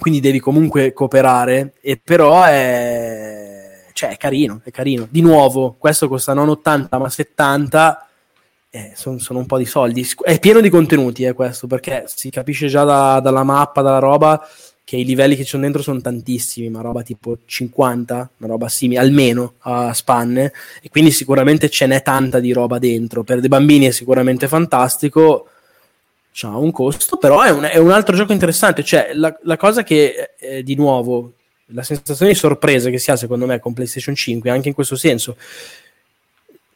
[0.00, 5.06] quindi devi comunque cooperare, e però è, cioè, è carino, è carino.
[5.08, 8.08] Di nuovo, questo costa non 80 ma 70,
[8.70, 10.06] eh, sono, sono un po' di soldi.
[10.22, 14.44] È pieno di contenuti eh, questo, perché si capisce già da, dalla mappa, dalla roba,
[14.82, 18.68] che i livelli che ci sono dentro sono tantissimi, ma roba tipo 50, una roba
[18.68, 20.52] simile, almeno a spanne,
[20.82, 23.22] e quindi sicuramente ce n'è tanta di roba dentro.
[23.22, 25.46] Per dei bambini è sicuramente fantastico,
[26.42, 28.84] ha un costo, però è un, è un, altro gioco interessante.
[28.84, 31.32] Cioè, la, la cosa che eh, di nuovo
[31.72, 34.96] la sensazione di sorpresa che si ha secondo me con PlayStation 5, anche in questo
[34.96, 35.36] senso,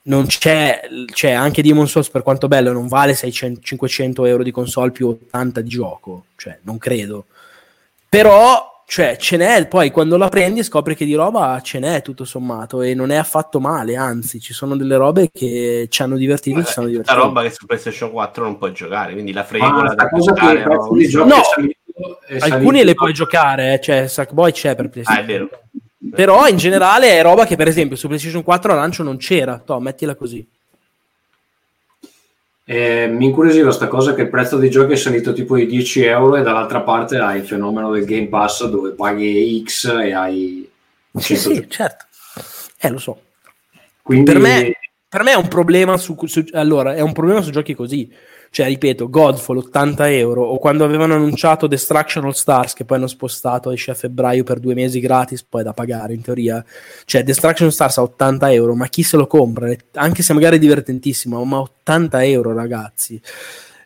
[0.02, 4.50] non c'è, c'è anche Demon Souls per quanto bello, non vale 600, 500 euro di
[4.50, 7.26] console più 80 di gioco, cioè non credo.
[8.08, 12.24] Però cioè ce n'è, poi quando la prendi scopri che di roba ce n'è tutto
[12.24, 16.62] sommato e non è affatto male, anzi ci sono delle robe che ci hanno divertito
[16.62, 17.12] ci sono divertiti.
[17.18, 21.24] roba che su PlayStation 4 non puoi giocare, quindi la fregola ah, da giocare, no,
[21.24, 21.42] no
[22.38, 25.24] alcuni le puoi giocare, eh, cioè Sackboy c'è per PlayStation.
[25.24, 25.48] Ah, è vero.
[26.14, 29.58] Però in generale è roba che per esempio su PlayStation 4 a lancio non c'era,
[29.58, 30.48] to, mettila così.
[32.66, 36.04] Eh, mi incuriosiva questa cosa che il prezzo dei giochi è salito tipo di 10
[36.04, 40.70] euro e dall'altra parte hai il fenomeno del Game Pass dove paghi X e hai...
[41.16, 42.06] Sì, sì, certo.
[42.78, 43.20] Eh, lo so.
[44.02, 44.32] Quindi...
[44.32, 44.76] Per me
[45.14, 48.12] per me è un problema su, su, allora, è un problema su giochi così.
[48.54, 53.08] Cioè, ripeto, Godfall 80 euro o quando avevano annunciato Destruction All Stars che poi hanno
[53.08, 56.64] spostato esce a febbraio per due mesi gratis, poi da pagare in teoria.
[57.04, 59.74] Cioè, Destruction All Stars a 80 euro, ma chi se lo compra?
[59.94, 63.20] Anche se magari è divertentissimo, ma 80 euro ragazzi.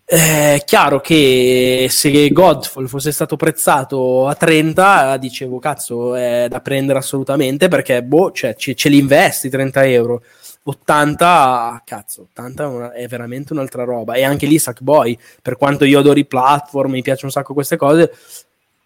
[0.04, 6.98] È chiaro che se Godfall fosse stato prezzato a 30, dicevo cazzo, è da prendere
[6.98, 10.22] assolutamente perché boh, cioè, ce, ce li investi 30 euro.
[10.68, 14.14] 80, cazzo, 80 è veramente un'altra roba.
[14.14, 18.12] E anche lì Sackboy, per quanto io adori platform, mi piacciono un sacco queste cose,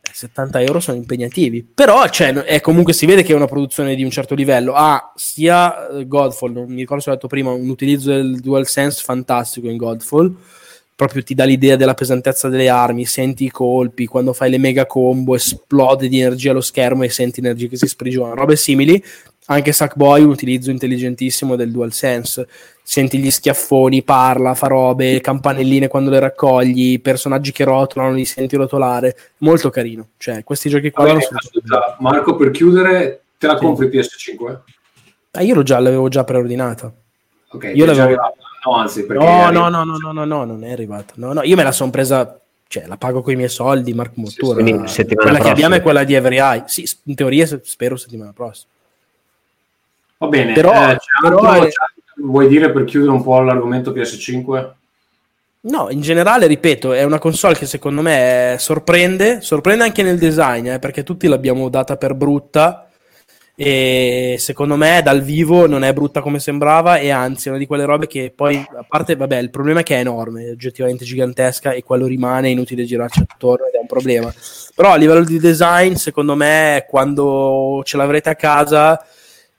[0.00, 1.64] 70 euro sono impegnativi.
[1.64, 4.74] Però cioè, è, comunque si vede che è una produzione di un certo livello.
[4.74, 9.02] Ha sia eh, Godfall, non mi ricordo se ho detto prima, un utilizzo del DualSense
[9.02, 10.36] fantastico in Godfall
[10.94, 14.86] proprio ti dà l'idea della pesantezza delle armi, senti i colpi, quando fai le mega
[14.86, 19.02] combo esplode di energia lo schermo e senti energia che si sprigiona, robe simili.
[19.46, 22.46] Anche Sackboy un utilizzo intelligentissimo del DualSense,
[22.82, 28.54] senti gli schiaffoni, parla, fa robe, campanelline quando le raccogli, personaggi che rotolano, li senti
[28.54, 30.10] rotolare, molto carino.
[30.16, 31.04] Cioè, questi giochi qua...
[31.04, 31.40] Bene, sono...
[31.98, 33.98] Marco, per chiudere, te la compri sì.
[33.98, 34.58] PS5?
[35.32, 36.92] Ah, io già, l'avevo già preordinata.
[37.50, 38.16] Ok, io l'avevo...
[38.64, 41.14] No, anzi, perché no, no, no, no, no, no, no, non è arrivata.
[41.16, 44.12] No, no, io me la sono presa, cioè la pago con i miei soldi, Mark
[44.14, 44.64] Mottura.
[44.64, 45.38] Sì, sì, quella prossima.
[45.38, 46.62] che abbiamo è quella di Every Eye.
[46.66, 48.70] Sì, in teoria spero settimana prossima.
[50.22, 52.22] Va bene, però, eh, però altro, è...
[52.22, 54.70] vuoi dire per chiudere un po' l'argomento PS5?
[55.62, 60.68] No, in generale, ripeto, è una console che secondo me sorprende, sorprende anche nel design,
[60.68, 62.86] eh, perché tutti l'abbiamo data per brutta
[63.56, 67.66] e secondo me dal vivo non è brutta come sembrava e anzi è una di
[67.66, 71.04] quelle robe che poi a parte vabbè il problema è che è enorme è oggettivamente
[71.04, 74.32] gigantesca e quello rimane inutile girarci attorno ed è un problema
[74.74, 79.04] però a livello di design secondo me quando ce l'avrete a casa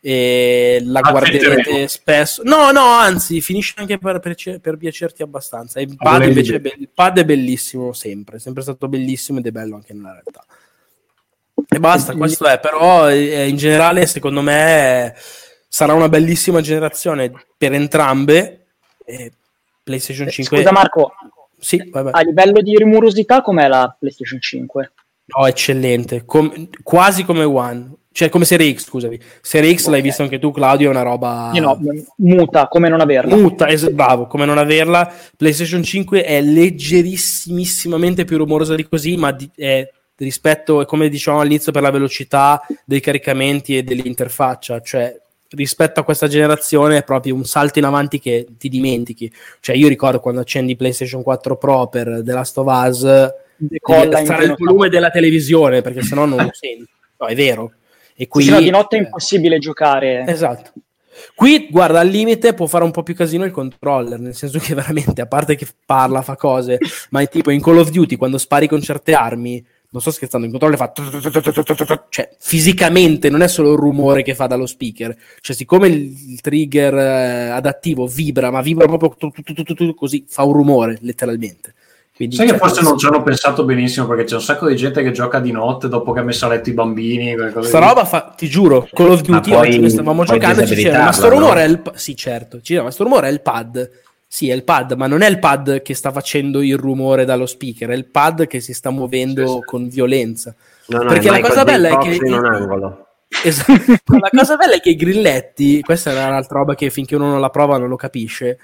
[0.06, 5.96] e la guarderete spesso no no anzi finisce anche per, per, per piacerti abbastanza il
[5.96, 9.76] pad invece be- il pad è bellissimo sempre è sempre stato bellissimo ed è bello
[9.76, 10.46] anche nella realtà
[11.68, 15.16] e basta, questo è, però eh, in generale secondo me
[15.68, 18.66] sarà una bellissima generazione per entrambe.
[19.06, 19.32] E
[19.84, 20.58] PlayStation 5.
[20.58, 21.14] Scusa Marco,
[21.58, 24.92] sì, a livello di rumorosità com'è la PlayStation 5?
[25.26, 27.92] No, eccellente, Com- quasi come One.
[28.14, 29.20] Cioè, come Serie X, scusami.
[29.42, 29.92] Serie X okay.
[29.92, 31.50] l'hai visto anche tu, Claudio, è una roba...
[31.54, 31.80] Io no,
[32.18, 33.36] muta, come non averla.
[33.36, 35.12] Muta, es- bravo, come non averla.
[35.36, 41.72] PlayStation 5 è leggerissimamente più rumorosa di così, ma di- è rispetto, come dicevamo all'inizio,
[41.72, 45.20] per la velocità dei caricamenti e dell'interfaccia, cioè
[45.56, 49.32] rispetto a questa generazione è proprio un salto in avanti che ti dimentichi.
[49.60, 53.02] Cioè io ricordo quando accendi PlayStation 4 Pro per The Last of Us,
[53.56, 53.80] devi
[54.24, 56.88] stare il volume della televisione perché sennò non lo senti.
[57.18, 57.72] No, è vero.
[58.16, 60.24] E qui, sì, di notte è impossibile giocare.
[60.28, 60.72] Esatto.
[61.36, 64.74] Qui, guarda, al limite può fare un po' più casino il controller, nel senso che
[64.74, 66.80] veramente, a parte che parla, fa cose,
[67.12, 70.48] ma è tipo in Call of Duty, quando spari con certe armi, non sto scherzando,
[70.48, 70.92] il controller fa
[72.10, 76.96] cioè fisicamente non è solo il rumore che fa dallo speaker, cioè siccome il trigger
[77.52, 79.16] adattivo vibra, ma vibra proprio
[79.94, 81.76] così, fa un rumore letteralmente.
[82.16, 85.02] Quindi, Sai che forse non ci hanno pensato benissimo perché c'è un sacco di gente
[85.02, 87.36] che gioca di notte dopo che ha messo a letto i bambini.
[87.62, 91.06] Sta roba fa, ti giuro, Call of Duty oggi poi, stavamo giocando e ci diceva,
[91.06, 91.68] ma sto rumore no?
[91.68, 91.92] è il...
[91.96, 93.90] Sì, certo, ci diceva, ma sto rumore è il pad
[94.34, 97.46] sì, è il pad, ma non è il pad che sta facendo il rumore dallo
[97.46, 99.60] speaker, è il pad che si sta muovendo sì, sì.
[99.64, 100.56] con violenza.
[100.88, 102.16] No, no, Perché la cosa bella è che...
[102.16, 103.08] In un angolo.
[103.44, 103.72] Esatto.
[104.20, 107.40] la cosa bella è che i grilletti, questa è un'altra roba che finché uno non
[107.40, 108.58] la prova non lo capisce,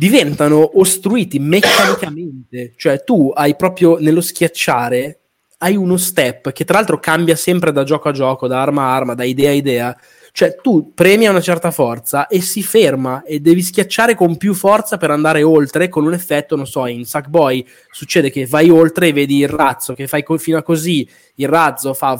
[0.00, 2.72] diventano ostruiti meccanicamente.
[2.74, 5.20] Cioè tu hai proprio nello schiacciare,
[5.58, 8.94] hai uno step che tra l'altro cambia sempre da gioco a gioco, da arma a
[8.94, 9.96] arma, da idea a idea
[10.32, 14.54] cioè, tu premi a una certa forza e si ferma e devi schiacciare con più
[14.54, 19.08] forza per andare oltre con un effetto, non so, in Sackboy succede che vai oltre
[19.08, 22.18] e vedi il razzo che fai fino a così, il razzo fa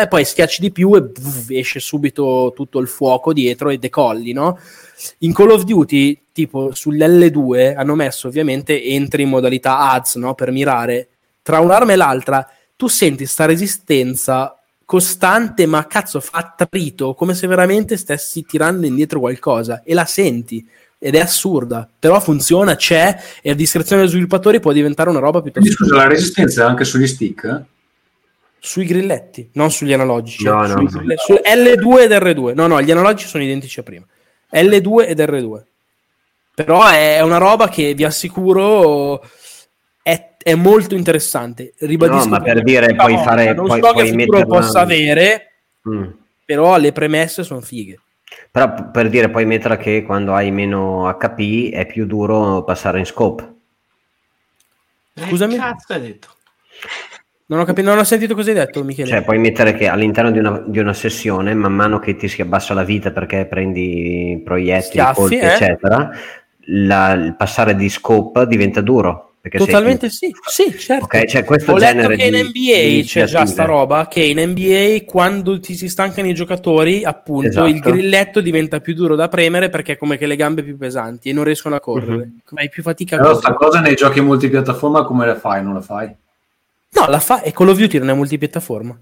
[0.00, 4.58] e poi schiacci di più e esce subito tutto il fuoco dietro e decolli, no?
[5.18, 10.34] In Call of Duty, tipo sull'L2 hanno messo ovviamente entri in modalità ads, no?
[10.34, 11.08] Per mirare
[11.42, 17.46] tra un'arma e l'altra, tu senti sta resistenza costante, ma cazzo, fa trito, come se
[17.46, 20.66] veramente stessi tirando indietro qualcosa e la senti
[20.98, 25.42] ed è assurda, però funziona, c'è e a discrezione degli sviluppatori può diventare una roba
[25.42, 25.68] piuttosto.
[25.68, 27.62] Quindi, scusa, la resistenza è anche sugli stick?
[28.58, 30.44] Sui grilletti, non sugli analogici.
[30.44, 30.88] No, no, no.
[31.16, 32.54] Su L2 ed R2.
[32.54, 34.06] No, no, gli analogici sono identici a prima.
[34.54, 35.62] L2 ed R2.
[36.54, 39.20] Però è una roba che vi assicuro
[40.44, 41.72] è molto interessante.
[41.78, 43.54] Ribadisco no, ma per dire, puoi fare.
[43.54, 45.52] Non puoi, so puoi che futuro possa avere,
[45.88, 46.04] mm.
[46.44, 47.98] però le premesse sono fighe.
[48.50, 53.06] Però per dire, puoi mettere che quando hai meno HP è più duro passare in
[53.06, 53.54] scope.
[55.14, 55.54] Scusami?
[55.54, 56.28] Che cazzo hai detto?
[57.46, 59.08] Non ho, capito, non ho sentito cosa hai detto, Michele.
[59.08, 62.40] Cioè, puoi mettere che all'interno di una, di una sessione, man mano che ti si
[62.40, 65.46] abbassa la vita perché prendi proiettili, Schiaffi, colpi, eh?
[65.52, 66.10] eccetera,
[66.68, 69.28] la- il passare di scope diventa duro.
[69.44, 71.04] Perché sei Totalmente più- sì, sì, certo.
[71.04, 73.46] Ok, c'è questo Ho letto genere che in di- NBA di c'è già iniziative.
[73.46, 77.66] sta roba che in NBA quando ti si stancano i giocatori, appunto, Esatto.
[77.66, 81.28] il grilletto diventa più duro da premere perché è come che le gambe più pesanti
[81.28, 82.16] e non riescono a correre.
[82.16, 82.38] Mhm.
[82.54, 83.52] Hai più fatica a Però correre.
[83.52, 85.62] sta cosa nei giochi multipiattaforma come la fai?
[85.62, 86.10] Non la fai?
[86.94, 88.98] No, la fa e Call of Duty non è multipiattaforma.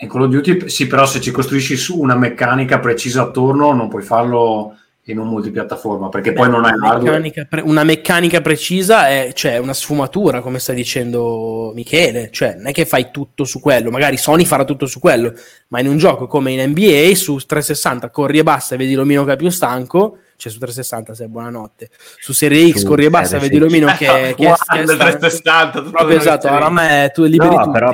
[0.00, 3.88] In Call of Duty sì, però se ci costruisci su una meccanica precisa attorno non
[3.88, 4.76] puoi farlo
[5.08, 9.58] in un multipiattaforma perché poi non hai una meccanica, pre- una meccanica precisa è cioè,
[9.58, 12.30] una sfumatura, come stai dicendo Michele.
[12.32, 13.90] Cioè, non è che fai tutto su quello.
[13.90, 15.32] Magari Sony farà tutto su quello,
[15.68, 19.24] ma in un gioco come in NBA su 360 corri e basta e vedi l'omino
[19.24, 20.18] che è più stanco.
[20.36, 21.88] Cioè, su 360 sei buonanotte.
[22.18, 24.88] Su Serie X Su corri e basta vedi l'omino che, che, che è Guarda, il
[24.88, 24.96] stanco.
[24.96, 26.48] 360, tutto Proprio esatto.
[26.48, 26.74] che Ora a c'è.
[26.74, 27.70] me tu liberi No, tutti.
[27.70, 27.90] però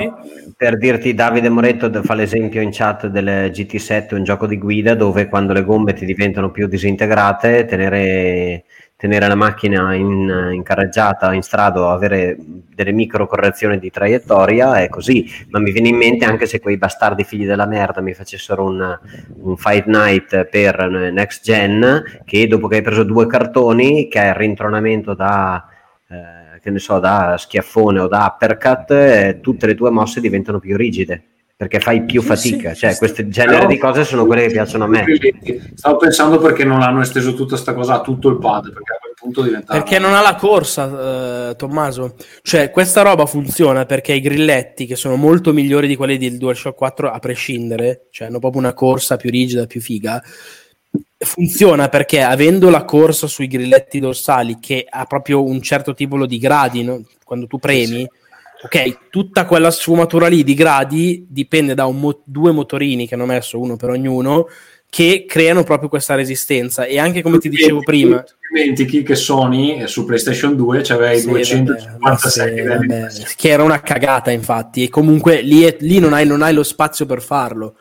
[0.57, 5.27] per dirti Davide Moretto fa l'esempio in chat del GT7, un gioco di guida dove
[5.27, 8.63] quando le gomme ti diventano più disintegrate, tenere,
[9.01, 14.89] tenere la macchina in, in carreggiata, in strada, avere delle micro correzioni di traiettoria è
[14.89, 15.27] così.
[15.49, 18.99] Ma mi viene in mente anche se quei bastardi figli della merda mi facessero un,
[19.41, 24.27] un Fight Night per Next Gen, che dopo che hai preso due cartoni, che hai
[24.27, 25.65] il rintronamento da
[26.07, 30.59] eh, che ne so, da schiaffone o da uppercut, eh, tutte le tue mosse diventano
[30.59, 31.23] più rigide
[31.61, 32.73] perché fai più Sì, fatica.
[32.73, 32.97] sì, cioè, sì.
[32.97, 35.05] questo genere di cose sono quelle che piacciono a me.
[35.75, 38.97] Stavo pensando perché non hanno esteso tutta questa cosa a tutto il pad, perché a
[38.99, 39.73] quel punto diventa...
[39.73, 42.15] Perché non ha la corsa, eh, Tommaso.
[42.41, 46.75] Cioè, questa roba funziona perché i grilletti, che sono molto migliori di quelli del DualShock
[46.75, 50.19] 4 a prescindere, cioè hanno proprio una corsa più rigida, più figa,
[51.19, 56.39] funziona perché avendo la corsa sui grilletti dorsali che ha proprio un certo tipo di
[56.39, 57.03] gradi, no?
[57.23, 58.09] quando tu premi,
[58.63, 63.59] ok, tutta quella sfumatura lì di gradi dipende da mo- due motorini che hanno messo
[63.59, 64.47] uno per ognuno
[64.89, 66.85] che creano proprio questa resistenza.
[66.85, 71.19] E anche come ti dicevo prima dimentichi che Sony eh, su PlayStation 2 c'aveva i
[71.19, 73.07] sì, 256 vabbè, vabbè,
[73.37, 76.63] che era una cagata infatti e comunque lì, è- lì non, hai, non hai lo
[76.63, 77.75] spazio per farlo.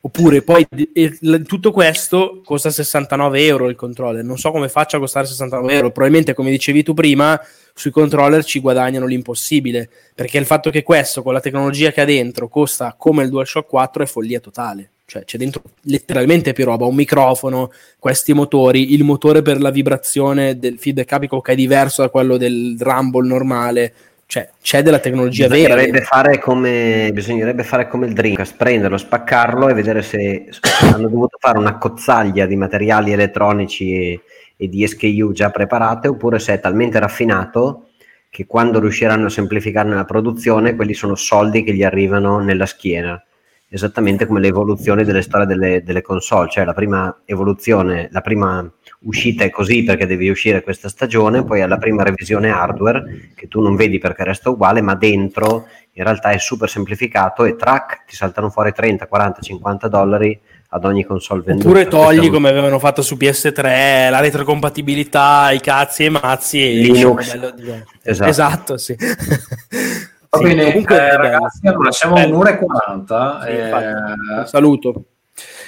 [0.00, 4.24] Oppure poi e- tutto questo costa 69 euro il controller.
[4.24, 5.90] Non so come faccia a costare 69 euro.
[5.90, 7.38] Probabilmente come dicevi tu prima
[7.74, 12.04] sui controller ci guadagnano l'impossibile perché il fatto che questo con la tecnologia che ha
[12.04, 16.86] dentro costa come il DualShock 4 è follia totale cioè c'è dentro letteralmente più roba,
[16.86, 22.02] un microfono, questi motori, il motore per la vibrazione del feedback apico che è diverso
[22.02, 23.92] da quello del Rumble normale,
[24.24, 25.76] cioè c'è della tecnologia vera.
[26.02, 30.46] Fare, come, bisognerebbe fare come il Dreamcast, prenderlo, spaccarlo e vedere se
[30.80, 34.18] hanno dovuto fare una cozzaglia di materiali elettronici
[34.56, 37.88] e, di SKU già preparate oppure se è talmente raffinato
[38.34, 43.22] che quando riusciranno a semplificarne la produzione quelli sono soldi che gli arrivano nella schiena.
[43.68, 48.68] Esattamente come l'evoluzione delle storie delle, delle console, cioè la prima evoluzione, la prima
[49.00, 53.60] uscita è così perché devi uscire questa stagione, poi alla prima revisione hardware che tu
[53.60, 58.16] non vedi perché resta uguale, ma dentro in realtà è super semplificato e track ti
[58.16, 60.40] saltano fuori 30, 40, 50 dollari
[60.74, 61.68] ad ogni console venduta.
[61.68, 66.72] Oppure togli come avevano fatto su PS3 la retrocompatibilità, i cazzi e i mazzi e
[66.74, 67.32] Linux.
[67.54, 67.90] diverso.
[68.02, 68.28] Esatto.
[68.30, 68.96] esatto, sì.
[68.98, 71.22] Va Sì, bene, comunque eh, bello.
[71.22, 73.40] ragazzi, allora siamo a un'ora e 40.
[73.42, 74.46] Sì, eh.
[74.46, 75.04] Saluto.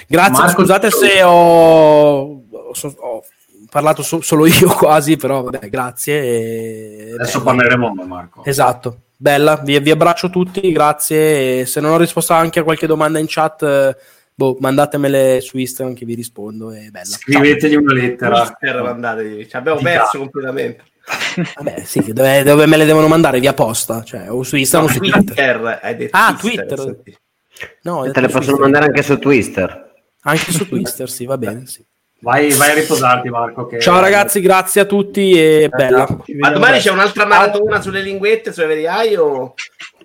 [0.07, 2.41] Grazie, Marco, scusate se ho,
[2.73, 3.23] so- ho
[3.69, 6.21] parlato so- solo io quasi, però vabbè, grazie.
[6.21, 8.43] e- adesso parleremo noi, Marco.
[8.43, 11.61] Esatto, bella, vi, vi abbraccio tutti, grazie.
[11.61, 13.95] E se non ho risposto anche a qualche domanda in chat, eh,
[14.37, 16.71] boh, mandatemele su Instagram che vi rispondo.
[16.71, 17.05] È bella.
[17.05, 18.55] Scrivetegli una lettera.
[18.57, 20.17] Per mandare, ci abbiamo Di perso cazzo.
[20.19, 20.83] completamente.
[21.55, 23.39] Vabbè, sì, dove, dove me le devono mandare?
[23.39, 25.23] Via posta, cioè, o su Instagram o su Twitter.
[25.23, 27.17] Twitter, hai detto Ah, Twitter, Twitter.
[27.83, 28.59] No, Te le possono Instagram.
[28.59, 29.93] mandare anche su Twister.
[30.21, 31.65] Anche su Twitter, sì, va bene.
[31.65, 31.83] sì.
[32.19, 33.67] Vai, vai a riposarti, Marco.
[33.67, 33.79] Che...
[33.79, 36.05] Ciao ragazzi, grazie a tutti e bella.
[36.07, 36.23] ciao.
[36.25, 39.53] Ci Ma domani c'è un'altra maratona sulle linguette, sulle verità o...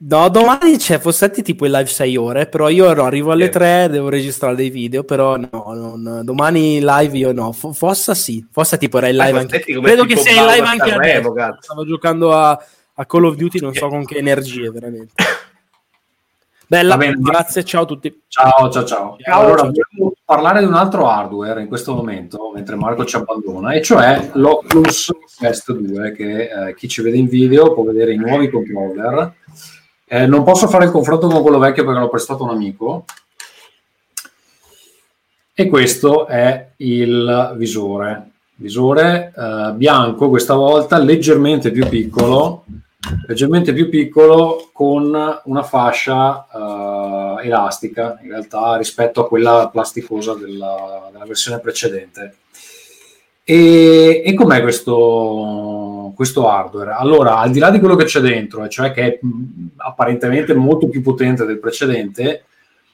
[0.04, 3.50] No, domani c'è Fossetti tipo in live 6 ore, però io no, arrivo alle Eh.
[3.50, 8.76] 3, devo registrare dei video, però no, non- domani live io no, Fossa sì, Fossa
[8.76, 9.58] tipo era in live Ah, anche.
[9.58, 10.90] Fossetti come Credo che sia in live anche
[11.34, 11.58] cazzo.
[11.60, 12.50] Stavo giocando a,
[12.94, 15.12] a Call of Duty, non so con che energie veramente.
[16.72, 18.22] Bella, bene, grazie, ciao a tutti.
[18.28, 19.16] Ciao, ciao, ciao.
[19.18, 19.72] Ciao, allora, ciao.
[19.90, 24.30] volevo parlare di un altro hardware in questo momento, mentre Marco ci abbandona, e cioè
[24.32, 29.34] l'Oculus Quest 2, che eh, chi ci vede in video può vedere i nuovi controller.
[30.06, 33.04] Eh, non posso fare il confronto con quello vecchio perché l'ho prestato un amico.
[35.52, 38.30] E questo è il visore.
[38.54, 42.64] Visore eh, bianco questa volta, leggermente più piccolo,
[43.26, 51.08] leggermente più piccolo con una fascia eh, elastica in realtà rispetto a quella plasticosa della,
[51.10, 52.36] della versione precedente.
[53.44, 56.92] E, e com'è questo, questo, hardware?
[56.92, 60.88] Allora, al di là di quello che c'è dentro, cioè che è mh, apparentemente molto
[60.88, 62.44] più potente del precedente,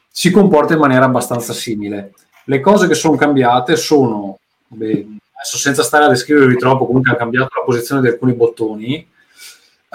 [0.08, 2.12] si comporta in maniera abbastanza simile.
[2.44, 7.20] Le cose che sono cambiate sono, beh, adesso senza stare a descrivervi troppo, comunque hanno
[7.20, 9.06] cambiato la posizione di alcuni bottoni.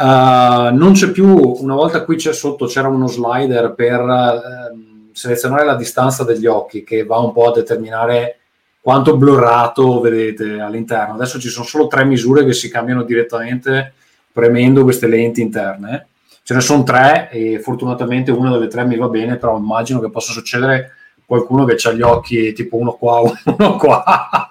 [0.04, 5.64] Uh, non c'è più, una volta qui c'è sotto c'era uno slider per uh, selezionare
[5.64, 8.40] la distanza degli occhi che va un po' a determinare
[8.82, 11.14] quanto blurrato vedete all'interno.
[11.14, 13.94] Adesso ci sono solo tre misure che si cambiano direttamente
[14.30, 16.08] premendo queste lenti interne.
[16.44, 20.10] Ce ne sono tre e fortunatamente una delle tre mi va bene, però immagino che
[20.10, 20.92] possa succedere
[21.34, 23.22] qualcuno che ha gli occhi tipo uno qua,
[23.58, 24.48] uno qua,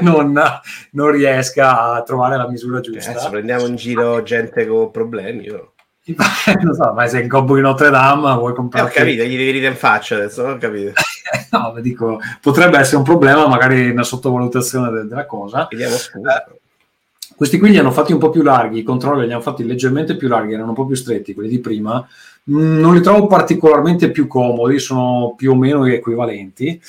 [0.00, 0.40] non,
[0.92, 3.10] non, riesca a trovare la misura giusta.
[3.10, 5.44] Adesso prendiamo in giro gente con problemi.
[5.44, 5.72] Io.
[6.62, 8.86] non so, ma sei in gobbo di Notre Dame vuoi comprare...
[8.86, 10.92] Eh, ho capito, gli devi ridere in faccia adesso, ho capito.
[11.52, 15.68] no, dico, potrebbe essere un problema, magari una sottovalutazione de- della cosa.
[15.70, 16.46] Vediamo scusa.
[16.46, 16.58] Eh,
[17.36, 20.16] questi qui li hanno fatti un po' più larghi, i controlli li hanno fatti leggermente
[20.16, 22.08] più larghi, erano un po' più stretti quelli di prima.
[22.50, 26.80] Mm, non li trovo particolarmente più comodi, sono più o meno equivalenti.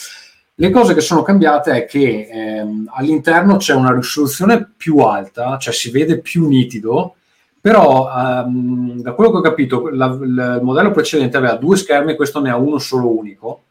[0.55, 5.73] Le cose che sono cambiate è che ehm, all'interno c'è una risoluzione più alta, cioè
[5.73, 7.15] si vede più nitido,
[7.61, 12.15] però ehm, da quello che ho capito la, la, il modello precedente aveva due schermi,
[12.15, 13.63] questo ne ha uno solo unico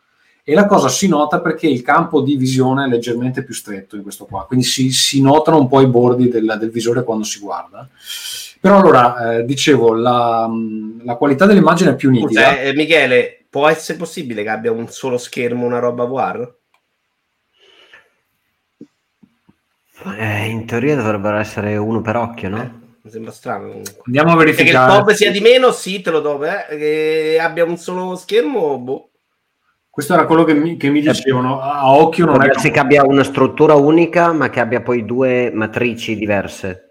[0.48, 4.02] e la cosa si nota perché il campo di visione è leggermente più stretto in
[4.02, 7.38] questo qua, quindi si, si notano un po' i bordi del, del, visore quando si
[7.38, 7.86] guarda.
[8.60, 10.48] Però allora, eh, dicevo, la,
[11.04, 12.28] la, qualità dell'immagine è più nitida.
[12.28, 16.56] Scusa, eh, Michele, può essere possibile che abbia un solo schermo, una roba VR?
[20.16, 22.60] Eh, in teoria dovrebbero essere uno per occhio, no?
[22.60, 22.70] Eh,
[23.02, 23.68] mi sembra strano.
[23.68, 24.02] Comunque.
[24.06, 24.86] Andiamo a verificare.
[24.86, 26.44] Che il pop sia di meno, sì, te lo do.
[26.44, 26.66] Eh.
[26.68, 29.10] Che abbia un solo schermo, boh.
[29.88, 32.50] Questo era quello che mi, che mi dicevano, a occhio non è...
[32.50, 36.87] che abbia una struttura unica, ma che abbia poi due matrici diverse.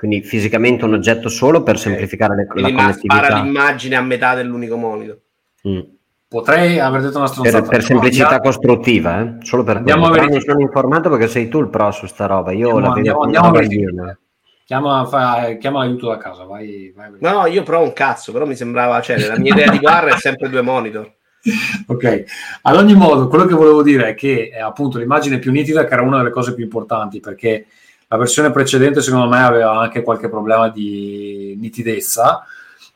[0.00, 3.22] Quindi fisicamente un oggetto solo per semplificare le, la connettività.
[3.22, 5.20] Spara l'immagine a metà dell'unico monitor.
[5.68, 5.80] Mm.
[6.26, 7.60] Potrei aver detto una stronzata.
[7.60, 9.34] Per, per semplicità no, costruttiva, eh?
[9.40, 10.40] solo per andiamo a verificare.
[10.40, 12.50] sono informato perché sei tu il pro su sta roba.
[12.52, 14.18] Io andiamo, la vedo andiamo, andiamo a
[14.64, 18.46] Chiama, fa, chiama l'aiuto da casa, vai, vai, No, no, io provo un cazzo, però
[18.46, 21.12] mi sembrava, cioè, la mia idea di barra è sempre due monitor.
[21.88, 22.24] ok,
[22.62, 25.92] ad ogni modo, quello che volevo dire è che è appunto l'immagine più nitida, che
[25.92, 27.66] era una delle cose più importanti, perché
[28.12, 32.44] la versione precedente, secondo me, aveva anche qualche problema di nitidezza.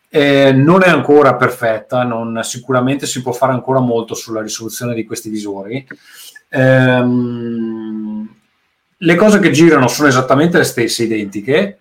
[0.08, 5.04] Eh, non è ancora perfetta, non, sicuramente si può fare ancora molto sulla risoluzione di
[5.04, 5.86] questi visori.
[6.48, 8.34] Ehm,
[8.96, 11.78] le cose che girano sono esattamente le stesse, identiche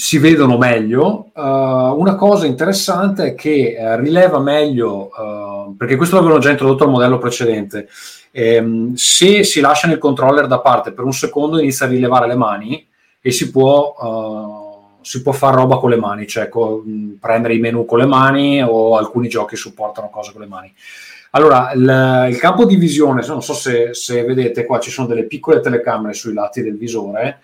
[0.00, 1.30] si vedono meglio.
[1.34, 1.42] Uh,
[2.00, 6.90] una cosa interessante è che uh, rileva meglio, uh, perché questo l'avevano già introdotto al
[6.90, 7.86] modello precedente,
[8.30, 12.36] ehm, se si lascia il controller da parte per un secondo inizia a rilevare le
[12.36, 12.86] mani
[13.20, 16.82] e si può, si può fare roba con le mani, cioè co-
[17.20, 20.72] prendere i menu con le mani o alcuni giochi supportano cose con le mani.
[21.32, 25.24] Allora, il, il campo di visione, non so se, se vedete qua, ci sono delle
[25.24, 27.40] piccole telecamere sui lati del visore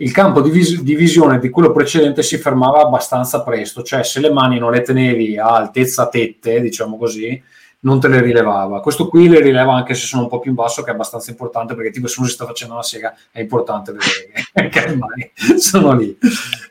[0.00, 4.20] il campo di, vis- di, visione di quello precedente si fermava abbastanza presto, cioè se
[4.20, 7.40] le mani non le tenevi a altezza tette, diciamo così,
[7.80, 8.80] non te le rilevava.
[8.80, 11.30] Questo qui le rileva anche se sono un po' più in basso, che è abbastanza
[11.30, 14.96] importante perché tipo se uno si sta facendo una sega è importante vedere che le
[14.96, 16.16] mani sono lì.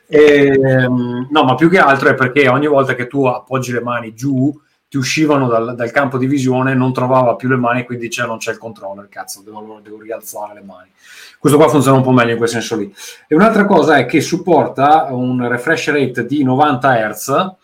[0.06, 3.80] E, ehm, no, ma più che altro è perché ogni volta che tu appoggi le
[3.80, 4.52] mani giù,
[4.88, 8.38] ti uscivano dal, dal, campo di visione, non trovava più le mani, quindi diceva non
[8.38, 10.90] c'è il controller, cazzo, devo, devo, rialzare le mani.
[11.38, 12.92] Questo qua funziona un po' meglio in quel senso lì.
[13.28, 17.54] E un'altra cosa è che supporta un refresh rate di 90 Hz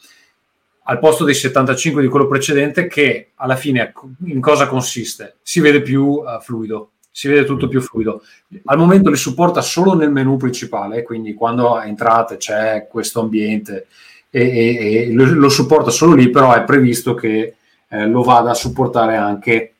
[0.88, 3.92] al posto dei 75 di quello precedente, che alla fine
[4.26, 5.36] in cosa consiste?
[5.42, 8.22] Si vede più uh, fluido, si vede tutto più fluido.
[8.66, 13.86] Al momento li supporta solo nel menu principale, quindi quando entrate c'è questo ambiente
[14.30, 17.56] e, e, e lo, lo, supporta solo lì, però è previsto che
[17.88, 19.74] eh, lo vada a supportare anche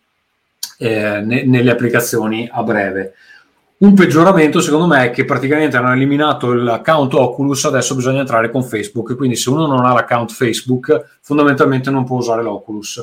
[0.79, 3.15] eh, ne, nelle applicazioni a breve.
[3.79, 8.63] Un peggioramento secondo me è che praticamente hanno eliminato l'account Oculus, adesso bisogna entrare con
[8.65, 12.97] Facebook, quindi se uno non ha l'account Facebook fondamentalmente non può usare l'Oculus.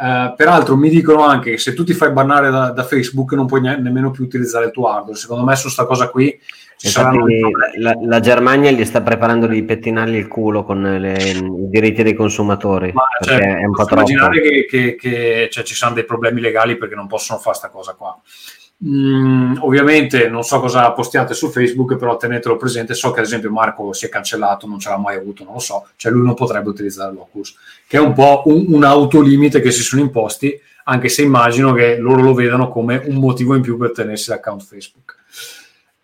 [0.00, 3.46] Eh, peraltro mi dicono anche che se tu ti fai bannare da, da Facebook non
[3.46, 5.18] puoi ne- nemmeno più utilizzare il tuo hardware.
[5.18, 6.40] Secondo me su sta cosa qui
[6.78, 11.16] ci saranno Infatti, la, la Germania gli sta preparando di pettinargli il culo con le-
[11.22, 14.08] i diritti dei consumatori Ma, cioè, è un po' troppo.
[14.08, 17.68] immaginare che, che- che, cioè, ci saranno dei problemi legali perché non possono fare questa
[17.76, 18.16] cosa qua.
[18.86, 22.94] Mm, ovviamente non so cosa postiate su Facebook, però tenetelo presente.
[22.94, 25.58] So che ad esempio Marco si è cancellato, non ce l'ha mai avuto, non lo
[25.58, 27.56] so, cioè lui non potrebbe utilizzare l'Oculus,
[27.88, 31.96] che è un po' un, un autolimite che si sono imposti, anche se immagino che
[31.98, 35.16] loro lo vedano come un motivo in più per tenersi l'account Facebook.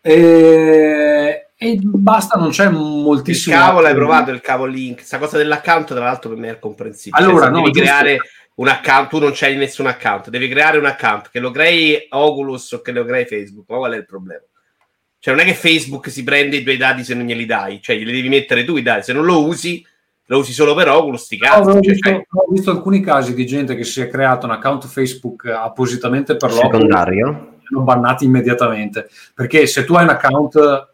[0.01, 3.57] E, e basta, non c'è Il moltissimo.
[3.57, 4.97] cavo l'hai provato, il cavo link.
[4.97, 7.25] Questa cosa dell'account, tra l'altro, per me è comprensibile.
[7.25, 7.91] Allora, Cioè, no, devi giusto.
[8.57, 12.73] Un account, tu non c'hai nessun account, devi creare un account che lo crei Oculus
[12.73, 13.69] o che lo crei Facebook.
[13.69, 14.43] Ma qual è il problema?
[15.19, 17.97] Cioè, non è che Facebook si prende i tuoi dati se non glieli dai, cioè
[17.97, 19.05] glieli devi mettere tu i dati.
[19.05, 19.85] Se non lo usi,
[20.27, 21.61] lo usi solo per Oculus, sti No, cazzi.
[21.61, 24.53] avevo, Cioè, visto, cioè, ho visto alcuni casi di gente che si è creato un
[24.53, 29.09] account Facebook appositamente per l'Oculus secondario hanno bannati immediatamente.
[29.35, 30.94] Perché se tu hai un account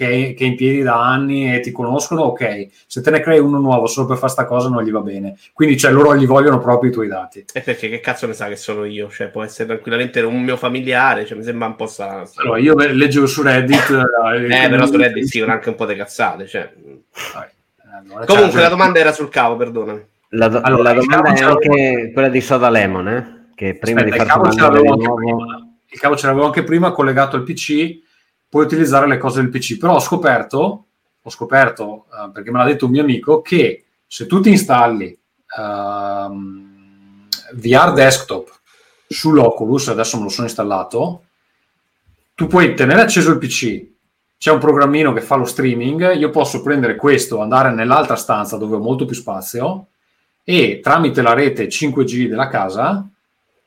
[0.00, 2.68] che, che è in piedi da anni e ti conoscono, ok.
[2.86, 5.36] Se te ne crei uno nuovo solo per fare sta cosa non gli va bene.
[5.52, 7.44] Quindi cioè, loro gli vogliono proprio i tuoi dati.
[7.52, 9.10] E perché che cazzo ne sa che sono io?
[9.10, 12.26] Cioè, può essere tranquillamente un mio familiare, cioè, mi sembra un po' strano.
[12.36, 13.88] Allora, io leggevo su Reddit...
[14.50, 16.46] Eh, però su Reddit sì, anche un po' di cazzate.
[16.46, 16.72] Cioè.
[17.92, 20.02] Allora, Comunque, cioè, la domanda era sul cavo, perdonami.
[20.30, 23.48] la, do- Allora, la domanda è anche quella di Soda Lemon eh?
[23.54, 25.68] che prima Aspetta, di prima.
[25.92, 27.98] Il cavo ce l'avevo anche prima collegato al PC,
[28.50, 29.78] puoi utilizzare le cose del PC.
[29.78, 30.84] Però ho scoperto,
[31.22, 35.16] ho scoperto eh, perché me l'ha detto un mio amico, che se tu ti installi
[35.56, 38.50] ehm, VR desktop
[39.08, 41.24] sull'Oculus, adesso me lo sono installato,
[42.34, 43.86] tu puoi tenere acceso il PC,
[44.36, 48.76] c'è un programmino che fa lo streaming, io posso prendere questo, andare nell'altra stanza dove
[48.76, 49.86] ho molto più spazio
[50.42, 53.06] e tramite la rete 5G della casa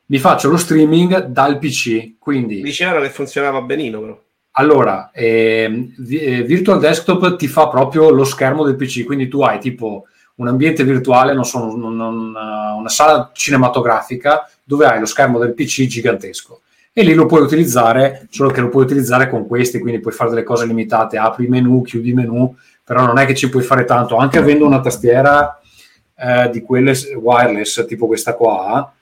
[0.06, 2.18] mi faccio lo streaming dal PC.
[2.18, 4.22] Quindi, Dicevano che funzionava benino, però.
[4.56, 9.58] Allora, ehm, eh, Virtual Desktop ti fa proprio lo schermo del PC, quindi tu hai
[9.58, 10.04] tipo
[10.36, 15.38] un ambiente virtuale, non so, un- un- una, una sala cinematografica dove hai lo schermo
[15.38, 16.60] del PC gigantesco.
[16.92, 20.30] E lì lo puoi utilizzare, solo che lo puoi utilizzare con questi, quindi puoi fare
[20.30, 22.54] delle cose limitate, apri menu, chiudi menu,
[22.84, 25.58] però non è che ci puoi fare tanto, anche avendo una tastiera
[26.16, 28.92] eh, di quelle wireless, tipo questa qua,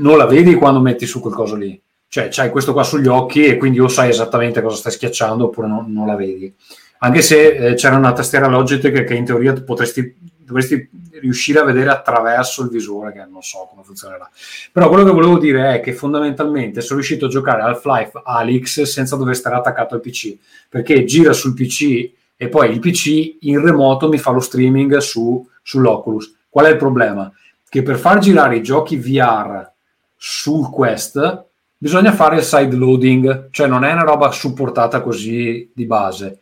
[0.00, 1.80] non la vedi quando metti su quel coso lì.
[2.12, 5.66] Cioè, c'hai questo qua sugli occhi e quindi o sai esattamente cosa stai schiacciando oppure
[5.66, 6.54] non, non la vedi.
[6.98, 10.90] Anche se eh, c'era una tastiera Logitech che in teoria potresti, dovresti
[11.22, 14.30] riuscire a vedere attraverso il visore, che non so come funzionerà.
[14.70, 19.16] Però quello che volevo dire è che fondamentalmente sono riuscito a giocare Half-Life Alyx senza
[19.16, 20.36] dover stare attaccato al PC,
[20.68, 25.48] perché gira sul PC e poi il PC in remoto mi fa lo streaming su,
[25.62, 26.30] sull'Oculus.
[26.50, 27.32] Qual è il problema?
[27.66, 29.66] Che per far girare i giochi VR
[30.14, 31.46] sul Quest
[31.82, 36.38] bisogna fare il side loading, cioè non è una roba supportata così di base.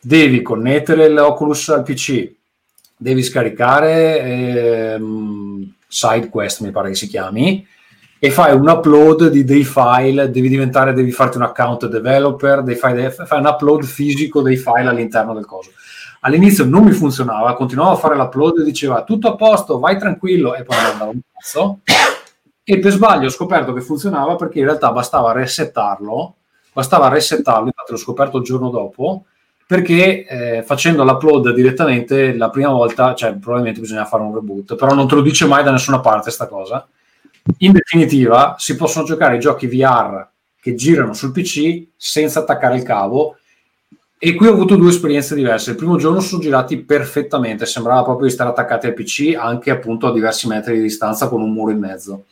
[0.00, 2.32] Devi connettere l'Oculus al PC,
[2.96, 7.66] devi scaricare ehm, SideQuest, mi pare che si chiami,
[8.20, 12.78] e fai un upload di dei file, devi diventare, devi farti un account developer, devi
[12.78, 15.72] fai, fai un upload fisico dei file all'interno del coso.
[16.20, 20.54] All'inizio non mi funzionava, continuavo a fare l'upload e diceva tutto a posto, vai tranquillo,
[20.54, 21.80] e poi non andava un cazzo.
[22.64, 26.36] E per sbaglio ho scoperto che funzionava perché in realtà bastava resettarlo,
[26.72, 29.26] bastava resettarlo, infatti l'ho scoperto il giorno dopo,
[29.66, 34.94] perché eh, facendo l'upload direttamente la prima volta, cioè probabilmente bisogna fare un reboot, però
[34.94, 36.88] non te lo dice mai da nessuna parte sta cosa.
[37.58, 40.26] In definitiva, si possono giocare i giochi VR
[40.58, 43.36] che girano sul PC senza attaccare il cavo
[44.18, 45.72] e qui ho avuto due esperienze diverse.
[45.72, 50.06] Il primo giorno sono girati perfettamente, sembrava proprio di stare attaccati al PC anche appunto
[50.06, 52.24] a diversi metri di distanza con un muro in mezzo.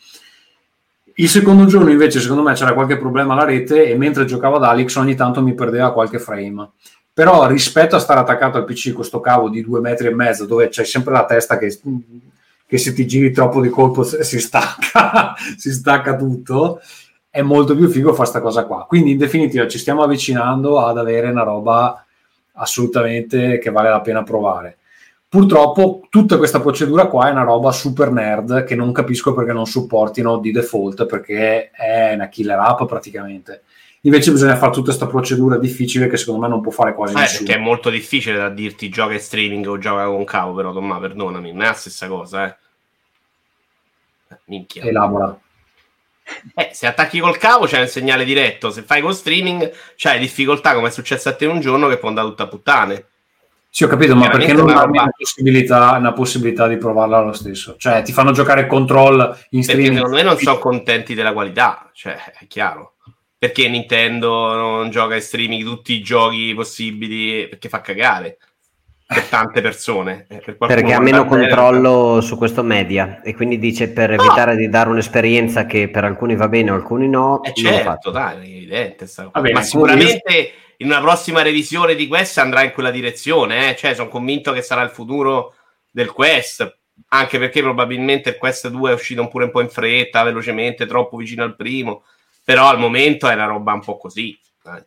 [1.16, 4.64] Il secondo giorno invece secondo me c'era qualche problema alla rete e mentre giocavo ad
[4.64, 6.70] Alex ogni tanto mi perdeva qualche frame.
[7.12, 10.47] Però rispetto a stare attaccato al PC con sto cavo di due metri e mezzo
[10.47, 11.78] dove c'è sempre la testa che,
[12.66, 16.80] che se ti giri troppo di colpo si stacca, si stacca tutto,
[17.28, 18.86] è molto più figo fare questa cosa qua.
[18.86, 22.02] Quindi in definitiva ci stiamo avvicinando ad avere una roba
[22.55, 24.78] assolutamente che vale la pena provare.
[25.32, 29.64] Purtroppo tutta questa procedura qua è una roba super nerd che non capisco perché non
[29.64, 33.62] supportino di default perché è una killer app praticamente.
[34.02, 37.20] Invece bisogna fare tutta questa procedura difficile che secondo me non può fare quasi Eh,
[37.20, 37.46] nessuno.
[37.46, 41.00] perché è molto difficile da dirti gioca in streaming o gioca con cavo, però Tomma,
[41.00, 42.56] perdonami, non è la stessa cosa, eh.
[44.28, 44.84] Eh, Minchia.
[44.84, 45.34] Elabora.
[46.54, 50.74] Eh, se attacchi col cavo c'è un segnale diretto, se fai con streaming c'hai difficoltà,
[50.74, 53.06] come è successo a te un giorno, che può andare tutta a puttane.
[53.74, 57.77] Sì, ho capito, ma perché non darmi una possibilità, una possibilità di provarla lo stesso?
[57.78, 59.16] Cioè, ti fanno giocare control
[59.53, 59.94] in Perché streaming.
[59.94, 62.97] secondo me non sono contenti della qualità, cioè è chiaro.
[63.39, 68.36] Perché Nintendo non gioca in streaming tutti i giochi possibili perché fa cagare
[69.07, 70.27] per tante persone.
[70.28, 74.69] eh, per Perché ha meno controllo su questo media e quindi dice per evitare di
[74.69, 79.07] dare un'esperienza che per alcuni va bene o alcuni no, Eh certo, dai, è evidente.
[79.32, 83.76] Ma sicuramente in una prossima revisione di Quest andrà in quella direzione, eh?
[83.76, 85.54] cioè sono convinto che sarà il futuro
[85.90, 86.78] del Quest,
[87.09, 91.16] anche perché probabilmente il Quest 2 è uscito pure un po' in fretta, velocemente, troppo
[91.16, 92.04] vicino al primo,
[92.44, 94.36] però al momento è una roba un po' così.
[94.60, 94.82] dai.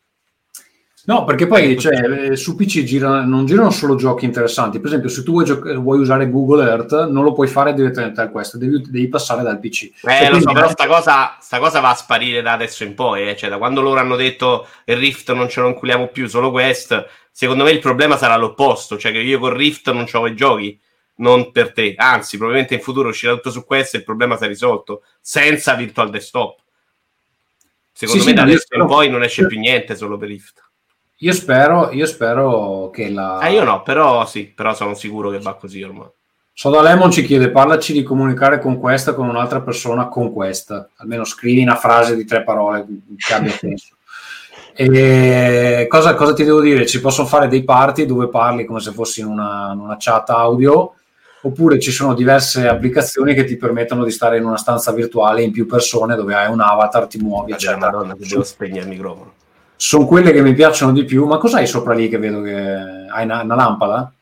[1.06, 4.80] No, perché poi cioè, eh, su PC gira- non girano solo giochi interessanti.
[4.80, 8.22] Per esempio, se tu vuoi, gioc- vuoi usare Google Earth, non lo puoi fare direttamente
[8.22, 9.84] da questo, devi, devi passare dal PC.
[9.84, 12.96] Eh, Cioè, lo so, però sta cosa, sta cosa va a sparire da adesso in
[12.96, 13.36] poi, eh.
[13.36, 17.06] cioè da quando loro hanno detto il Rift non ce lo inculiamo più, solo Quest,
[17.32, 20.80] secondo me il problema sarà l'opposto, cioè che io con Rift non ho i giochi,
[21.18, 24.48] non per te, anzi probabilmente in futuro uscirà tutto su Quest e il problema sarà
[24.48, 26.58] risolto, senza Virtual Desktop.
[27.94, 30.64] Secondo Sì, me sì, da adesso in poi non esce più niente solo per Rift.
[31.20, 33.38] Io spero, io spero che la...
[33.38, 36.08] Ah, io no, però sì, però sono sicuro che va così ormai.
[36.52, 40.90] Soda Lemon ci chiede, parlaci di comunicare con questa con un'altra persona con questa.
[40.98, 42.86] Almeno scrivi una frase di tre parole
[43.18, 43.96] che abbia senso.
[44.74, 46.86] E cosa, cosa ti devo dire?
[46.86, 50.30] Ci possono fare dei party dove parli come se fossi in una, in una chat
[50.30, 50.96] audio,
[51.42, 55.52] oppure ci sono diverse applicazioni che ti permettono di stare in una stanza virtuale in
[55.52, 57.78] più persone dove hai un avatar, ti muovi, eccetera.
[57.78, 59.35] Madonna, devo spegnere il microfono.
[59.76, 61.26] Sono quelle che mi piacciono di più.
[61.26, 64.14] Ma cos'hai sopra lì che vedo che hai una, una lampada?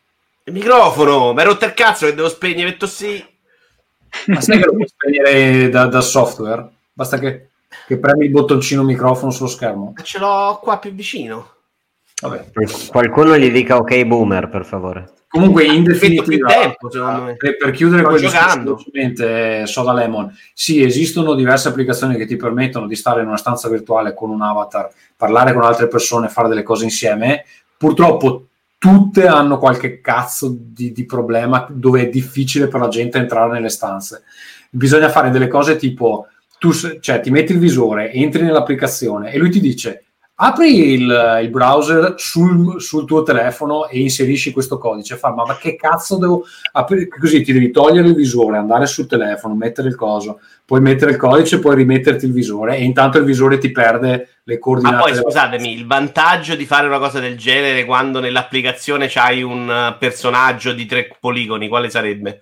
[0.46, 3.24] Il microfono, mi hai rotto il cazzo che devo spegnere, metto sì.
[4.28, 6.68] Ma sai che lo puoi spegnere da, da software?
[6.92, 7.50] Basta che,
[7.88, 9.94] che premi il bottoncino microfono sullo schermo.
[9.96, 11.52] Ma ce l'ho qua più vicino.
[12.24, 12.46] Vabbè.
[12.88, 15.12] Qualcuno gli dica ok boomer, per favore.
[15.28, 17.36] Comunque, in definitiva, tempo, me.
[17.36, 18.76] per, per chiudere Sto quel discorso giocando.
[18.76, 23.38] velocemente, eh, Soda Lemon, sì, esistono diverse applicazioni che ti permettono di stare in una
[23.38, 27.46] stanza virtuale con un avatar, parlare con altre persone, fare delle cose insieme.
[27.76, 28.48] Purtroppo
[28.78, 33.70] tutte hanno qualche cazzo di, di problema dove è difficile per la gente entrare nelle
[33.70, 34.24] stanze.
[34.70, 36.28] Bisogna fare delle cose tipo,
[36.60, 40.04] tu cioè, ti metti il visore, entri nell'applicazione e lui ti dice
[40.44, 45.16] apri il, il browser sul, sul tuo telefono e inserisci questo codice.
[45.16, 46.44] Fa, ma, ma che cazzo devo
[46.74, 47.08] aprire?
[47.08, 51.18] Così ti devi togliere il visore, andare sul telefono, mettere il coso, poi mettere il
[51.18, 54.98] codice, poi rimetterti il visore e intanto il visore ti perde le Ma coordinate.
[54.98, 59.70] poi della- scusatemi, il vantaggio di fare una cosa del genere quando nell'applicazione c'hai un
[59.70, 62.42] eh, personaggio di tre poligoni, quale sarebbe?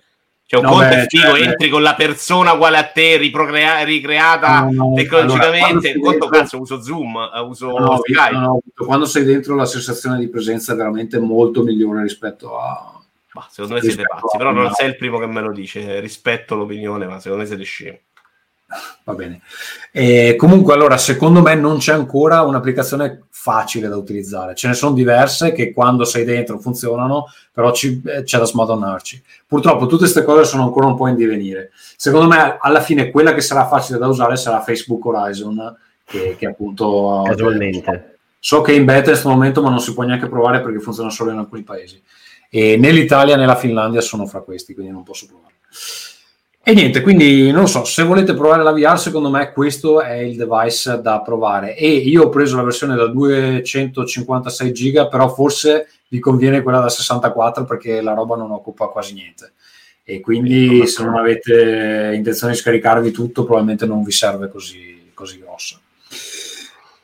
[0.52, 3.16] Cioè un No, conto beh, è figo, cioè- entri con la persona uguale a te,
[3.16, 5.92] riprocrea- ricreata No, no, tecnologicamente.
[5.92, 8.32] allora, conto dentro- cazzo, uso Zoom, eh, uso No, no, Skype.
[8.32, 8.40] no,
[8.74, 13.00] no, quando sei dentro la sensazione di presenza è veramente molto migliore rispetto a...
[13.32, 14.72] Ma secondo me siete pazzi, a- però non no.
[14.74, 16.00] sei il primo che me lo dice.
[16.00, 17.98] Rispetto l'opinione, ma secondo me siete scemi.
[19.04, 19.40] Va bene.
[19.90, 24.54] E comunque, allora, secondo me non c'è ancora un'applicazione facile da utilizzare.
[24.54, 29.22] Ce ne sono diverse che quando sei dentro funzionano, però ci- eh, c'è da smadonnarci.
[29.46, 31.72] Purtroppo tutte queste cose sono ancora un po' in divenire.
[31.96, 36.46] Secondo me, alla fine, quella che sarà facile da usare sarà Facebook Horizon, che, che
[36.46, 37.22] appunto...
[37.26, 38.16] Casualmente.
[38.38, 40.80] So che è in beta in questo momento, ma non si può neanche provare perché
[40.80, 42.02] funziona solo in alcuni paesi.
[42.48, 45.54] E né l'Italia né la Finlandia sono fra questi, quindi non posso provare.
[46.64, 50.36] E niente, quindi non so, se volete provare la VR, secondo me questo è il
[50.36, 51.74] device da provare.
[51.76, 56.88] E io ho preso la versione da 256 giga, però forse vi conviene quella da
[56.88, 59.54] 64 perché la roba non occupa quasi niente.
[60.04, 65.40] E quindi se non avete intenzione di scaricarvi tutto, probabilmente non vi serve così, così
[65.40, 65.80] grossa.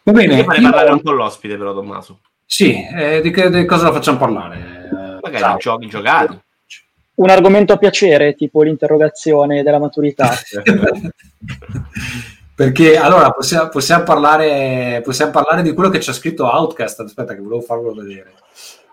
[0.05, 2.21] Va bene, Io farei io- parlare un po' l'ospite, però, Tommaso.
[2.47, 4.57] sì, eh, di, che, di cosa la facciamo parlare?
[4.57, 6.39] Eh, Magari giochi giocati.
[7.19, 10.31] Un argomento a piacere, tipo l'interrogazione della maturità.
[12.55, 17.01] Perché allora possiamo, possiamo parlare, possiamo parlare di quello che c'è scritto Outcast.
[17.01, 18.35] Aspetta, che volevo farvelo vedere.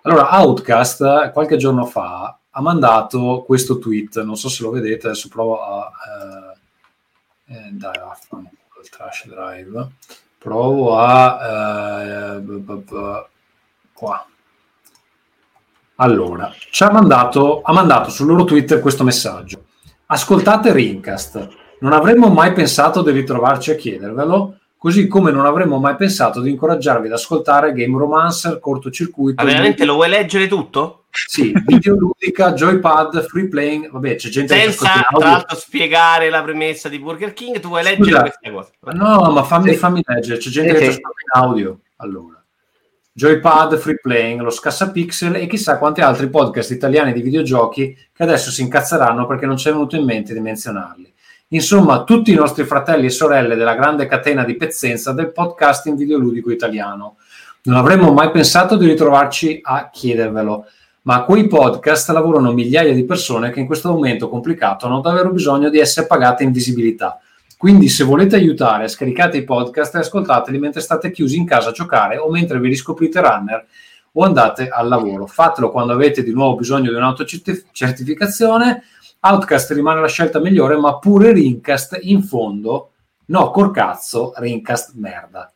[0.01, 4.23] Allora, Outcast qualche giorno fa ha mandato questo tweet.
[4.23, 5.91] Non so se lo vedete, adesso provo a.
[7.47, 9.87] Eh, eh, dai, vaffanculo, il trash drive.
[10.39, 12.37] Provo a.
[12.37, 12.41] eh,
[13.93, 14.27] qua.
[15.97, 19.63] Allora, ci ha mandato, ha mandato sul loro Twitter questo messaggio.
[20.07, 21.47] Ascoltate Rincast.
[21.79, 26.49] Non avremmo mai pensato di ritrovarci a chiedervelo, così come non avremmo mai pensato di
[26.49, 31.05] incoraggiarvi ad ascoltare Game Romancer, Cortocircuito, Ma veramente lo vuoi leggere tutto?
[31.27, 36.43] sì, videoludica, joypad, free playing, vabbè, c'è gente che Senza, in tra l'altro, spiegare la
[36.43, 38.21] premessa di Burger King, tu vuoi leggere Scusa.
[38.21, 38.71] queste cose.
[38.97, 41.79] No, ma fammi, fammi leggere, c'è gente Sì, che ci ascolta in audio.
[41.97, 42.34] Allora,
[43.17, 48.51] Joypad, Free Playing, lo Scassapixel e chissà quanti altri podcast italiani di videogiochi che adesso
[48.51, 51.13] si incazzeranno perché non ci è venuto in mente di menzionarli.
[51.49, 56.51] Insomma, tutti i nostri fratelli e sorelle della grande catena di pezzenza del podcasting videoludico
[56.51, 57.15] italiano.
[57.63, 60.65] Non avremmo mai pensato di ritrovarci a chiedervelo,
[61.03, 65.31] ma a quei podcast lavorano migliaia di persone che in questo momento complicato hanno davvero
[65.31, 67.21] bisogno di essere pagate in visibilità.
[67.57, 71.71] Quindi se volete aiutare, scaricate i podcast e ascoltateli mentre state chiusi in casa a
[71.71, 73.65] giocare o mentre vi riscoprite runner
[74.11, 75.25] o andate al lavoro.
[75.25, 78.83] Fatelo quando avete di nuovo bisogno di un'autocertificazione.
[79.21, 82.91] Outcast rimane la scelta migliore, ma pure Rincast in fondo,
[83.27, 85.51] no, col cazzo, Rincast merda.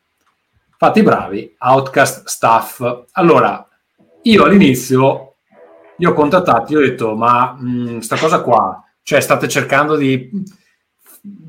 [0.78, 3.06] Fate i bravi, Outcast staff.
[3.12, 3.68] Allora,
[4.24, 5.36] io all'inizio,
[5.98, 10.30] io ho contattato, io ho detto, ma mh, sta cosa qua, cioè state cercando di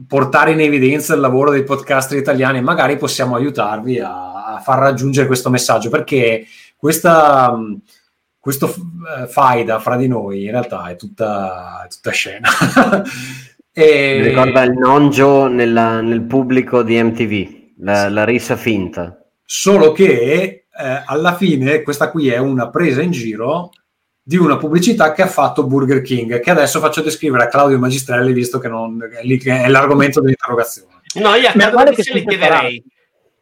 [0.07, 5.27] portare in evidenza il lavoro dei podcaster italiani, magari possiamo aiutarvi a, a far raggiungere
[5.27, 6.47] questo messaggio, perché
[6.77, 7.57] questa,
[8.39, 12.48] questo uh, faida fra di noi in realtà è tutta, è tutta scena.
[13.73, 14.19] e...
[14.20, 17.48] Mi ricorda il nonjo nella, nel pubblico di MTV,
[17.78, 19.16] la, la rissa finta.
[19.44, 23.70] Solo che eh, alla fine questa qui è una presa in giro
[24.31, 28.32] di una pubblicità che ha fatto Burger King, che adesso faccio descrivere a Claudio Magistrelli,
[28.32, 31.01] visto che, non, è, lì che è l'argomento dell'interrogazione.
[31.15, 32.85] No, io a Claudio Magistrelli chiederei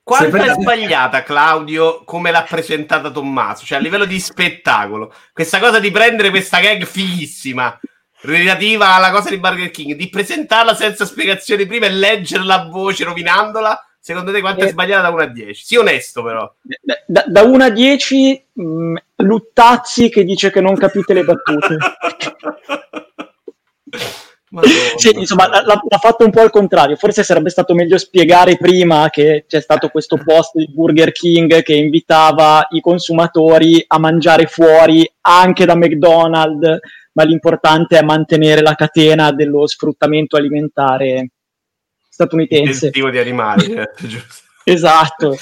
[0.02, 5.12] quanto è sbagliata Claudio come l'ha presentata Tommaso, cioè a livello di spettacolo.
[5.34, 7.78] Questa cosa di prendere questa gag fighissima
[8.22, 13.04] relativa alla cosa di Burger King, di presentarla senza spiegazioni prima e leggerla a voce
[13.04, 15.64] rovinandola Secondo te quanto è eh, sbagliata da 1 a 10?
[15.66, 16.50] Sì, onesto però.
[17.04, 21.76] Da, da 1 a 10, mh, mm, Luttazzi che dice che non capite le battute.
[24.96, 26.96] sì, insomma, l'ha, l'ha, fatto un po' al contrario.
[26.96, 31.74] Forse sarebbe stato meglio spiegare prima che c'è stato questo post di Burger King che
[31.74, 36.78] invitava i consumatori a mangiare fuori anche da McDonald's,
[37.12, 41.30] ma l'importante è mantenere la catena dello sfruttamento alimentare
[42.08, 42.90] statunitense.
[42.90, 44.46] tipo di animali, certo, giusto.
[44.72, 45.36] Esatto,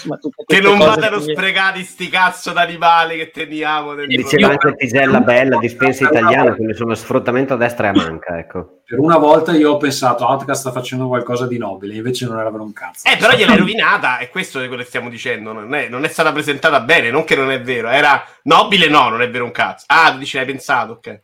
[0.47, 1.33] che non vadano che...
[1.33, 3.95] sprecati sti cazzo d'animali che teniamo.
[4.07, 8.39] Diceva anche Tisella Bella, dispensa italiana, quindi sono sfruttamento a destra e a manca.
[8.39, 8.81] Ecco.
[8.85, 12.51] Per una volta io ho pensato, Outcast sta facendo qualcosa di nobile, invece non era
[12.51, 13.09] per un cazzo.
[13.09, 15.53] Eh, però gliel'hai rovinata, e questo è quello che stiamo dicendo.
[15.53, 19.09] Non è, non è, stata presentata bene, non che non è vero, era nobile, no,
[19.09, 19.87] non è vero un cazzo.
[19.89, 21.21] Ah, tu dici, l'hai pensato, ok.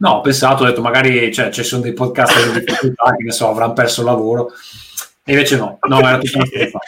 [0.00, 3.32] No, ho pensato, ho detto magari cioè, ci sono dei podcast di difficoltà che ne
[3.32, 4.52] so, avranno perso il lavoro.
[5.24, 6.78] E invece no, no, era tutto una stuffa.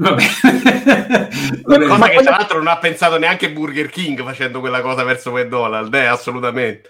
[0.00, 0.22] Vabbè.
[1.62, 1.86] Vabbè.
[1.86, 5.94] Cosa che tra l'altro non ha pensato neanche Burger King facendo quella cosa verso McDonald's,
[5.94, 6.88] eh, assolutamente.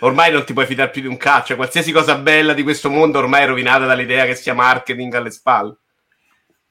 [0.00, 3.18] Ormai non ti puoi fidare più di un caccia, qualsiasi cosa bella di questo mondo
[3.18, 5.76] ormai è rovinata dall'idea che sia marketing alle spalle.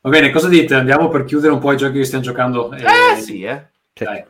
[0.02, 0.76] Va bene, cosa dite?
[0.76, 2.72] Andiamo per chiudere un po' i giochi che stiamo giocando.
[2.74, 3.70] Eh, eh sì, eh.
[3.94, 4.24] Dai.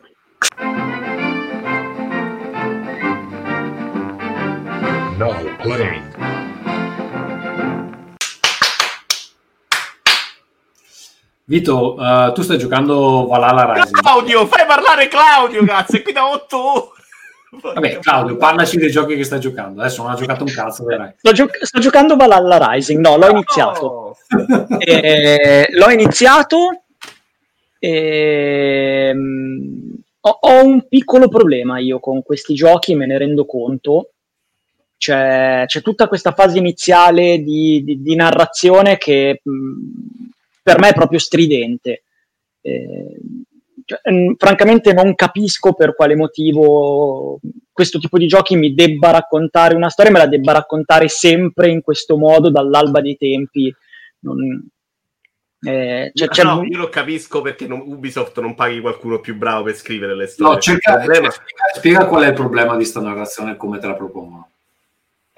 [5.18, 6.39] Now playing.
[11.50, 14.00] Vito, uh, tu stai giocando Valhalla Rising.
[14.00, 16.88] Claudio, fai parlare Claudio, cazzo, è qui da 8 ore.
[17.74, 19.80] Vabbè, Claudio, parlaci dei giochi che stai giocando.
[19.80, 21.14] Adesso non ha giocato un cazzo, vedrai.
[21.16, 24.16] Sto, gio- sto giocando Valhalla Rising, no, l'ho iniziato.
[24.78, 26.84] eh, l'ho iniziato
[27.80, 29.12] e...
[30.20, 34.10] ho, ho un piccolo problema io con questi giochi, me ne rendo conto
[34.96, 39.50] c'è, c'è tutta questa fase iniziale di, di, di narrazione che mh,
[40.70, 42.04] per me è proprio stridente.
[42.60, 43.20] Eh,
[43.84, 47.40] cioè, mh, francamente non capisco per quale motivo
[47.72, 51.82] questo tipo di giochi mi debba raccontare una storia, me la debba raccontare sempre in
[51.82, 53.74] questo modo dall'alba dei tempi.
[54.20, 54.68] Non,
[55.62, 59.64] eh, cioè, c'è no, io lo capisco perché non, Ubisoft non paghi qualcuno più bravo
[59.64, 60.54] per scrivere le storie.
[60.54, 61.30] No, cerca, problema...
[61.30, 64.49] spiega, spiega, qual è il problema di sta narrazione e come te la propongono.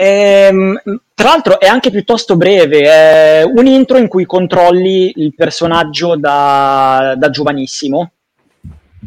[0.05, 0.77] Ehm,
[1.15, 7.15] tra l'altro è anche piuttosto breve, è un intro in cui controlli il personaggio da,
[7.17, 8.11] da giovanissimo.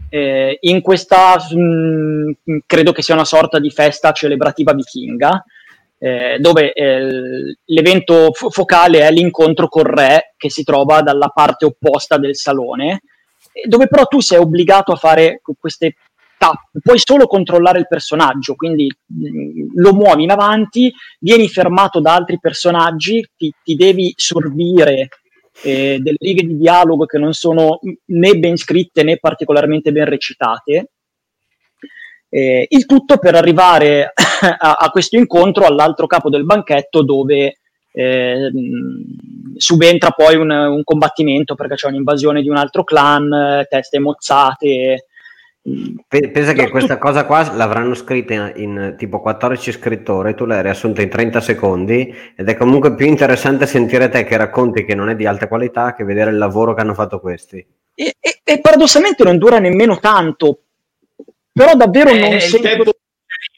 [0.07, 5.43] Eh, in questa mh, mm, credo che sia una sorta di festa celebrativa vichinga,
[5.97, 11.65] eh, dove eh, l'evento fo- focale è l'incontro col re che si trova dalla parte
[11.65, 13.01] opposta del salone,
[13.65, 15.95] dove però tu sei obbligato a fare queste
[16.37, 22.15] tappe, puoi solo controllare il personaggio, quindi mm, lo muovi in avanti, vieni fermato da
[22.15, 25.09] altri personaggi, ti, ti devi sorbire
[25.63, 30.89] eh, delle righe di dialogo che non sono né ben scritte né particolarmente ben recitate.
[32.29, 34.11] Eh, il tutto per arrivare
[34.59, 37.59] a, a, questo incontro all'altro capo del banchetto dove
[37.93, 38.51] eh,
[39.55, 45.05] subentra poi un, un combattimento perché c'è un'invasione di un altro clan, eh, teste mozzate.
[46.07, 50.61] Pe- Pensa che questa cosa qua l'avranno scritta in, in tipo 14 scrittori, tu l'hai
[50.61, 55.09] riassunta in 30 secondi ed è comunque più interessante sentire te che racconti che non
[55.09, 57.65] è di alta qualità che vedere il lavoro che hanno fatto questi.
[57.95, 60.59] E, e- e paradossalmente non dura nemmeno tanto,
[61.51, 62.67] però davvero Eh, non sento...
[62.67, 62.91] tempo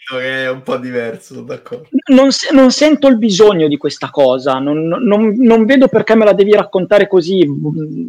[0.09, 1.89] che è un po' diverso, d'accordo.
[2.13, 6.31] non, non sento il bisogno di questa cosa, non, non- non vedo perché me la
[6.31, 7.45] devi raccontare così.
[7.45, 8.07] Mm,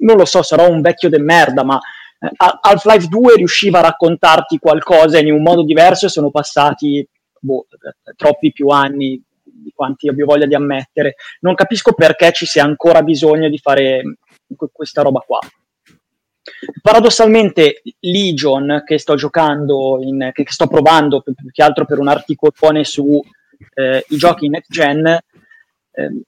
[0.00, 1.78] Non lo so, sarò un vecchio de merda, ma
[2.18, 7.06] Half-Life 2 riusciva a raccontarti qualcosa in un modo diverso e sono passati
[7.38, 11.14] boh, eh, troppi più anni di quanti abbia voglia di ammettere.
[11.40, 14.02] Non capisco perché ci sia ancora bisogno di fare
[14.56, 15.38] que- questa roba qua.
[16.80, 22.84] Paradossalmente, Legion, che sto giocando, in, che, sto provando più, che altro per un articolone
[22.84, 23.22] su
[23.74, 25.06] eh, i giochi next gen,
[25.92, 26.22] ehm,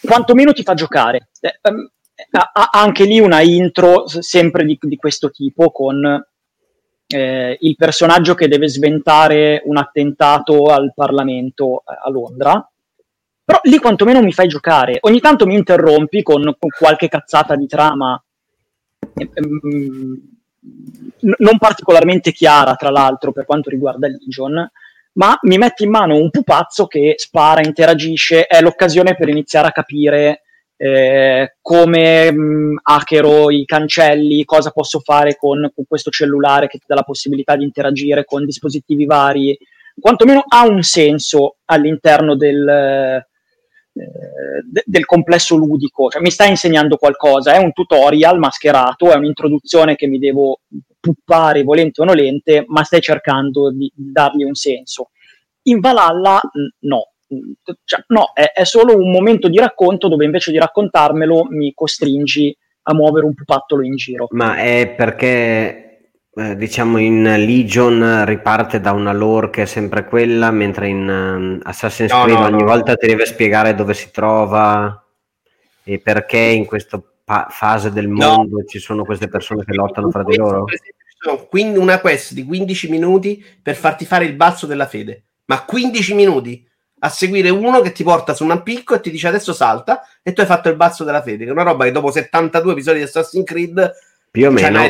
[0.00, 1.28] quantomeno ti fa giocare.
[1.40, 1.90] Eh, ehm,
[2.38, 6.24] ha, anche lì una intro sempre di, di questo tipo con
[7.06, 12.68] eh, il personaggio che deve sventare un attentato al Parlamento eh, a Londra.
[13.44, 14.98] Però lì quantomeno mi fai giocare.
[15.02, 18.22] Ogni tanto mi interrompi con, con qualche cazzata di trama
[19.16, 20.32] eh, ehm,
[21.20, 24.70] non particolarmente chiara, tra l'altro, per quanto riguarda Legion,
[25.12, 29.72] ma mi metti in mano un pupazzo che spara, interagisce, è l'occasione per iniziare a
[29.72, 30.43] capire
[30.76, 36.84] eh, come mh, hackero i cancelli, cosa posso fare con, con questo cellulare che ti
[36.86, 39.56] dà la possibilità di interagire con dispositivi vari,
[39.98, 43.26] quantomeno ha un senso all'interno del, eh,
[44.64, 49.94] de- del complesso ludico, cioè mi sta insegnando qualcosa, è un tutorial mascherato, è un'introduzione
[49.94, 50.60] che mi devo
[50.98, 55.10] puppare volente o nolente, ma stai cercando di di dargli un senso.
[55.66, 56.40] In Valhalla
[56.80, 57.13] no,
[57.84, 62.56] cioè, no, è, è solo un momento di racconto dove invece di raccontarmelo mi costringi
[62.86, 64.26] a muovere un pupattolo in giro.
[64.30, 70.50] Ma è perché, eh, diciamo, in Legion riparte da una lore che è sempre quella,
[70.50, 72.66] mentre in ehm, Assassin's No, Creed no, ogni no.
[72.66, 75.02] volta ti deve spiegare dove si trova
[75.82, 78.36] e perché in questa pa- fase del No.
[78.36, 80.66] mondo ci sono queste persone che lottano fra di loro.
[81.52, 85.24] Una quest di 15 minuti per farti fare il balzo della fede.
[85.46, 86.66] Ma 15 minuti
[87.04, 90.32] a seguire uno che ti porta su un picco e ti dice adesso salta e
[90.32, 92.98] tu hai fatto il balzo della fede, che è una roba che dopo 72 episodi
[92.98, 93.92] di Assassin's Creed
[94.30, 94.88] Più o cioè, meno.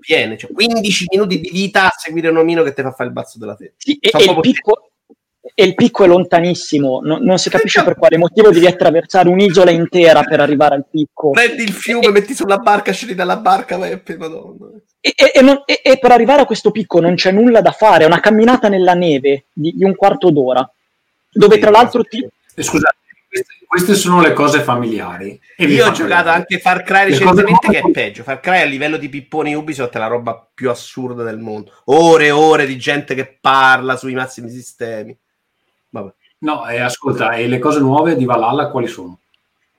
[0.00, 3.14] piene, cioè 15 minuti di vita a seguire un omino che ti fa fare il
[3.14, 3.72] balzo della fede.
[3.78, 4.90] Sì, e, e il picco,
[5.54, 9.70] e il picco è lontanissimo, no- non si capisce per quale motivo devi attraversare un'isola
[9.70, 11.30] intera per arrivare al picco.
[11.30, 14.66] Prendi il fiume, metti sulla barca, scendi dalla barca, vai a pe- madonna.
[15.00, 17.70] E, e- e non- e- e per arrivare a questo picco non c'è nulla da
[17.72, 20.70] fare, è una camminata nella neve di, di un quarto d'ora,
[21.30, 22.96] dove tra l'altro ti, Eh, Scusate,
[23.28, 25.40] queste, queste sono le cose familiari.
[25.56, 28.22] E Io ho giocato anche Far Cry recentemente, che è peggio.
[28.22, 31.72] Far Cry a livello di pipponi Ubisoft è la roba più assurda del mondo.
[31.86, 35.16] Ore e ore di gente che parla sui massimi sistemi.
[35.90, 36.12] Vabbè.
[36.40, 39.18] No, eh, ascolta, e le cose nuove di Valhalla quali sono?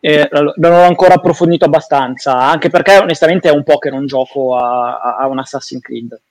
[0.02, 4.56] eh, non ho ancora approfondito abbastanza, anche perché onestamente è un po' che non gioco
[4.56, 6.22] a, a- a un Assassin's Creed.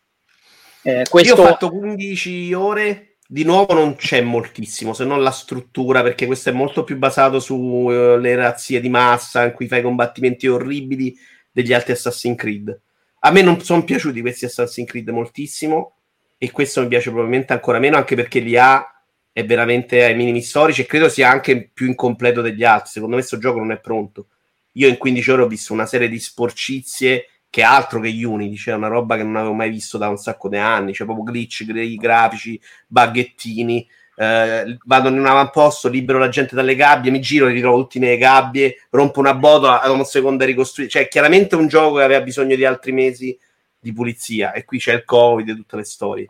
[0.83, 1.35] Eh, questo...
[1.35, 3.08] Io ho fatto 15 ore.
[3.31, 7.41] Di nuovo non c'è moltissimo, se non la struttura, perché questo è molto più basato
[7.41, 11.15] sulle razzie di massa in cui fai combattimenti orribili
[11.53, 12.81] degli altri Assassin's Creed.
[13.19, 15.97] A me non sono piaciuti questi Assassin's Creed moltissimo
[16.39, 18.83] e questo mi piace probabilmente ancora meno anche perché l'IA
[19.31, 22.93] è veramente ai minimi storici e credo sia anche più incompleto degli altri.
[22.93, 24.29] Secondo me questo gioco non è pronto.
[24.73, 28.75] Io in 15 ore ho visto una serie di sporcizie che altro che Unity, cioè
[28.75, 31.65] una roba che non avevo mai visto da un sacco di anni, cioè proprio glitch,
[31.65, 37.47] gra- grafici, baghettini, eh, vado in un avamposto, libero la gente dalle gabbie, mi giro,
[37.47, 41.55] li ritrovo tutti nelle gabbie, rompo una botola, dopo un secondo a ricostruire, cioè chiaramente
[41.57, 43.39] un gioco che aveva bisogno di altri mesi
[43.81, 46.29] di pulizia e qui c'è il covid e tutte le storie.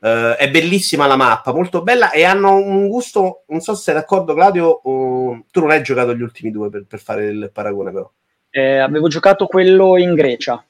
[0.00, 3.94] Eh, è bellissima la mappa, molto bella e hanno un gusto, non so se sei
[3.94, 7.92] d'accordo Claudio, o- tu non hai giocato gli ultimi due per, per fare il paragone
[7.92, 8.10] però.
[8.56, 10.64] Eh, avevo giocato quello in Grecia,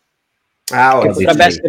[0.72, 1.68] Ah, ora potrebbe, essere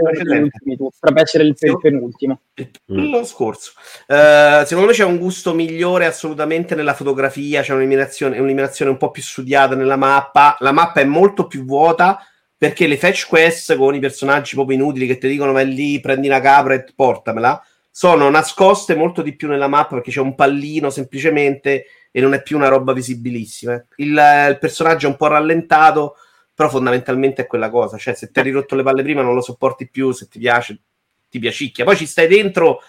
[0.75, 2.41] potrebbe essere il, penultimo.
[2.85, 3.73] Lo scorso.
[4.07, 9.11] Eh, secondo me c'è un gusto migliore assolutamente nella fotografia, c'è un'eliminazione, un'eliminazione un po'
[9.11, 10.57] più studiata nella mappa.
[10.61, 12.19] La mappa è molto più vuota
[12.57, 16.25] perché le fetch quest con i personaggi proprio inutili che ti dicono vai lì, prendi
[16.25, 20.89] una capra e portamela, sono nascoste molto di più nella mappa perché c'è un pallino
[20.89, 21.85] semplicemente
[22.17, 23.73] e non è più una roba visibilissima.
[23.97, 26.15] Il, il personaggio è un po' rallentato,
[26.51, 29.41] però fondamentalmente è quella cosa, cioè se ti hai rirotto le palle prima non lo
[29.41, 30.81] sopporti più, se ti piace
[31.29, 31.85] ti piacicchia.
[31.85, 32.79] Poi ci stai dentro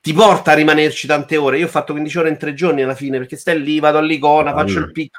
[0.00, 1.58] ti porta a rimanerci tante ore.
[1.58, 4.54] Io ho fatto 15 ore in tre giorni alla fine perché stai lì, vado all'icona,
[4.54, 5.10] faccio il pic.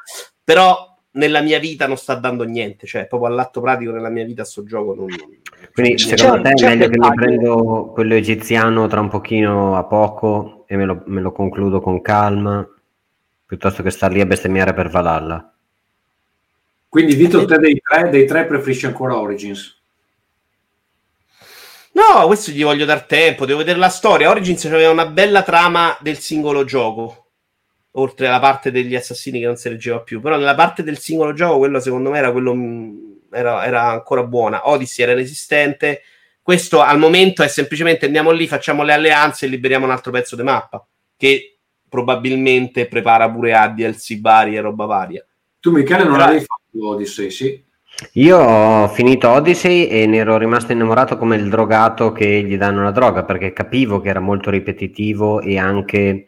[0.42, 4.46] Però nella mia vita non sta dando niente, cioè proprio all'atto pratico nella mia vita
[4.46, 5.08] sto gioco non...
[5.74, 10.64] Quindi secondo te è meglio che mi prendo quello egiziano tra un pochino a poco
[10.66, 12.66] e me lo, me lo concludo con calma
[13.50, 15.52] piuttosto che star lì a bestemmiare per Valhalla?
[16.88, 19.76] Quindi Vito, te dei tre, dei tre preferisci ancora Origins?
[21.94, 24.30] No, questo gli voglio dar tempo, devo vedere la storia.
[24.30, 27.32] Origins aveva una bella trama del singolo gioco,
[27.94, 30.22] oltre alla parte degli assassini che non si leggeva più.
[30.22, 32.56] Però nella parte del singolo gioco, quello secondo me era, quello,
[33.32, 34.70] era, era ancora buona.
[34.70, 36.04] Odyssey era inesistente.
[36.44, 40.36] Questo al momento è semplicemente andiamo lì, facciamo le alleanze e liberiamo un altro pezzo
[40.36, 40.86] di mappa,
[41.18, 41.59] che
[41.90, 45.26] probabilmente prepara pure a DLC vari e roba varia.
[45.60, 47.68] Tu Michele non avevi fatto Odyssey, sì?
[48.14, 52.84] Io ho finito Odyssey e ne ero rimasto innamorato come il drogato che gli danno
[52.84, 56.26] la droga, perché capivo che era molto ripetitivo e anche,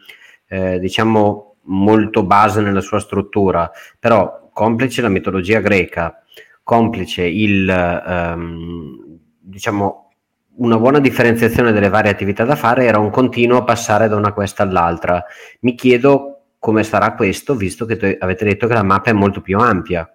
[0.47, 3.71] eh, diciamo, molto base nella sua struttura.
[3.97, 6.21] Però, complice la mitologia greca,
[6.61, 10.10] complice il, ehm, diciamo,
[10.57, 14.59] una buona differenziazione delle varie attività da fare, era un continuo passare da una quest
[14.59, 15.23] all'altra.
[15.61, 19.57] Mi chiedo come sarà questo, visto che avete detto che la mappa è molto più
[19.57, 20.11] ampia.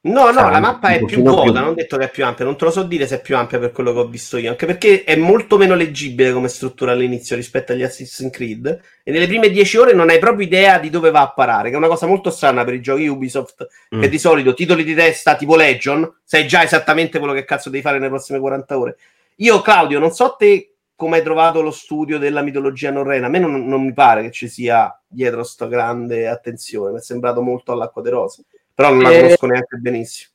[0.00, 1.52] No, no, la mappa è più vuota, più...
[1.52, 3.36] non ho detto che è più ampia, non te lo so dire se è più
[3.36, 6.92] ampia per quello che ho visto io, anche perché è molto meno leggibile come struttura
[6.92, 10.88] all'inizio rispetto agli Assassin's Creed e nelle prime dieci ore non hai proprio idea di
[10.88, 14.00] dove va a parare, che è una cosa molto strana per i giochi Ubisoft, mm.
[14.00, 17.82] che di solito titoli di testa tipo Legion, sai già esattamente quello che cazzo devi
[17.82, 18.96] fare nelle prossime 40 ore.
[19.40, 23.38] Io, Claudio, non so te come hai trovato lo studio della mitologia norrena, a me
[23.38, 27.72] non, non mi pare che ci sia dietro sta grande attenzione, mi è sembrato molto
[27.72, 28.44] all'acqua de rose
[28.78, 30.30] però non la eh, conosco neanche benissimo.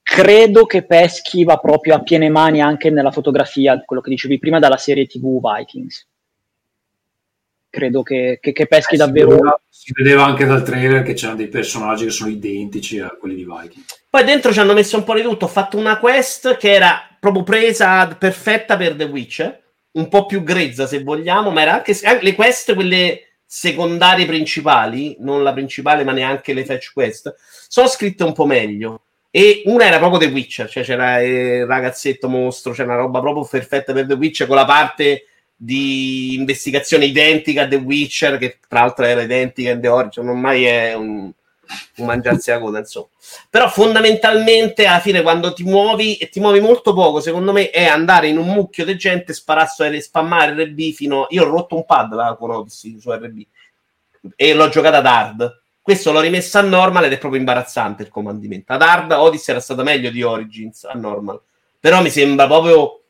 [0.00, 4.58] Credo che peschi va proprio a piene mani anche nella fotografia, quello che dicevi prima,
[4.58, 6.08] dalla serie TV Vikings.
[7.68, 9.32] Credo che, che, che peschi eh, davvero.
[9.32, 13.10] Si vedeva, si vedeva, anche dal trailer che c'erano dei personaggi che sono identici a
[13.10, 14.04] quelli di Vikings.
[14.08, 15.44] Poi dentro ci hanno messo un po' di tutto.
[15.44, 20.42] Ho fatto una quest che era proprio presa perfetta per The Witcher, un po' più
[20.42, 26.04] grezza se vogliamo, ma era anche, anche le quest, quelle secondarie principali, non la principale,
[26.04, 27.34] ma neanche le fetch quest
[27.68, 29.02] sono scritte un po' meglio.
[29.30, 33.44] E una era proprio The Witcher, cioè c'era il ragazzetto mostro, c'era una roba proprio
[33.44, 35.26] perfetta per The Witcher con la parte
[35.56, 40.38] di investigazione identica a The Witcher, che tra l'altro era identica in The Origin, non
[40.38, 41.32] mai è un,
[41.96, 43.06] un mangiarsi la coda, insomma.
[43.50, 47.84] Però fondamentalmente alla fine quando ti muovi e ti muovi molto poco, secondo me è
[47.84, 51.26] andare in un mucchio di gente, sparare, spammare RB fino...
[51.30, 53.42] Io ho rotto un pad là con Odyssey su RB
[54.36, 58.08] e l'ho giocata ad hard questo l'ho rimessa a normal ed è proprio imbarazzante il
[58.08, 58.72] comandamento.
[58.72, 61.38] Ad hard Odyssey era stata meglio di Origins a normal,
[61.78, 63.02] però mi sembra proprio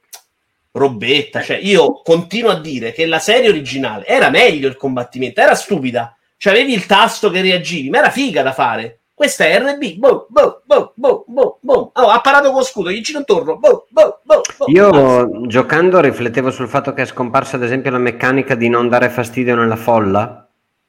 [0.72, 1.40] robetta.
[1.40, 6.16] Cioè, io continuo a dire che la serie originale era meglio il combattimento, era stupida.
[6.44, 8.98] Cioè, avevi il tasto che reagivi, ma era figa da fare.
[9.14, 11.90] Questa è RB, boh, boh, boh, boh, boh, boh.
[11.94, 14.64] Oh, ha parato con scudo, gli giro intorno, boh, boh, boh, boh.
[14.66, 15.46] Io Basta.
[15.46, 19.54] giocando riflettevo sul fatto che è scomparsa ad esempio la meccanica di non dare fastidio
[19.54, 20.46] nella folla.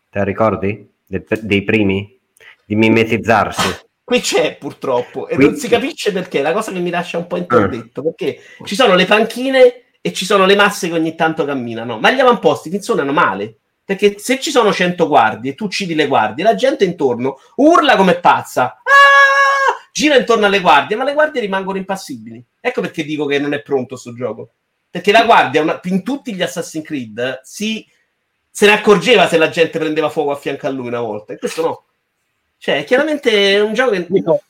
[0.10, 0.92] Te la ricordi?
[1.08, 2.20] dei primi
[2.66, 3.78] di mimetizzarsi.
[4.04, 5.46] Qui c'è purtroppo e Qui...
[5.46, 8.04] non si capisce perché, la cosa che mi lascia un po' interdetto, ah.
[8.04, 12.12] perché ci sono le panchine e ci sono le masse che ogni tanto camminano, ma
[12.12, 13.60] gli avamposti funzionano male.
[13.86, 17.96] Perché se ci sono 100 guardie e tu uccidi le guardie, la gente intorno urla
[17.96, 19.88] come pazza, ah!
[19.92, 22.44] gira intorno alle guardie, ma le guardie rimangono impassibili.
[22.60, 24.50] Ecco perché dico che non è pronto questo gioco.
[24.90, 27.86] Perché la guardia, in tutti gli Assassin's Creed, si
[28.50, 31.38] se ne accorgeva se la gente prendeva fuoco a fianco a lui una volta, e
[31.38, 31.84] questo no.
[32.58, 34.08] Cioè, chiaramente è un gioco che...
[34.08, 34.42] No.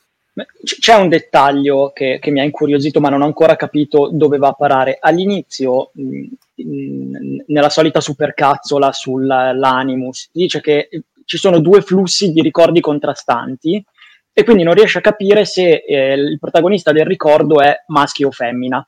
[0.64, 4.50] C'è un dettaglio che, che, mi ha incuriosito, ma non ho ancora capito dove va
[4.50, 4.98] a parare.
[5.00, 6.26] All'inizio, mh,
[6.56, 10.90] mh, nella solita supercazzola sull'Animus, dice che
[11.24, 13.84] ci sono due flussi di ricordi contrastanti
[14.34, 18.32] e quindi non riesce a capire se eh, il protagonista del ricordo è maschio o
[18.32, 18.84] femmina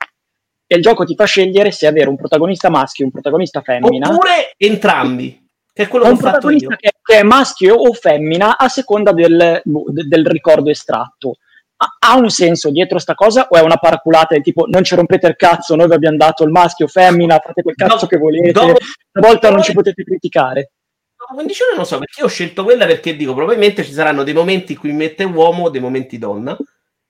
[0.66, 4.10] e il gioco ti fa scegliere se avere un protagonista maschio e un protagonista femmina.
[4.10, 5.47] Oppure entrambi.
[5.78, 9.62] Che è quello che un protagonista che, che, è maschio o femmina a seconda del,
[9.62, 11.36] del ricordo estratto.
[11.76, 15.28] Ha, un senso dietro sta cosa o è una paraculata del tipo non ci rompete
[15.28, 18.16] il cazzo, noi vi abbiamo dato il maschio o femmina, fate quel cazzo no, che
[18.16, 18.76] volete, dopo,
[19.12, 20.72] una volta non ci potete criticare.
[21.16, 24.24] Dopo 15 ore non so perché io ho scelto quella perché dico probabilmente ci saranno
[24.24, 26.56] dei momenti in cui mette uomo, dei momenti donna.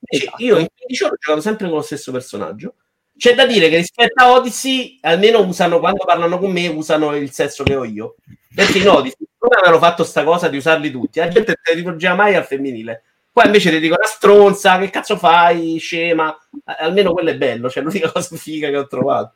[0.07, 0.45] Esatto.
[0.45, 2.75] Io in 15 ore ho giocato sempre con lo stesso personaggio
[3.19, 7.33] c'è da dire che rispetto a Odyssey, almeno usano, quando parlano con me, usano il
[7.33, 8.15] sesso che ho io.
[8.55, 11.75] Perché in Odyssey, come avevano fatto sta cosa di usarli tutti, la gente te ne
[11.75, 13.03] rivolgeva mai al femminile.
[13.33, 16.35] Qua invece ti dico una stronza, che cazzo fai, scema.
[16.65, 19.35] Almeno quello è bello, cioè l'unica cosa figa che ho trovato.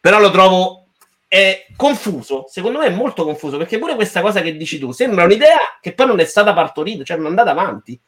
[0.00, 0.88] Però lo trovo
[1.26, 5.24] è confuso, secondo me è molto confuso, perché pure questa cosa che dici tu sembra
[5.24, 7.98] un'idea che poi non è stata partorita, cioè non è andata avanti.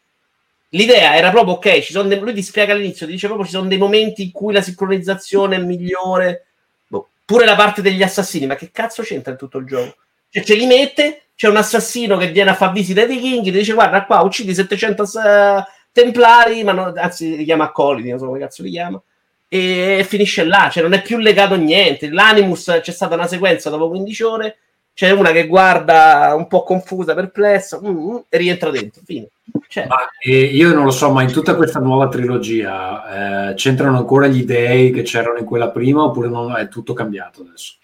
[0.70, 3.52] L'idea era proprio ok, ci sono dei, lui ti spiega all'inizio, ti dice proprio ci
[3.52, 6.46] sono dei momenti in cui la sincronizzazione è migliore,
[6.88, 9.96] boh, pure la parte degli assassini, ma che cazzo c'entra in tutto il gioco?
[10.28, 13.58] Cioè ce li mette, c'è un assassino che viene a far visita ai vichinghi, ti
[13.58, 15.08] dice guarda qua uccidi 700 uh,
[15.92, 19.00] templari, ma no, anzi li chiama accoliti, non so come cazzo li chiama,
[19.48, 22.10] e finisce là, cioè non è più legato a niente.
[22.10, 24.58] L'Animus c'è stata una sequenza dopo 15 ore,
[24.96, 29.02] c'è una che guarda un po' confusa, perplessa, mm, mm, e rientra dentro.
[29.04, 29.28] Fine.
[29.68, 29.86] Cioè.
[29.86, 34.26] Ma, eh, io non lo so, ma in tutta questa nuova trilogia eh, c'entrano ancora
[34.26, 37.74] gli dei che c'erano in quella prima oppure non, è tutto cambiato adesso?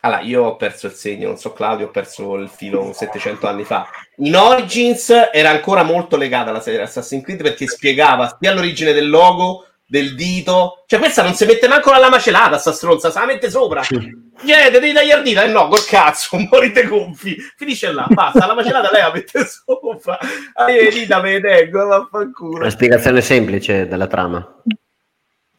[0.00, 3.64] Allora, io ho perso il segno, non so Claudio, ho perso il filo 700 anni
[3.64, 3.86] fa.
[4.16, 9.10] In Origins era ancora molto legata alla serie Assassin's Creed perché spiegava sia l'origine del
[9.10, 10.84] logo, del dito.
[10.86, 13.82] Cioè, questa non si mette manco la macelata, sta stronza, se la mette sopra.
[14.42, 15.42] Niente, devi tagliare dita.
[15.42, 17.36] Eh no, col cazzo, morite gonfi.
[17.56, 20.18] Finisce là, basta, la macelata lei la mette sopra.
[20.54, 22.58] Ah, le dita me le tengo, vaffanculo.
[22.58, 24.62] Una spiegazione semplice della trama.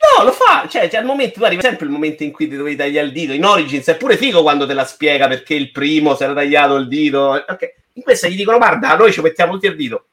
[0.01, 2.77] No, lo fa, cioè, cioè al momento, arriva sempre il momento in cui ti dovevi
[2.77, 3.33] tagliare il dito.
[3.33, 6.75] In Origins è pure figo quando te la spiega perché il primo si era tagliato
[6.75, 7.43] il dito.
[7.47, 7.73] Okay.
[7.93, 10.05] In questa gli dicono, guarda, noi ci mettiamo tutti il dito.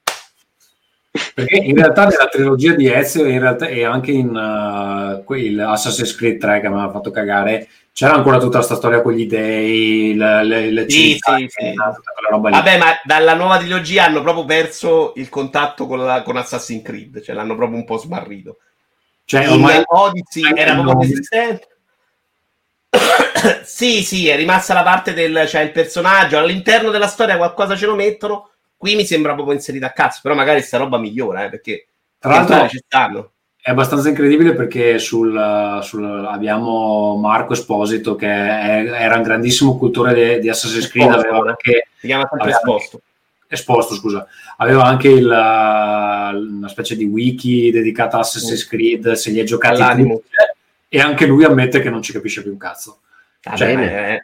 [1.35, 6.15] Perché in realtà nella trilogia di Ezio in realtà, e anche in uh, quel Assassin's
[6.15, 10.15] Creed 3 che mi ha fatto cagare, c'era ancora tutta questa storia con gli dei,
[10.15, 11.73] le, le, le sì, città, sì, sì.
[12.31, 17.23] Vabbè, ma dalla nuova trilogia hanno proprio perso il contatto con, la, con Assassin's Creed,
[17.23, 18.59] cioè l'hanno proprio un po' smarrito.
[19.25, 21.69] Cioè, ormai Odyssey era proprio esistente.
[23.65, 27.87] sì, sì, è rimasta la parte del cioè il personaggio all'interno della storia qualcosa ce
[27.87, 28.51] lo mettono.
[28.77, 31.87] Qui mi sembra proprio inserita a cazzo, però magari sta roba migliora, eh, perché
[32.19, 33.31] tra l'altro ci stanno.
[33.61, 40.15] È abbastanza incredibile perché sul, sul, abbiamo Marco Esposito che è, era un grandissimo cultore
[40.15, 43.01] di, di Assassin's Creed, Esposto, aveva anche, si chiama sempre Esposto.
[43.49, 44.27] Esposto, scusa,
[44.59, 50.03] aveva anche il, una specie di wiki dedicata a Assassin's Creed, se li è giocati
[50.03, 50.29] tutti,
[50.89, 53.01] e anche lui ammette che non ci capisce più un cazzo.
[53.45, 54.23] Ah, cioè, bene,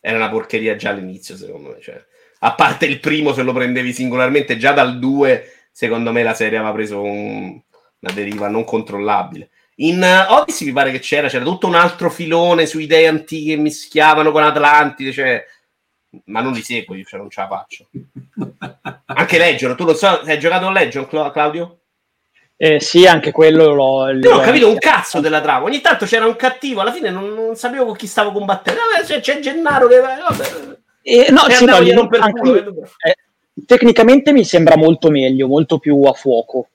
[0.00, 1.80] era una porcheria già all'inizio, secondo me.
[1.80, 2.04] Cioè,
[2.44, 6.58] a parte il primo, se lo prendevi singolarmente, già dal 2, secondo me la serie
[6.58, 7.60] aveva preso un,
[7.98, 9.50] una deriva non controllabile.
[9.76, 13.50] In uh, Odyssey mi pare che c'era, c'era tutto un altro filone sui dei antichi
[13.50, 15.44] che mischiavano con Atlantide, cioè
[16.26, 17.88] ma non li seguo io, cioè non ce la faccio.
[19.06, 21.78] anche Legion, tu lo so, hai giocato a Legion, Claudio?
[22.56, 24.10] Eh, sì, anche quello l'ho.
[24.10, 25.64] Io ho capito un cazzo della trama.
[25.64, 28.80] Ogni tanto c'era un cattivo, alla fine non, non sapevo con chi stavo combattendo.
[29.04, 29.98] C'è, c'è Gennaro che.
[29.98, 30.80] Vabbè.
[31.02, 32.54] Eh, no, sì, no, per culo,
[33.04, 33.16] eh,
[33.66, 36.68] tecnicamente mi sembra molto meglio, molto più a fuoco.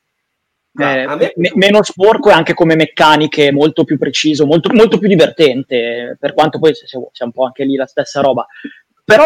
[0.79, 1.33] Eh, me...
[1.35, 6.33] me- meno sporco e anche come meccaniche molto più preciso, molto, molto più divertente, per
[6.33, 8.45] quanto poi sia un po' anche lì la stessa roba.
[9.03, 9.23] Però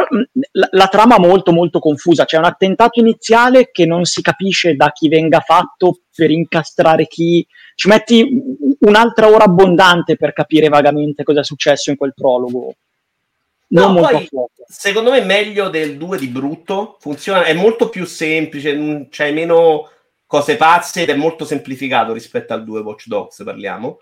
[0.51, 4.75] la, la, trama è molto molto confusa, c'è un attentato iniziale che non si capisce
[4.75, 8.43] da chi venga fatto per incastrare chi, ci metti
[8.81, 12.75] un'altra ora abbondante per capire vagamente cosa è successo in quel prologo.
[13.71, 14.29] Non no, poi,
[14.67, 19.89] secondo me è meglio del 2 di brutto, funziona, è molto più semplice, c'è meno
[20.25, 23.97] cose pazze ed è molto semplificato rispetto al 2 Watch Dogs, parliamo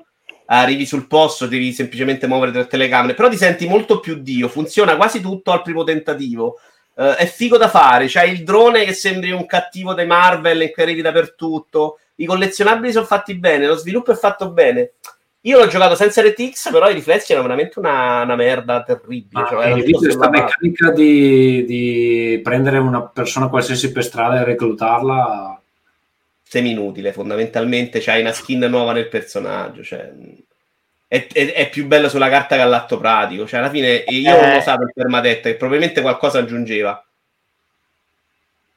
[0.51, 4.95] arrivi sul posto, devi semplicemente muovere tre telecamere, però ti senti molto più Dio, funziona
[4.95, 6.59] quasi tutto al primo tentativo.
[6.95, 10.71] Uh, è figo da fare, c'hai il drone che sembri un cattivo dei Marvel e
[10.71, 14.93] che arrivi dappertutto, i collezionabili sono fatti bene, lo sviluppo è fatto bene.
[15.41, 19.45] Io l'ho giocato senza RTX, però i riflessi erano veramente una, una merda terribile.
[19.47, 25.59] Cioè, hai visto questa meccanica di, di, prendere una persona qualsiasi per strada e reclutarla?
[26.49, 30.11] semi-inutile, fondamentalmente c'hai una skin nuova nel personaggio, cioè,
[31.07, 34.55] è, è, è, più bello sulla carta che all'atto pratico, cioè alla fine io eh.
[34.55, 37.05] ho usato il permadeath che probabilmente qualcosa aggiungeva.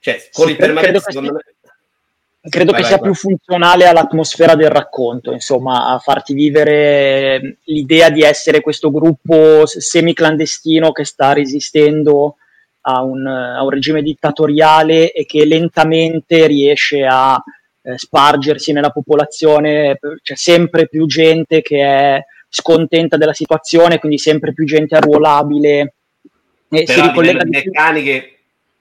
[0.01, 1.41] Cioè, con sì, il permadeath secondo me...
[2.49, 3.11] Credo vai, che vai, sia vai.
[3.11, 10.91] più funzionale all'atmosfera del racconto, insomma, a farti vivere l'idea di essere questo gruppo semi-clandestino
[10.91, 12.37] che sta resistendo
[12.83, 17.41] a un, a un regime dittatoriale e che lentamente riesce a
[17.83, 24.53] eh, spargersi nella popolazione, c'è sempre più gente che è scontenta della situazione, quindi sempre
[24.53, 25.95] più gente arruolabile.
[26.69, 28.39] E Però si ricollega di meccaniche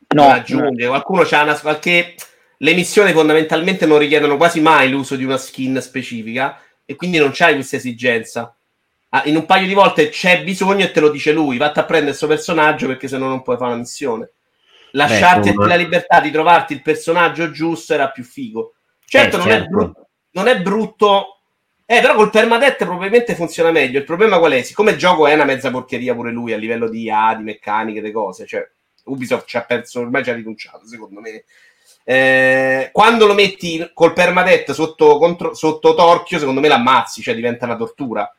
[0.09, 0.89] no, aggiunge, no.
[0.89, 2.15] qualcuno c'ha una qualche
[2.63, 7.31] le missioni fondamentalmente non richiedono quasi mai l'uso di una skin specifica e quindi non
[7.33, 8.55] c'hai questa esigenza.
[9.09, 11.85] Ah, in un paio di volte c'è bisogno e te lo dice lui, vatti a
[11.85, 14.31] prendere questo personaggio perché se no non puoi fare la missione.
[14.91, 18.75] Lasciarti Beh, la libertà di trovarti il personaggio giusto era più figo.
[19.05, 19.63] Certo, eh, non, certo.
[19.63, 21.39] È brutto, non è brutto,
[21.85, 23.97] Eh, però col permadeath probabilmente funziona meglio.
[23.99, 24.61] Il problema qual è?
[24.61, 28.01] Siccome il gioco è una mezza porcheria pure lui a livello di A, di meccaniche,
[28.01, 28.65] di cose, cioè
[29.05, 31.43] Ubisoft ci ha perso, ormai ci ha rinunciato, secondo me.
[32.03, 37.65] Eh, quando lo metti col permadeath sotto, contro, sotto torchio, secondo me l'ammazzi, cioè diventa
[37.65, 38.33] una tortura.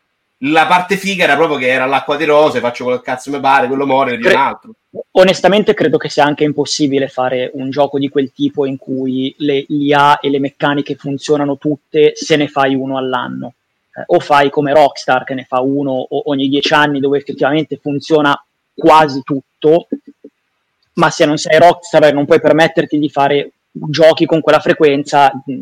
[0.44, 3.38] La parte figa era proprio che era l'acqua di rose, faccio quello che cazzo mi
[3.38, 4.72] pare, quello muore, ne un altro.
[5.12, 9.64] Onestamente credo che sia anche impossibile fare un gioco di quel tipo in cui le
[9.68, 13.54] IA e le meccaniche funzionano tutte se ne fai uno all'anno.
[13.94, 18.34] Eh, o fai come Rockstar che ne fa uno ogni dieci anni dove effettivamente funziona
[18.74, 19.86] quasi tutto,
[20.94, 25.32] ma se non sei Rockstar e non puoi permetterti di fare giochi con quella frequenza
[25.44, 25.54] mh,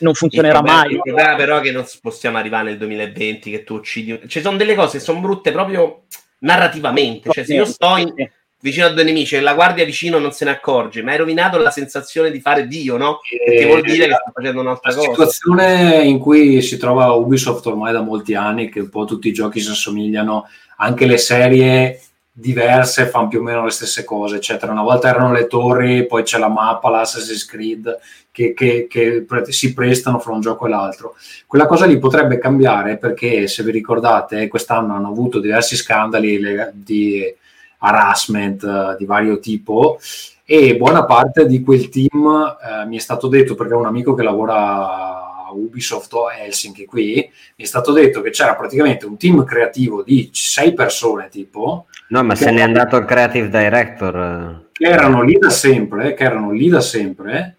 [0.00, 0.92] non funzionerà il problema, mai.
[0.92, 4.20] Il problema però è che non possiamo arrivare nel 2020 che tu uccidi...
[4.26, 6.02] Ci sono delle cose che sono brutte proprio
[6.40, 8.12] narrativamente, cioè se io sto in,
[8.60, 11.58] vicino a due nemici e la guardia vicino non se ne accorge, ma hai rovinato
[11.58, 13.20] la sensazione di fare Dio, no?
[13.44, 15.06] Perché vuol dire che sta facendo un'altra cosa.
[15.06, 19.28] La situazione in cui si trova Ubisoft ormai da molti anni, che un po' tutti
[19.28, 20.48] i giochi si assomigliano,
[20.78, 22.00] anche le serie
[22.40, 24.70] diverse fanno più o meno le stesse cose, eccetera.
[24.70, 27.98] Una volta erano le torri, poi c'è la mappa, l'Assassin's Creed,
[28.30, 31.16] che, che, che si prestano fra un gioco e l'altro.
[31.46, 36.40] Quella cosa lì potrebbe cambiare perché, se vi ricordate, quest'anno hanno avuto diversi scandali
[36.74, 37.34] di
[37.78, 39.98] harassment eh, di vario tipo
[40.44, 44.24] e buona parte di quel team eh, mi è stato detto perché un amico che
[44.24, 45.17] lavora
[45.48, 47.14] a Ubisoft o Helsinki qui
[47.56, 52.22] mi è stato detto che c'era praticamente un team creativo di sei persone tipo no
[52.22, 56.68] ma se n'è andato il creative director che erano lì da sempre che erano lì
[56.68, 57.56] da sempre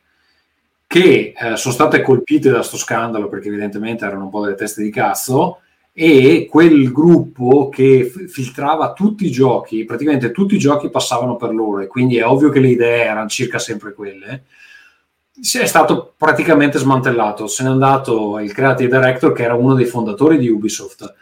[0.87, 4.81] che eh, sono state colpite da sto scandalo perché evidentemente erano un po' delle teste
[4.81, 5.59] di cazzo
[5.93, 11.53] e quel gruppo che f- filtrava tutti i giochi, praticamente tutti i giochi passavano per
[11.53, 14.45] loro e quindi è ovvio che le idee erano circa sempre quelle,
[15.41, 19.85] si è stato praticamente smantellato, se n'è andato il creative director che era uno dei
[19.85, 21.13] fondatori di Ubisoft.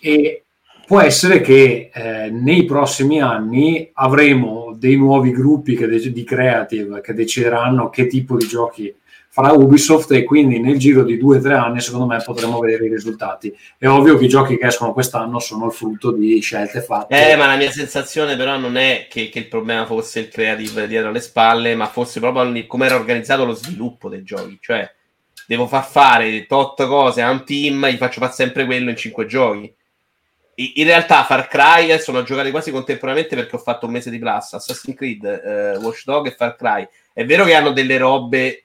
[0.00, 0.44] E
[0.86, 7.12] può essere che eh, nei prossimi anni avremo dei nuovi gruppi de- di creative che
[7.12, 8.94] decideranno che tipo di giochi
[9.30, 12.86] farà Ubisoft e quindi nel giro di due o tre anni secondo me potremo vedere
[12.86, 13.56] i risultati.
[13.76, 17.30] È ovvio che i giochi che escono quest'anno sono il frutto di scelte fatte.
[17.30, 20.88] Eh, ma la mia sensazione però non è che, che il problema fosse il creative
[20.88, 24.58] dietro le spalle, ma fosse proprio come era organizzato lo sviluppo dei giochi.
[24.60, 24.90] Cioè,
[25.46, 29.26] devo far fare tot cose a un team, gli faccio fare sempre quello in cinque
[29.26, 29.72] giochi.
[30.56, 34.54] In realtà Far Cry sono giocati quasi contemporaneamente perché ho fatto un mese di Plus,
[34.54, 36.88] Assassin's Creed, eh, Watch Dog e Far Cry.
[37.12, 38.64] È vero che hanno delle robe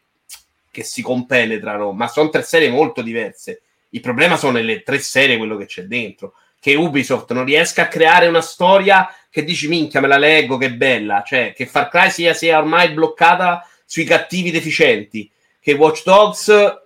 [0.73, 3.61] che si compenetrano, ma sono tre serie molto diverse.
[3.89, 6.33] Il problema sono nelle tre serie quello che c'è dentro.
[6.59, 10.73] Che Ubisoft non riesca a creare una storia che dici minchia me la leggo, che
[10.73, 11.21] bella.
[11.23, 15.29] Cioè, che Far Cry sia, sia ormai bloccata sui cattivi deficienti.
[15.59, 16.81] Che Watch Dogs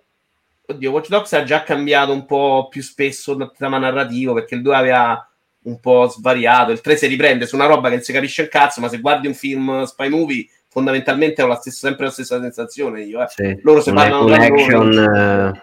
[0.69, 4.61] Oddio, Watch Dogs ha già cambiato un po' più spesso il tema narrativo perché il
[4.61, 5.31] 2 aveva
[5.63, 6.71] un po' svariato.
[6.73, 8.99] Il 3 si riprende su una roba che non si capisce il cazzo, ma se
[8.99, 13.21] guardi un film spy movie fondamentalmente ho la stessa, sempre la stessa sensazione io.
[13.21, 13.27] Eh.
[13.29, 13.59] Sì.
[13.63, 15.61] Loro se parlano tra action, loro.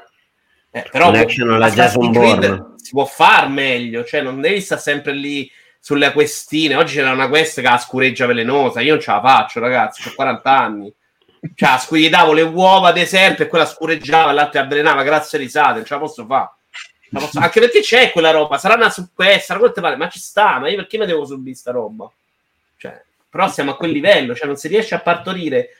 [0.71, 2.75] Eh, però un action alla Jason Bourne.
[2.77, 5.49] si può far meglio, cioè non devi stare sempre lì
[5.79, 6.75] sulle questine.
[6.75, 10.13] Oggi c'era una quest che ha scureggia velenosa, io non ce la faccio, ragazzi, ho
[10.15, 10.93] 40 anni.
[11.55, 15.95] Cioè, gli davo le uova deserte e quella scureggiava, l'altra avvelenava, grazie risate, non ce
[15.95, 16.51] la posso fare.
[17.13, 17.39] Posso...
[17.39, 20.99] Anche perché c'è quella roba, sarà una su questa, ma ci sta, ma io perché
[20.99, 22.11] mi devo subire sta roba?
[22.79, 23.01] Cioè,
[23.35, 25.71] però siamo a quel livello, cioè non si riesce a partorire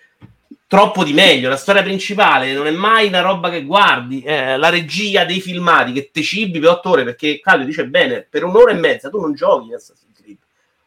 [0.67, 1.49] troppo di meglio.
[1.49, 5.93] La storia principale non è mai una roba che guardi, eh, la regia dei filmati
[5.93, 9.21] che te cibi per otto ore, perché Claudio dice bene, per un'ora e mezza tu
[9.21, 10.39] non giochi Assassin's Creed.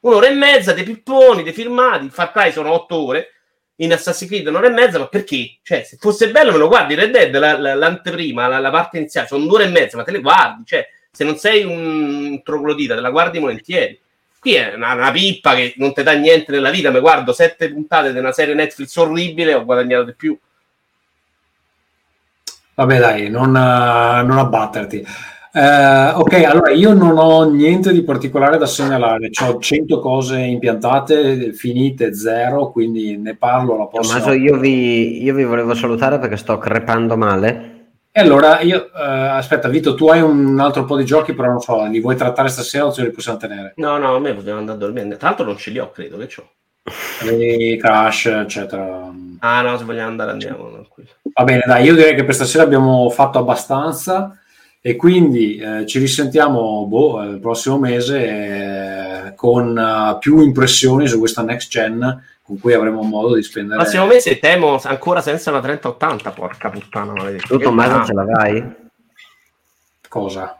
[0.01, 3.31] Un'ora e mezza dei pipponi, dei filmati, Far Cry sono otto ore,
[3.77, 5.59] in Assassin's Creed un'ora e mezza, ma perché?
[5.63, 8.97] Cioè, se fosse bello me lo guardi, Red Dead, la, la, l'anteprima, la, la, parte
[8.97, 12.93] iniziale, sono un'ora e mezza, ma te le guardi, cioè, se non sei un troglodita,
[12.93, 13.97] te la guardi volentieri.
[14.39, 17.71] Qui è una, una pippa che non ti dà niente nella vita, mi guardo sette
[17.71, 20.37] puntate di una serie Netflix orribile ho guadagnato di più.
[22.75, 25.05] Vabbè dai, non, uh, non abbatterti.
[25.51, 31.53] Uh, ok, allora io non ho niente di particolare da segnalare, ho 100 cose impiantate,
[31.53, 34.19] finite zero, quindi ne parlo la prossima.
[34.19, 37.76] Tommaso, io vi, io vi volevo salutare perché sto crepando male.
[38.17, 41.59] E allora io, uh, aspetta Vito, tu hai un altro po' di giochi, però non
[41.59, 43.73] so, li vuoi trattare stasera o ce li possiamo tenere?
[43.75, 46.17] No, no, a me potevano andare a dormire, tra l'altro non ce li ho, credo,
[46.17, 46.49] che ho.
[47.29, 49.13] E Crash, eccetera.
[49.37, 50.67] Ah no, se vogliamo andare andiamo.
[50.71, 51.09] Tranquillo.
[51.31, 54.35] Va bene, dai, io direi che per stasera abbiamo fatto abbastanza
[54.81, 61.19] e quindi eh, ci risentiamo boh, il prossimo mese eh, con uh, più impressioni su
[61.19, 63.75] questa next gen con cui avremo modo di spendere.
[63.75, 67.47] Il prossimo mese temo ancora senza una 3080, porca puttana maledetta.
[67.47, 68.75] Tu Tommaso ce l'avrai?
[70.07, 70.57] Cosa?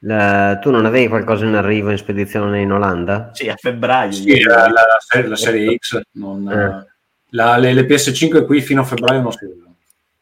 [0.00, 3.30] La- tu non avevi qualcosa in arrivo in spedizione in Olanda?
[3.32, 4.10] Sì, a febbraio.
[4.10, 6.00] Sì, la, la- la serie, la serie X.
[6.12, 6.86] non- Eh.
[7.30, 9.74] la- le, le PS5 qui fino a febbraio non si vedono.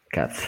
[0.07, 0.47] Cazzo.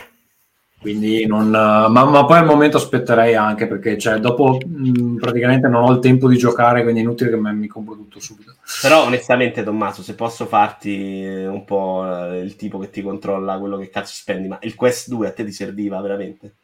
[0.81, 5.83] Quindi non, ma, ma poi al momento aspetterei anche perché cioè, dopo mh, praticamente non
[5.83, 8.55] ho il tempo di giocare, quindi è inutile che me- mi compro tutto subito.
[8.81, 13.59] Però onestamente Tommaso, se posso farti eh, un po' eh, il tipo che ti controlla
[13.59, 16.55] quello che cazzo spendi, ma il Quest 2 a te ti serviva veramente?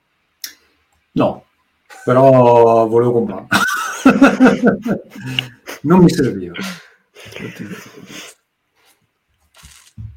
[1.12, 1.44] No,
[2.04, 3.48] però volevo comprarlo.
[5.82, 6.54] non mi serviva.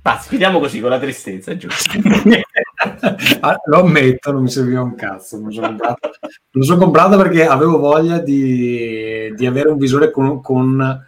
[0.02, 1.92] Pazzi, chiudiamo così con la tristezza, giusto?
[3.42, 5.38] Ah, Lo ammetto, non mi serviva un cazzo.
[5.38, 6.10] Me lo sono comprato,
[6.52, 11.06] lo sono comprato perché avevo voglia di, di avere un visore con, con-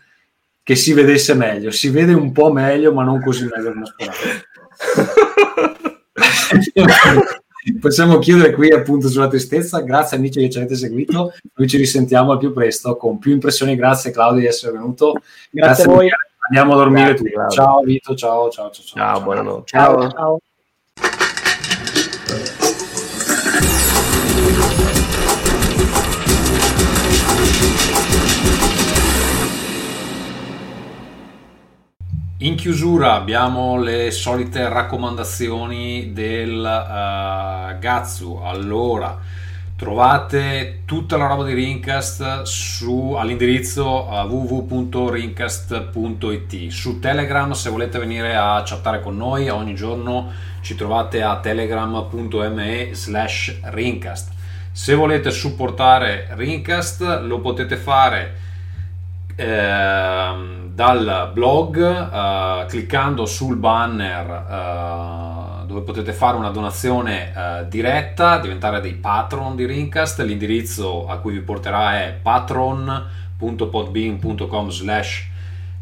[0.63, 1.71] che si vedesse meglio.
[1.71, 4.17] Si vede un po' meglio, ma non così meglio come speravo.
[7.79, 9.79] Possiamo chiudere qui appunto sulla tristezza.
[9.81, 11.33] Grazie amici che ci avete seguito.
[11.53, 13.75] Noi ci risentiamo al più presto con più impressioni.
[13.75, 15.13] Grazie Claudio di essere venuto.
[15.49, 16.09] Grazie a voi.
[16.47, 17.55] Andiamo a dormire Grazie, tutti.
[17.55, 18.83] Ciao Vito, ciao ciao ciao.
[18.83, 19.63] ciao, Ciao, buonanotte.
[19.67, 20.09] Ciao.
[20.09, 20.39] ciao.
[32.43, 38.41] In chiusura abbiamo le solite raccomandazioni del eh, Gazzu.
[38.43, 39.15] Allora,
[39.75, 46.69] trovate tutta la roba di Rincast su, all'indirizzo eh, www.rincast.it.
[46.69, 52.89] Su Telegram, se volete venire a chattare con noi, ogni giorno ci trovate a telegram.me
[52.93, 54.31] slash Rincast.
[54.71, 58.35] Se volete supportare Rincast, lo potete fare
[59.35, 68.39] ehm, dal blog eh, cliccando sul banner eh, dove potete fare una donazione eh, diretta,
[68.39, 70.21] diventare dei patron di Rincast.
[70.21, 75.29] L'indirizzo a cui vi porterà è patron.podbean.com slash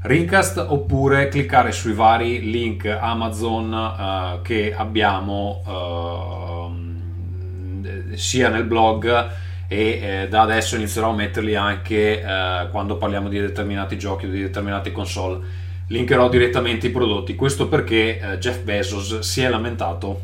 [0.01, 5.61] Rincast oppure cliccare sui vari link Amazon che abbiamo
[8.15, 13.39] sia nel blog e eh, da adesso inizierò a metterli anche eh, quando parliamo di
[13.39, 15.45] determinati giochi o di determinate console.
[15.87, 17.35] Linkerò direttamente i prodotti.
[17.35, 20.21] Questo perché eh, Jeff Bezos si è lamentato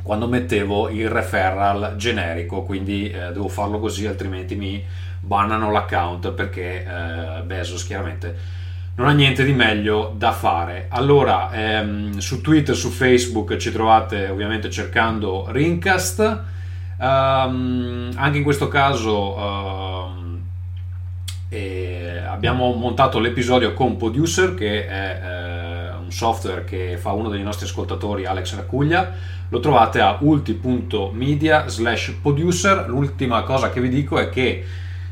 [0.00, 4.82] quando mettevo il referral generico, quindi eh, devo farlo così, altrimenti mi
[5.20, 8.56] bannano l'account perché eh, Bezos chiaramente
[8.94, 10.86] non ha niente di meglio da fare.
[10.90, 16.56] Allora, ehm, su Twitter, su Facebook ci trovate ovviamente cercando Rincast.
[17.00, 20.42] Ehm, anche in questo caso ehm,
[21.48, 27.42] eh, abbiamo montato l'episodio con Producer, che è eh, un software che fa uno dei
[27.42, 29.36] nostri ascoltatori, Alex Racuglia.
[29.50, 32.84] Lo trovate a ulti.media slash producer.
[32.88, 34.64] L'ultima cosa che vi dico è che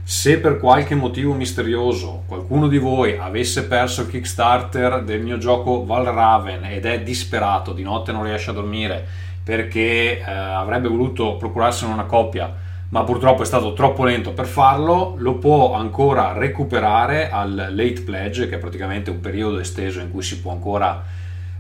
[0.02, 5.84] se per qualche motivo misterioso qualcuno di voi avesse perso il Kickstarter del mio gioco
[5.84, 9.06] Valraven ed è disperato, di notte non riesce a dormire
[9.46, 12.52] perché eh, avrebbe voluto procurarsene una copia,
[12.88, 18.48] ma purtroppo è stato troppo lento per farlo, lo può ancora recuperare al late pledge,
[18.48, 21.00] che è praticamente un periodo esteso in cui si può ancora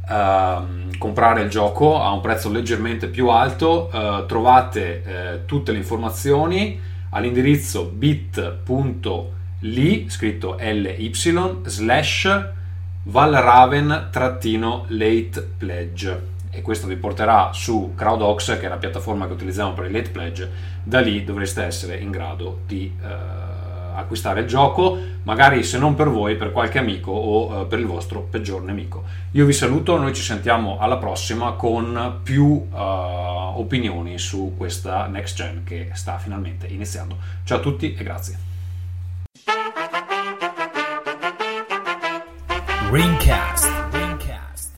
[0.08, 3.88] ehm, comprare il gioco a un prezzo leggermente più alto.
[3.92, 9.28] Eh, trovate eh, tutte le informazioni all'indirizzo bit.ly
[10.08, 11.12] scritto ly
[11.66, 12.48] slash
[13.04, 19.84] valraven-late pledge e questo vi porterà su CrowdOx che è la piattaforma che utilizziamo per
[19.84, 20.50] il late pledge
[20.82, 23.06] da lì dovreste essere in grado di eh,
[23.94, 27.86] acquistare il gioco magari se non per voi per qualche amico o eh, per il
[27.86, 29.04] vostro peggior nemico.
[29.32, 35.36] Io vi saluto noi ci sentiamo alla prossima con più eh, opinioni su questa next
[35.36, 37.16] gen che sta finalmente iniziando.
[37.44, 38.38] Ciao a tutti e grazie.
[42.90, 43.65] Ringcast.